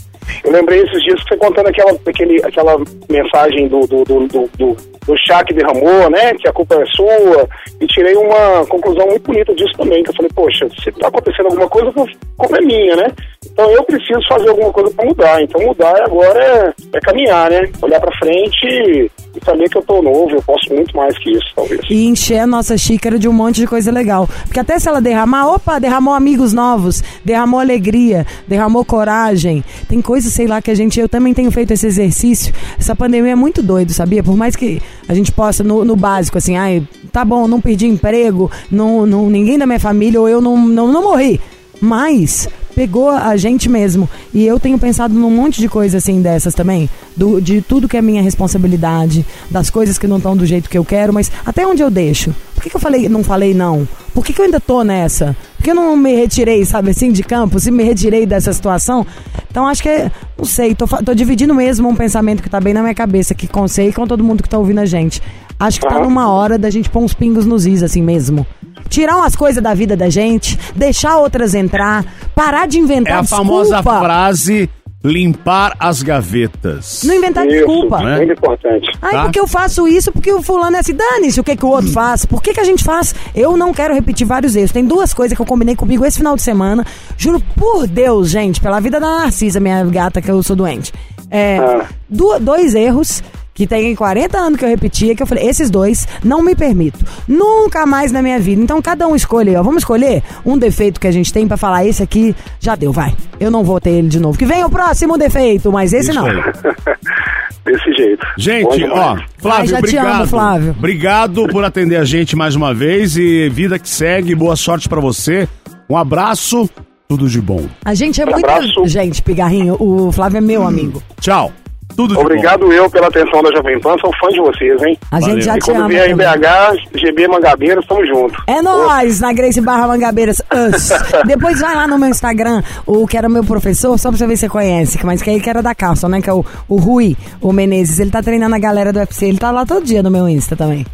Eu 0.43 0.51
lembrei 0.51 0.79
esses 0.83 1.03
dias 1.03 1.23
que 1.23 1.29
você 1.29 1.37
contando 1.37 1.67
aquela, 1.69 1.91
aquele, 2.05 2.45
aquela 2.45 2.77
mensagem 3.09 3.67
do, 3.67 3.79
do, 3.87 4.03
do, 4.03 4.27
do, 4.27 4.77
do, 5.05 5.15
chá 5.17 5.43
que 5.43 5.53
derramou, 5.53 6.09
né? 6.09 6.33
Que 6.35 6.47
a 6.47 6.53
culpa 6.53 6.75
é 6.75 6.85
sua. 6.87 7.47
E 7.79 7.87
tirei 7.87 8.15
uma 8.15 8.65
conclusão 8.67 9.07
muito 9.07 9.23
bonita 9.23 9.53
disso 9.53 9.73
também. 9.77 10.03
Que 10.03 10.09
eu 10.09 10.15
falei, 10.15 10.31
poxa, 10.33 10.67
se 10.83 10.91
tá 10.93 11.07
acontecendo 11.07 11.47
alguma 11.47 11.69
coisa, 11.69 11.89
a 11.89 11.93
culpa 11.93 12.57
é 12.57 12.61
minha, 12.61 12.95
né? 12.95 13.07
Então 13.51 13.69
eu 13.71 13.83
preciso 13.83 14.19
fazer 14.27 14.49
alguma 14.49 14.71
coisa 14.71 14.91
para 14.91 15.05
mudar. 15.05 15.41
Então 15.41 15.61
mudar 15.61 16.01
agora 16.03 16.43
é, 16.43 16.73
é 16.97 16.99
caminhar, 16.99 17.49
né? 17.49 17.69
Olhar 17.81 17.99
para 17.99 18.17
frente 18.17 18.65
e, 18.65 19.09
e 19.35 19.45
saber 19.45 19.69
que 19.69 19.77
eu 19.77 19.81
tô 19.83 20.01
novo, 20.01 20.31
eu 20.31 20.41
posso 20.41 20.73
muito 20.73 20.95
mais 20.95 21.17
que 21.19 21.31
isso, 21.31 21.47
talvez. 21.55 21.81
E 21.89 22.05
encher 22.05 22.39
a 22.39 22.47
nossa 22.47 22.77
xícara 22.77 23.17
de 23.17 23.27
um 23.27 23.33
monte 23.33 23.61
de 23.61 23.67
coisa 23.67 23.91
legal. 23.91 24.27
Porque 24.43 24.59
até 24.59 24.77
se 24.79 24.89
ela 24.89 25.01
derramar, 25.01 25.53
opa, 25.53 25.79
derramou 25.79 26.13
amigos 26.13 26.53
novos, 26.53 27.01
derramou 27.23 27.59
alegria, 27.59 28.25
derramou 28.47 28.83
coragem. 28.83 29.63
Tem 29.87 30.01
coisas, 30.01 30.33
sei 30.33 30.47
lá, 30.47 30.61
que 30.61 30.71
a 30.71 30.75
gente. 30.75 30.99
Eu 30.99 31.07
também 31.07 31.33
tenho 31.33 31.51
feito 31.51 31.71
esse 31.71 31.87
exercício. 31.87 32.53
Essa 32.77 32.95
pandemia 32.95 33.33
é 33.33 33.35
muito 33.35 33.61
doido, 33.61 33.93
sabia? 33.93 34.23
Por 34.23 34.35
mais 34.35 34.55
que 34.55 34.81
a 35.07 35.13
gente 35.13 35.31
possa, 35.31 35.63
no, 35.63 35.85
no 35.85 35.95
básico, 35.95 36.37
assim, 36.37 36.55
ai, 36.55 36.87
tá 37.11 37.23
bom, 37.23 37.47
não 37.47 37.61
perdi 37.61 37.87
emprego, 37.87 38.51
não, 38.69 39.05
não, 39.05 39.29
ninguém 39.29 39.57
da 39.57 39.65
minha 39.65 39.79
família, 39.79 40.19
ou 40.19 40.27
eu 40.27 40.41
não, 40.41 40.57
não, 40.57 40.91
não 40.91 41.03
morri. 41.03 41.39
Mas 41.79 42.47
pegou 42.75 43.09
a 43.09 43.35
gente 43.37 43.69
mesmo. 43.69 44.07
E 44.33 44.45
eu 44.45 44.59
tenho 44.59 44.77
pensado 44.77 45.13
num 45.13 45.31
monte 45.31 45.61
de 45.61 45.69
coisa 45.69 45.97
assim 45.97 46.21
dessas 46.21 46.53
também. 46.53 46.89
Do, 47.15 47.41
de 47.41 47.61
tudo 47.61 47.87
que 47.87 47.97
é 47.97 48.01
minha 48.01 48.21
responsabilidade, 48.21 49.25
das 49.49 49.69
coisas 49.69 49.97
que 49.97 50.07
não 50.07 50.17
estão 50.17 50.35
do 50.35 50.45
jeito 50.45 50.69
que 50.69 50.77
eu 50.77 50.83
quero, 50.83 51.13
mas 51.13 51.31
até 51.45 51.65
onde 51.65 51.81
eu 51.81 51.89
deixo? 51.89 52.35
Por 52.65 52.69
que, 52.69 52.69
que 52.71 52.77
eu 52.77 52.81
falei, 52.81 53.07
não 53.07 53.23
falei 53.23 53.53
não? 53.53 53.87
Por 54.11 54.25
que, 54.25 54.33
que 54.33 54.41
eu 54.41 54.45
ainda 54.45 54.59
tô 54.59 54.83
nessa? 54.83 55.37
Por 55.55 55.63
que 55.65 55.69
eu 55.69 55.75
não 55.75 55.95
me 55.95 56.15
retirei, 56.15 56.65
sabe 56.65 56.89
assim, 56.89 57.11
de 57.11 57.21
campo? 57.21 57.59
Se 57.59 57.69
me 57.69 57.83
retirei 57.83 58.25
dessa 58.25 58.51
situação? 58.51 59.05
Então 59.51 59.67
acho 59.67 59.83
que 59.83 59.89
é, 59.89 60.11
não 60.35 60.45
sei, 60.45 60.73
tô, 60.73 60.87
tô 60.87 61.13
dividindo 61.13 61.53
mesmo 61.53 61.87
um 61.87 61.95
pensamento 61.95 62.41
que 62.41 62.49
tá 62.49 62.59
bem 62.59 62.73
na 62.73 62.81
minha 62.81 62.95
cabeça, 62.95 63.35
que 63.35 63.47
com 63.47 63.67
você 63.67 63.89
e 63.89 63.93
com 63.93 64.07
todo 64.07 64.23
mundo 64.23 64.41
que 64.41 64.49
tá 64.49 64.57
ouvindo 64.57 64.79
a 64.79 64.85
gente. 64.85 65.21
Acho 65.59 65.79
que 65.79 65.87
tá 65.87 65.99
numa 65.99 66.27
hora 66.31 66.57
da 66.57 66.71
gente 66.71 66.89
pôr 66.89 67.03
uns 67.03 67.13
pingos 67.13 67.45
nos 67.45 67.67
is, 67.67 67.83
assim 67.83 68.01
mesmo. 68.01 68.47
Tirar 68.89 69.17
umas 69.17 69.35
coisas 69.35 69.61
da 69.61 69.75
vida 69.75 69.95
da 69.95 70.09
gente, 70.09 70.57
deixar 70.75 71.17
outras 71.17 71.53
entrar, 71.53 72.03
parar 72.33 72.67
de 72.67 72.79
É 72.79 72.81
inventar 72.81 73.19
a 73.19 73.21
desculpa. 73.21 73.43
famosa 73.43 73.83
frase 73.83 74.67
limpar 75.05 75.75
as 75.79 76.01
gavetas. 76.01 77.01
Não 77.03 77.13
inventar 77.15 77.45
Isso, 77.45 77.55
desculpa. 77.57 78.01
né? 78.01 78.17
muito 78.17 78.33
importante. 78.33 78.89
Ai, 79.01 79.11
Tá. 79.11 79.23
porque 79.23 79.39
eu 79.39 79.47
faço 79.47 79.87
isso, 79.87 80.11
porque 80.11 80.31
o 80.33 80.41
fulano 80.41 80.75
é 80.75 80.79
assim, 80.79 80.93
dane-se 80.95 81.39
o 81.39 81.43
que, 81.43 81.55
que 81.55 81.63
o 81.65 81.69
outro 81.69 81.91
faz. 81.91 82.25
Por 82.25 82.41
que, 82.41 82.53
que 82.53 82.59
a 82.59 82.63
gente 82.63 82.83
faz? 82.83 83.13
Eu 83.35 83.55
não 83.55 83.71
quero 83.73 83.93
repetir 83.93 84.25
vários 84.25 84.55
erros. 84.55 84.71
Tem 84.71 84.83
duas 84.85 85.13
coisas 85.13 85.35
que 85.35 85.41
eu 85.41 85.45
combinei 85.45 85.75
comigo 85.75 86.03
esse 86.05 86.17
final 86.17 86.35
de 86.35 86.41
semana. 86.41 86.85
Juro 87.17 87.41
por 87.55 87.85
Deus, 87.87 88.29
gente, 88.29 88.59
pela 88.59 88.79
vida 88.79 88.99
da 88.99 89.19
Narcisa, 89.19 89.59
minha 89.59 89.83
gata, 89.85 90.21
que 90.21 90.29
eu 90.31 90.41
sou 90.41 90.55
doente. 90.55 90.91
É, 91.29 91.57
Ah. 91.59 91.85
du- 92.09 92.39
dois 92.39 92.73
erros 92.75 93.23
que 93.55 93.65
tem 93.65 93.95
40 93.95 94.37
anos 94.37 94.59
que 94.59 94.65
eu 94.65 94.69
repetia, 94.69 95.15
que 95.15 95.23
eu 95.23 95.25
falei, 95.27 95.47
esses 95.47 95.69
dois 95.71 96.05
não 96.23 96.43
me 96.43 96.53
permito. 96.53 96.99
Nunca 97.27 97.85
mais 97.85 98.11
na 98.11 98.21
minha 98.21 98.37
vida. 98.37 98.61
Então 98.61 98.79
cada 98.81 99.07
um 99.07 99.15
escolhe, 99.15 99.55
ó. 99.55 99.63
Vamos 99.63 99.77
escolher 99.81 100.21
um 100.45 100.57
defeito 100.57 100.99
que 100.99 101.07
a 101.07 101.11
gente 101.11 101.31
tem 101.33 101.47
pra 101.47 101.55
falar, 101.57 101.85
esse 101.85 102.03
aqui 102.03 102.35
já 102.59 102.75
deu, 102.75 102.91
vai. 102.91 103.15
Eu 103.39 103.49
não 103.49 103.63
vou 103.63 103.79
ter 103.79 103.91
ele 103.91 104.09
de 104.09 104.19
novo. 104.19 104.37
Que 104.37 104.45
vem 104.45 104.63
o 104.63 104.69
próximo 104.69 105.17
defeito, 105.17 105.71
mas 105.71 105.93
esse 105.93 106.11
Isso 106.11 106.19
não. 106.19 106.27
Desse 107.65 107.93
jeito. 107.97 108.23
Gente, 108.37 108.83
ó, 108.83 109.17
Flávio, 109.39 109.61
Ai, 109.61 109.67
já 109.67 109.77
te 109.77 109.79
obrigado. 109.79 110.15
amo, 110.17 110.27
Flávio. 110.27 110.75
Obrigado 110.77 111.47
por 111.47 111.63
atender 111.63 111.95
a 111.95 112.03
gente 112.05 112.35
mais 112.35 112.55
uma 112.55 112.73
vez 112.75 113.17
e 113.17 113.49
vida 113.49 113.79
que 113.79 113.89
segue, 113.89 114.35
boa 114.35 114.55
sorte 114.55 114.87
pra 114.87 114.99
você. 115.01 115.49
Um 115.89 115.97
abraço, 115.97 116.69
tudo 117.07 117.27
de 117.27 117.41
bom. 117.41 117.65
A 117.83 117.95
gente 117.95 118.21
é 118.21 118.25
Um 118.25 118.29
muito. 118.29 118.45
abraço. 118.45 118.85
Gente, 118.85 119.21
Pigarrinho, 119.23 119.77
o 119.79 120.11
Flávio 120.11 120.37
é 120.37 120.41
meu 120.41 120.67
amigo. 120.67 121.01
Tchau. 121.19 121.51
Tudo 121.95 122.13
bom. 122.15 122.21
Obrigado 122.21 122.71
eu 122.73 122.89
pela 122.89 123.07
atenção 123.07 123.41
da 123.41 123.51
Jovem 123.55 123.79
Pan, 123.79 123.95
sou 123.99 124.11
fã 124.19 124.27
de 124.29 124.39
vocês, 124.39 124.81
hein? 124.83 124.97
A 125.11 125.19
Valeu. 125.19 125.35
gente 125.35 125.45
já 125.45 125.55
E 125.55 125.59
te 125.59 125.71
ama. 125.71 125.87
vier 125.87 126.09
em. 126.09 126.15
BH, 126.15 126.89
GB 126.95 127.27
Mangabeiras, 127.27 127.85
tamo 127.87 128.05
junto. 128.05 128.35
É 128.47 128.61
nóis, 128.61 129.21
na 129.21 129.31
Grace 129.31 129.61
Barra 129.61 129.87
Mangabeiras. 129.87 130.41
Us. 130.51 130.89
Depois 131.25 131.59
vai 131.61 131.73
lá 131.75 131.87
no 131.87 131.97
meu 131.97 132.09
Instagram, 132.09 132.61
o 132.85 133.07
que 133.07 133.17
era 133.17 133.29
meu 133.29 133.43
professor, 133.43 133.97
só 133.97 134.09
pra 134.09 134.17
você 134.17 134.27
ver 134.27 134.35
se 134.35 134.41
você 134.41 134.49
conhece, 134.49 134.99
mas 135.05 135.21
que 135.21 135.29
aí 135.29 135.39
que 135.39 135.49
era 135.49 135.61
da 135.61 135.73
Carlson, 135.73 136.07
né? 136.09 136.21
Que 136.21 136.29
é 136.29 136.33
o, 136.33 136.43
o 136.67 136.75
Rui, 136.77 137.15
o 137.41 137.53
Menezes. 137.53 137.99
Ele 137.99 138.11
tá 138.11 138.21
treinando 138.21 138.55
a 138.55 138.59
galera 138.59 138.91
do 138.91 138.99
UFC. 138.99 139.25
Ele 139.27 139.37
tá 139.37 139.51
lá 139.51 139.65
todo 139.65 139.83
dia 139.85 140.03
no 140.03 140.11
meu 140.11 140.27
Insta 140.27 140.55
também. 140.55 140.85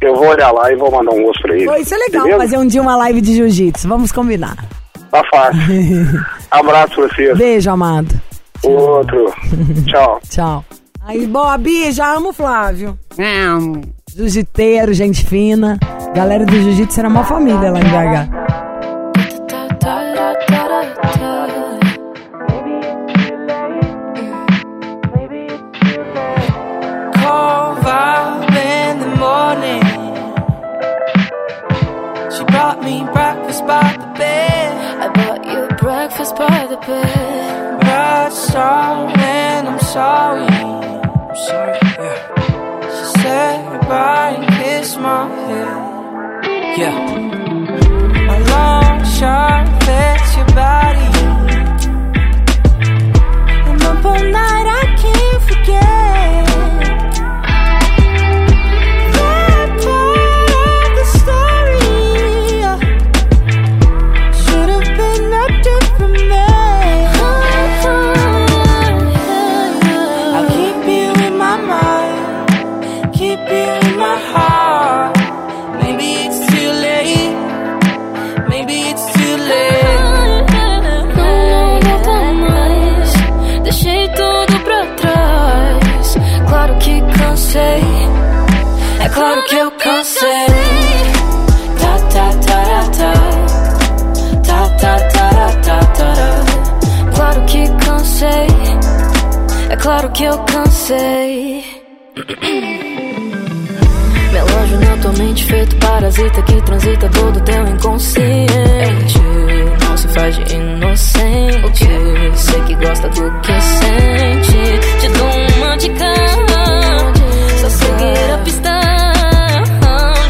Eu 0.00 0.16
vou 0.16 0.26
olhar 0.28 0.50
lá 0.52 0.70
e 0.72 0.76
vou 0.76 0.90
mandar 0.90 1.12
um 1.14 1.28
osso 1.30 1.40
pra 1.42 1.54
ele. 1.54 1.64
Pô, 1.64 1.76
isso 1.76 1.94
é 1.94 1.96
legal, 1.96 2.24
Beleza? 2.24 2.42
fazer 2.42 2.58
um 2.58 2.66
dia 2.66 2.82
uma 2.82 2.96
live 2.96 3.20
de 3.20 3.34
jiu-jitsu. 3.36 3.88
Vamos 3.88 4.10
combinar. 4.12 4.56
Tá 5.10 5.22
fácil. 5.30 5.60
Abraço 6.50 6.94
pra 6.96 7.08
vocês. 7.08 7.38
Beijo, 7.38 7.70
amado. 7.70 8.08
Outro. 8.64 9.32
Tchau. 9.86 10.20
Tchau. 10.28 10.64
Aí, 11.04 11.26
Bob, 11.26 11.92
já 11.92 12.14
amo 12.14 12.28
o 12.28 12.32
Flávio. 12.32 12.96
Jiu-jiteiro, 14.14 14.92
gente 14.92 15.24
fina. 15.26 15.78
Galera 16.14 16.44
do 16.44 16.52
jiu-jitsu 16.52 17.00
era 17.00 17.08
uma 17.08 17.24
família 17.24 17.70
lá 17.70 17.80
em 17.80 17.84
BH. 17.84 18.42
Cold 27.22 27.76
vibe 27.84 28.56
in 28.56 28.98
the 29.00 29.10
morning. 29.24 29.82
She 32.30 32.44
brought 32.44 32.82
me 32.82 33.04
breakfast 33.12 33.66
by 33.66 33.96
the 34.02 34.06
bed. 34.18 34.72
I 35.04 35.08
bought 35.08 35.44
you 35.46 35.71
breakfast 35.92 36.34
by 36.36 36.66
the 36.72 36.78
bed. 36.88 37.84
Red 37.84 38.32
star 38.32 39.12
and 39.18 39.68
I'm 39.68 39.80
sorry. 39.96 40.46
I'm 40.46 41.36
sorry, 41.48 41.78
yeah. 41.98 42.16
She 42.94 43.04
said 43.20 43.56
goodbye 43.72 44.34
and 44.38 44.46
kissed 44.58 44.98
my 44.98 45.22
head. 45.46 45.76
Yeah. 46.80 48.34
A 48.34 48.38
long 48.52 48.96
shirt 49.16 49.66
fits 49.84 50.30
your 50.38 50.50
body. 50.62 51.08
And 53.68 53.82
up 53.90 54.04
all 54.12 54.24
night 54.40 54.66
I 54.80 54.84
can't 55.02 55.42
forget. 55.48 55.91
Claro 99.82 100.10
que 100.12 100.22
eu 100.22 100.38
cansei. 100.38 101.64
Melanjo 104.32 104.78
na 104.78 104.96
tua 105.02 105.12
mente, 105.12 105.44
feito 105.44 105.76
parasita 105.76 106.42
que 106.42 106.62
transita 106.62 107.08
todo 107.08 107.40
teu 107.40 107.66
inconsciente. 107.66 109.18
Não 109.86 109.96
se 109.96 110.08
faz 110.08 110.36
de 110.36 110.54
inocente. 110.54 111.88
Sei 112.36 112.60
que 112.62 112.74
gosta 112.76 113.08
do 113.08 113.40
que 113.40 113.60
sente. 113.60 114.80
Te 115.00 115.08
dou 115.08 115.56
uma 115.58 115.76
dica. 115.76 116.14
Só 117.60 117.68
seguir 117.68 118.32
a 118.32 118.38
pista. 118.38 118.80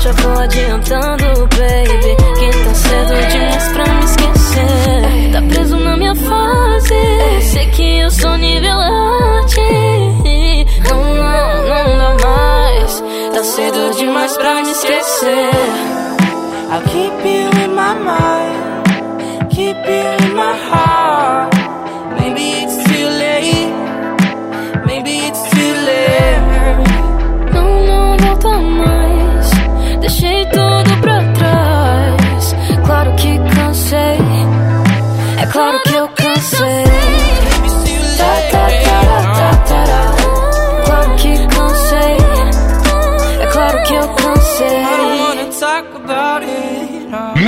Já 0.01 0.13
vou 0.13 0.41
adiantando, 0.41 1.49
baby. 1.57 2.17
Que 2.39 2.51
tá 2.65 2.75
cedo 2.75 3.15
demais 3.31 3.69
pra 3.69 3.95
me 3.95 4.05
esquecer. 4.05 5.33
Tá 5.33 5.43
preso 5.43 5.77
na 5.77 5.97
minha 5.97 6.15
fase. 6.15 7.43
Sei 7.43 7.67
que 7.67 7.99
eu 8.01 8.11
sou 8.11 8.37
nível 8.39 9.02
Tá 13.33 13.43
cedo 13.45 13.95
demais 13.97 14.37
pra 14.37 14.57
me 14.57 14.70
esquecer. 14.70 15.51
I'll 16.70 16.83
keep 16.83 17.24
you 17.24 17.49
in 17.64 17.74
my 17.74 17.95
mind. 17.95 19.49
Keep 19.51 19.76
you 19.87 20.26
in 20.26 20.35
my 20.35 20.55
heart. 20.68 21.55
Maybe 22.18 22.62
it's 22.62 22.76
too 22.85 23.09
late. 23.09 23.72
Maybe 24.87 25.28
it's 25.28 25.43
too 25.51 25.74
late. 25.87 26.43
Não, 27.55 27.87
não 27.87 28.16
volta 28.18 28.51
mais. 28.59 29.51
Deixei 30.01 30.45
tudo 30.47 31.01
pra 31.01 31.22
trás. 31.33 32.55
Claro 32.85 33.12
que 33.16 33.39
cansei. 33.55 34.18
É 35.41 35.47
claro 35.47 35.80
que 35.80 35.95
eu 35.95 36.09
cansei. 36.09 36.91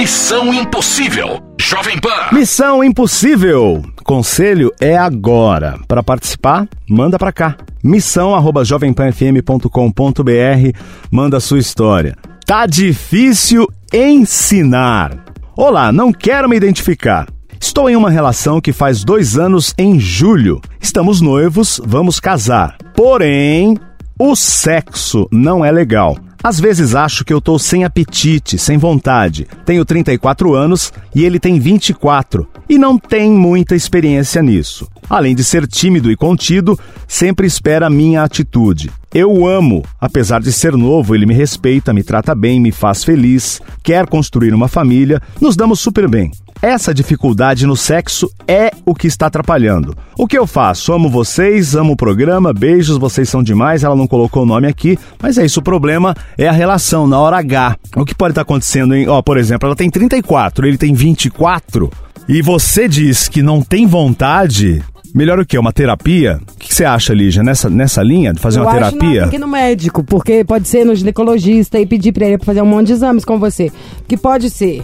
Missão 0.05 0.53
Impossível. 0.53 1.41
Jovem 1.59 1.99
Pan. 1.99 2.29
Missão 2.33 2.85
Impossível. 2.85 3.83
Conselho 4.05 4.71
é 4.81 4.97
agora. 4.97 5.79
Para 5.89 6.03
participar, 6.03 6.69
manda 6.89 7.19
para 7.19 7.33
cá. 7.33 7.57
missão@jovempanfm.com.br. 7.83 10.79
Manda 11.11 11.39
a 11.39 11.41
sua 11.41 11.59
história. 11.59 12.17
Tá 12.45 12.67
difícil 12.67 13.67
ensinar. 13.93 15.25
Olá, 15.57 15.91
não 15.91 16.13
quero 16.13 16.49
me 16.49 16.57
identificar. 16.57 17.27
Estou 17.59 17.89
em 17.89 17.97
uma 17.97 18.11
relação 18.11 18.61
que 18.61 18.73
faz 18.73 19.03
dois 19.05 19.39
anos 19.39 19.75
em 19.79 19.99
julho. 19.99 20.61
Estamos 20.81 21.23
noivos, 21.23 21.81
vamos 21.83 22.21
casar. 22.21 22.77
Porém, 22.95 23.79
o 24.19 24.37
sexo 24.37 25.27
não 25.33 25.65
é 25.65 25.73
legal. 25.73 26.19
Às 26.45 26.61
vezes 26.61 26.95
acho 26.95 27.25
que 27.25 27.33
eu 27.33 27.41
tô 27.41 27.59
sem 27.59 27.85
apetite, 27.85 28.59
sem 28.59 28.77
vontade. 28.77 29.49
Tenho 29.65 29.83
34 29.83 30.53
anos 30.55 30.93
e 31.15 31.25
ele 31.25 31.41
tem 31.41 31.59
24 31.59 32.47
e 32.69 32.77
não 32.77 32.99
tem 32.99 33.31
muita 33.31 33.75
experiência 33.75 34.43
nisso. 34.43 34.87
Além 35.09 35.35
de 35.35 35.45
ser 35.45 35.67
tímido 35.67 36.11
e 36.11 36.17
contido, 36.17 36.79
sempre 37.07 37.47
espera 37.47 37.87
a 37.87 37.91
minha 37.91 38.23
atitude. 38.23 38.91
Eu 39.13 39.31
o 39.31 39.47
amo, 39.47 39.85
apesar 40.01 40.41
de 40.41 40.53
ser 40.53 40.77
novo, 40.77 41.15
ele 41.15 41.27
me 41.27 41.35
respeita, 41.35 41.93
me 41.93 42.03
trata 42.03 42.35
bem, 42.35 42.61
me 42.61 42.73
faz 42.73 43.05
feliz, 43.05 43.61
quer 43.83 44.07
construir 44.07 44.53
uma 44.53 44.67
família, 44.67 45.23
nos 45.41 45.55
damos 45.55 45.79
super 45.79 46.09
bem. 46.09 46.33
Essa 46.61 46.95
dificuldade 46.95 47.67
no 47.67 47.77
sexo 47.77 48.31
é 48.49 48.71
o 48.87 48.95
que 48.95 49.07
está 49.07 49.27
atrapalhando. 49.27 49.95
O 50.17 50.27
que 50.27 50.39
eu 50.39 50.47
faço? 50.47 50.95
Amo 50.95 51.11
vocês, 51.11 51.77
amo 51.77 51.93
o 51.93 51.97
programa, 51.97 52.55
beijos, 52.55 52.97
vocês 52.97 53.29
são 53.29 53.43
demais. 53.43 53.85
Ela 53.85 53.95
não 53.95 54.07
colocou 54.07 54.45
o 54.45 54.47
nome 54.47 54.67
aqui, 54.67 54.99
mas 55.21 55.37
é 55.37 55.45
isso. 55.45 55.61
O 55.61 55.63
problema 55.63 56.15
é 56.39 56.49
a 56.49 56.53
relação 56.53 57.07
na 57.07 57.19
hora 57.21 57.37
H. 57.37 57.77
O 57.95 58.05
que 58.05 58.15
pode 58.15 58.33
estar 58.33 58.43
acontecendo, 58.43 58.95
hein? 58.95 59.07
Ó, 59.09 59.21
por 59.21 59.37
exemplo, 59.37 59.67
ela 59.67 59.77
tem 59.77 59.91
34, 59.91 60.67
ele 60.67 60.79
tem 60.79 60.95
24, 60.95 61.91
e 62.27 62.41
você 62.41 62.89
diz 62.89 63.29
que 63.29 63.43
não 63.43 63.61
tem 63.61 63.87
vontade. 63.87 64.83
Melhor 65.15 65.39
o 65.39 65.47
quê? 65.47 65.57
Uma 65.57 65.73
terapia? 65.73 66.41
O 66.57 66.59
que 66.59 66.75
você 66.75 66.85
acha, 66.85 67.15
Lígia, 67.15 67.41
nessa, 67.41 67.71
nessa 67.71 68.03
linha 68.03 68.33
de 68.33 68.41
fazer 68.41 68.59
eu 68.59 68.65
uma 68.65 68.73
acho 68.73 68.91
terapia? 68.91 69.21
Não, 69.21 69.21
tem 69.21 69.31
que 69.31 69.37
ir 69.37 69.39
no 69.39 69.47
médico, 69.47 70.03
porque 70.03 70.45
pode 70.45 70.67
ser 70.67 70.85
no 70.85 70.93
ginecologista 70.93 71.79
e 71.79 71.87
pedir 71.87 72.11
pra 72.11 72.27
ele 72.27 72.39
fazer 72.43 72.61
um 72.63 72.67
monte 72.67 72.89
de 72.89 72.95
exames 72.95 73.25
com 73.25 73.39
você. 73.39 73.71
Que 74.09 74.17
pode 74.17 74.51
ser 74.51 74.83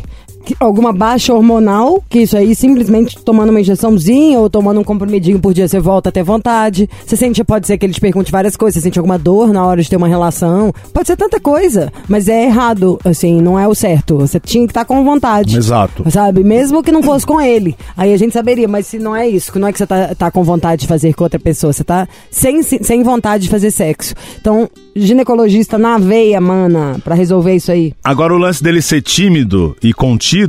alguma 0.59 0.92
baixa 0.92 1.32
hormonal, 1.34 2.03
que 2.09 2.20
isso 2.20 2.36
aí 2.36 2.55
simplesmente 2.55 3.16
tomando 3.24 3.51
uma 3.51 3.61
injeçãozinha 3.61 4.38
ou 4.38 4.51
tomando 4.51 4.80
um 4.80 4.84
comprimidinho 4.84 5.38
por 5.38 5.55
dia 5.55 5.68
você 5.68 5.78
volta 5.78 6.09
a 6.09 6.12
ter 6.12 6.22
vontade. 6.22 6.88
Você 7.05 7.16
sente, 7.16 7.42
pode 7.44 7.66
ser 7.66 7.78
que 7.78 7.86
ele 7.86 7.92
te 7.92 8.01
pergunte 8.01 8.32
várias 8.32 8.57
coisas, 8.57 8.74
você 8.74 8.88
sente 8.88 8.98
alguma 8.98 9.18
dor 9.18 9.53
na 9.53 9.64
hora 9.64 9.82
de 9.82 9.88
ter 9.88 9.96
uma 9.96 10.09
relação. 10.09 10.72
Pode 10.92 11.07
ser 11.07 11.16
tanta 11.16 11.40
coisa, 11.40 11.92
mas 12.09 12.28
é 12.28 12.44
errado, 12.44 12.98
assim, 13.05 13.40
não 13.40 13.59
é 13.59 13.66
o 13.68 13.74
certo. 13.74 14.18
Você 14.18 14.40
tinha 14.40 14.66
que 14.66 14.70
estar 14.70 14.84
com 14.84 15.05
vontade. 15.05 15.57
Exato. 15.57 16.09
Sabe? 16.11 16.42
Mesmo 16.42 16.82
que 16.82 16.92
não 16.92 17.03
fosse 17.03 17.26
com 17.26 17.40
ele. 17.40 17.76
Aí 17.96 18.12
a 18.12 18.16
gente 18.16 18.32
saberia, 18.32 18.68
mas 18.68 18.86
se 18.86 18.98
não 18.98 19.14
é 19.14 19.28
isso, 19.28 19.57
não 19.59 19.68
é 19.68 19.72
que 19.72 19.78
você 19.78 19.86
tá, 19.86 20.14
tá 20.14 20.30
com 20.30 20.42
vontade 20.42 20.82
de 20.82 20.86
fazer 20.86 21.14
com 21.14 21.24
outra 21.24 21.38
pessoa, 21.38 21.72
você 21.72 21.84
tá 21.84 22.09
sem, 22.30 22.62
sem 22.62 23.03
vontade 23.03 23.44
de 23.44 23.51
fazer 23.51 23.70
sexo. 23.70 24.14
Então, 24.40 24.68
ginecologista 24.94 25.78
na 25.78 25.98
veia, 25.98 26.40
mana, 26.40 27.01
pra 27.05 27.14
resolver 27.14 27.55
isso 27.55 27.70
aí. 27.70 27.92
Agora 28.03 28.34
o 28.34 28.38
lance 28.38 28.62
dele 28.62 28.82
ser 28.82 29.03
tímido 29.03 29.76
e 29.82 29.92
contido, 29.92 30.39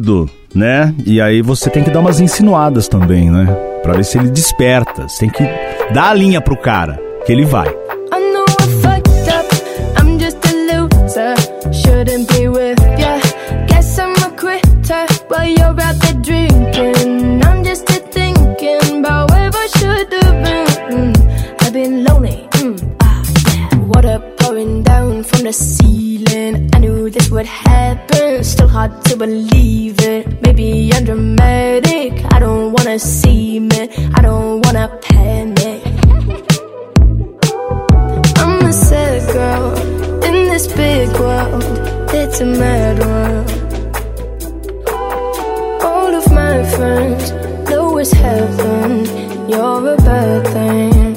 né? 0.54 0.94
E 1.06 1.22
aí 1.22 1.42
você 1.42 1.70
tem 1.70 1.84
que 1.84 1.90
dar 1.90 2.00
umas 2.00 2.20
insinuadas 2.20 2.88
também, 2.88 3.30
né? 3.30 3.46
Pra 3.82 3.94
ver 3.94 4.04
se 4.04 4.18
ele 4.18 4.30
desperta. 4.30 5.08
Você 5.08 5.22
tem 5.22 5.30
que 5.30 5.44
dar 5.94 6.10
a 6.10 6.14
linha 6.14 6.42
pro 6.42 6.58
cara, 6.58 7.00
que 7.26 7.32
ele 7.32 7.46
vai. 7.46 7.81
From 25.42 25.48
the 25.48 25.54
ceiling. 25.54 26.70
I 26.74 26.78
knew 26.78 27.10
this 27.10 27.32
would 27.32 27.48
happen. 27.48 28.44
Still 28.44 28.68
hard 28.68 29.04
to 29.06 29.16
believe 29.16 30.00
it. 30.02 30.42
Maybe 30.44 30.92
I'm 30.94 31.04
dramatic. 31.04 32.12
I 32.32 32.40
don't 32.40 32.72
wanna 32.74 33.00
see 33.00 33.58
it. 33.58 33.90
I 34.18 34.22
don't 34.22 34.64
wanna 34.66 34.88
panic. 35.02 35.82
I'm 38.38 38.66
a 38.66 38.74
sad 38.74 39.20
girl 39.34 39.74
in 40.28 40.36
this 40.52 40.68
big 40.68 41.10
world. 41.20 41.64
It's 42.14 42.40
a 42.42 42.46
mad 42.46 42.98
world. 43.06 43.48
All 45.84 46.14
of 46.22 46.32
my 46.32 46.58
friends 46.76 47.32
know 47.70 47.98
it's 47.98 48.12
heaven. 48.12 49.06
You're 49.50 49.94
a 49.94 49.98
bad 49.98 50.48
thing. 50.54 51.11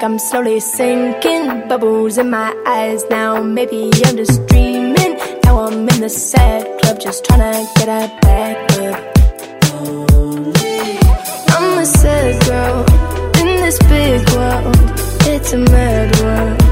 Think 0.00 0.12
I'm 0.12 0.18
slowly 0.18 0.60
sinking. 0.60 1.68
Bubbles 1.68 2.16
in 2.16 2.30
my 2.30 2.56
eyes 2.64 3.04
now. 3.10 3.42
Maybe 3.42 3.90
I'm 4.06 4.16
just 4.16 4.46
dreaming. 4.46 5.18
Now 5.44 5.66
I'm 5.66 5.86
in 5.90 6.00
the 6.00 6.08
sad 6.08 6.80
club, 6.80 6.98
just 6.98 7.22
trying 7.26 7.40
to 7.40 7.68
get 7.76 7.88
a 7.88 8.08
back 8.22 8.72
up. 8.80 8.98
I'm 11.50 11.78
a 11.80 11.84
sad 11.84 12.42
girl 12.46 12.86
in 13.42 13.60
this 13.60 13.78
big 13.90 14.26
world, 14.30 14.74
it's 15.28 15.52
a 15.52 15.58
mad 15.58 16.16
world. 16.20 16.62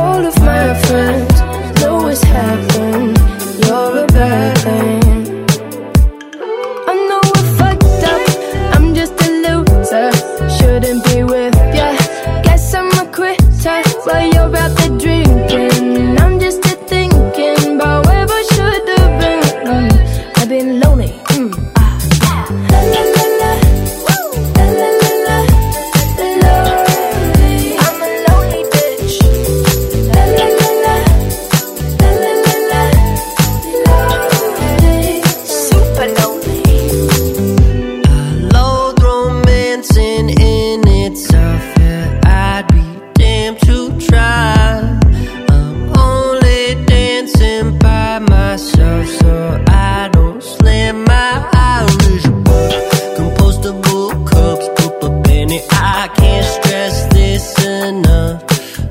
All 0.00 0.26
of 0.26 0.36
my 0.40 0.74
friends 0.82 1.27
Compostable 54.58 54.76
cups, 54.76 55.00
put 55.00 55.24
penny. 55.24 55.60
I 55.70 56.08
can't 56.16 56.46
stress 56.46 57.06
this 57.12 57.64
enough. 57.64 58.44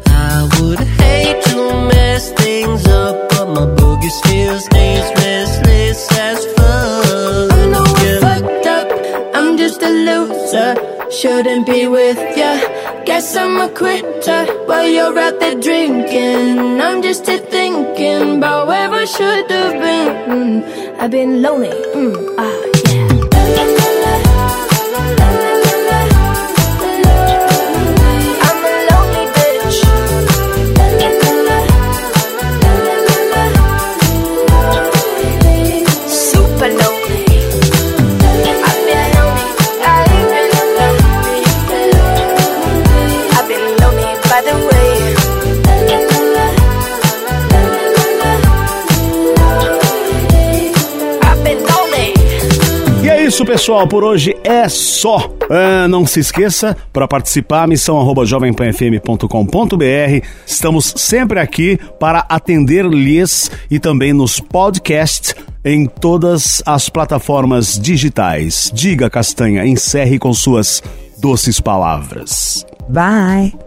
I 0.08 0.50
would 0.60 0.80
hate 0.80 1.44
to 1.46 1.88
mess 1.88 2.32
things 2.34 2.86
up, 2.88 3.30
but 3.30 3.48
my 3.50 3.66
boogie 3.76 4.10
still 4.10 4.60
stays 4.60 5.06
restless 5.16 6.12
as 6.18 6.46
fuck. 6.56 7.52
I 7.52 7.66
know 7.72 7.84
I'm 7.86 8.22
fucked 8.22 8.68
up. 8.68 9.36
I'm 9.36 9.58
just 9.58 9.82
a 9.82 9.90
loser. 9.90 10.76
Shouldn't 11.12 11.66
be 11.66 11.88
with 11.88 12.20
ya. 12.38 12.60
Guess 13.06 13.36
I'm 13.38 13.60
a 13.62 13.70
quitter 13.70 14.46
while 14.66 14.88
you're 14.88 15.18
out 15.18 15.40
there 15.40 15.60
drinking. 15.60 16.82
I'm 16.82 17.02
just 17.02 17.26
here 17.26 17.40
thinking 17.40 18.38
about 18.38 18.68
where 18.68 18.92
I 18.92 19.06
should 19.06 19.50
have 19.50 19.74
been. 19.74 20.08
Mm, 20.30 21.00
I've 21.00 21.12
been 21.12 21.42
lonely. 21.42 21.70
Mm, 21.70 22.36
ah, 22.38 22.64
yeah. 22.92 23.77
Isso, 53.38 53.46
pessoal. 53.46 53.88
Por 53.88 54.04
hoje 54.04 54.36
é 54.44 54.68
só. 54.68 55.30
Ah, 55.50 55.88
não 55.88 56.08
se 56.08 56.20
esqueça, 56.20 56.76
para 56.92 57.08
participar, 57.08 57.68
missão 57.68 58.00
arroba 58.00 58.26
jovempanfm.com.br. 58.26 60.26
Estamos 60.46 60.94
sempre 60.98 61.40
aqui 61.40 61.80
para 62.00 62.26
atender-lhes 62.28 63.52
e 63.70 63.80
também 63.80 64.12
nos 64.12 64.40
podcasts 64.40 65.36
em 65.64 65.86
todas 65.86 66.64
as 66.66 66.90
plataformas 66.90 67.80
digitais. 67.80 68.72
Diga, 68.74 69.08
Castanha, 69.08 69.68
encerre 69.68 70.18
com 70.18 70.34
suas 70.34 70.82
doces 71.20 71.60
palavras. 71.60 72.66
Bye. 72.90 73.67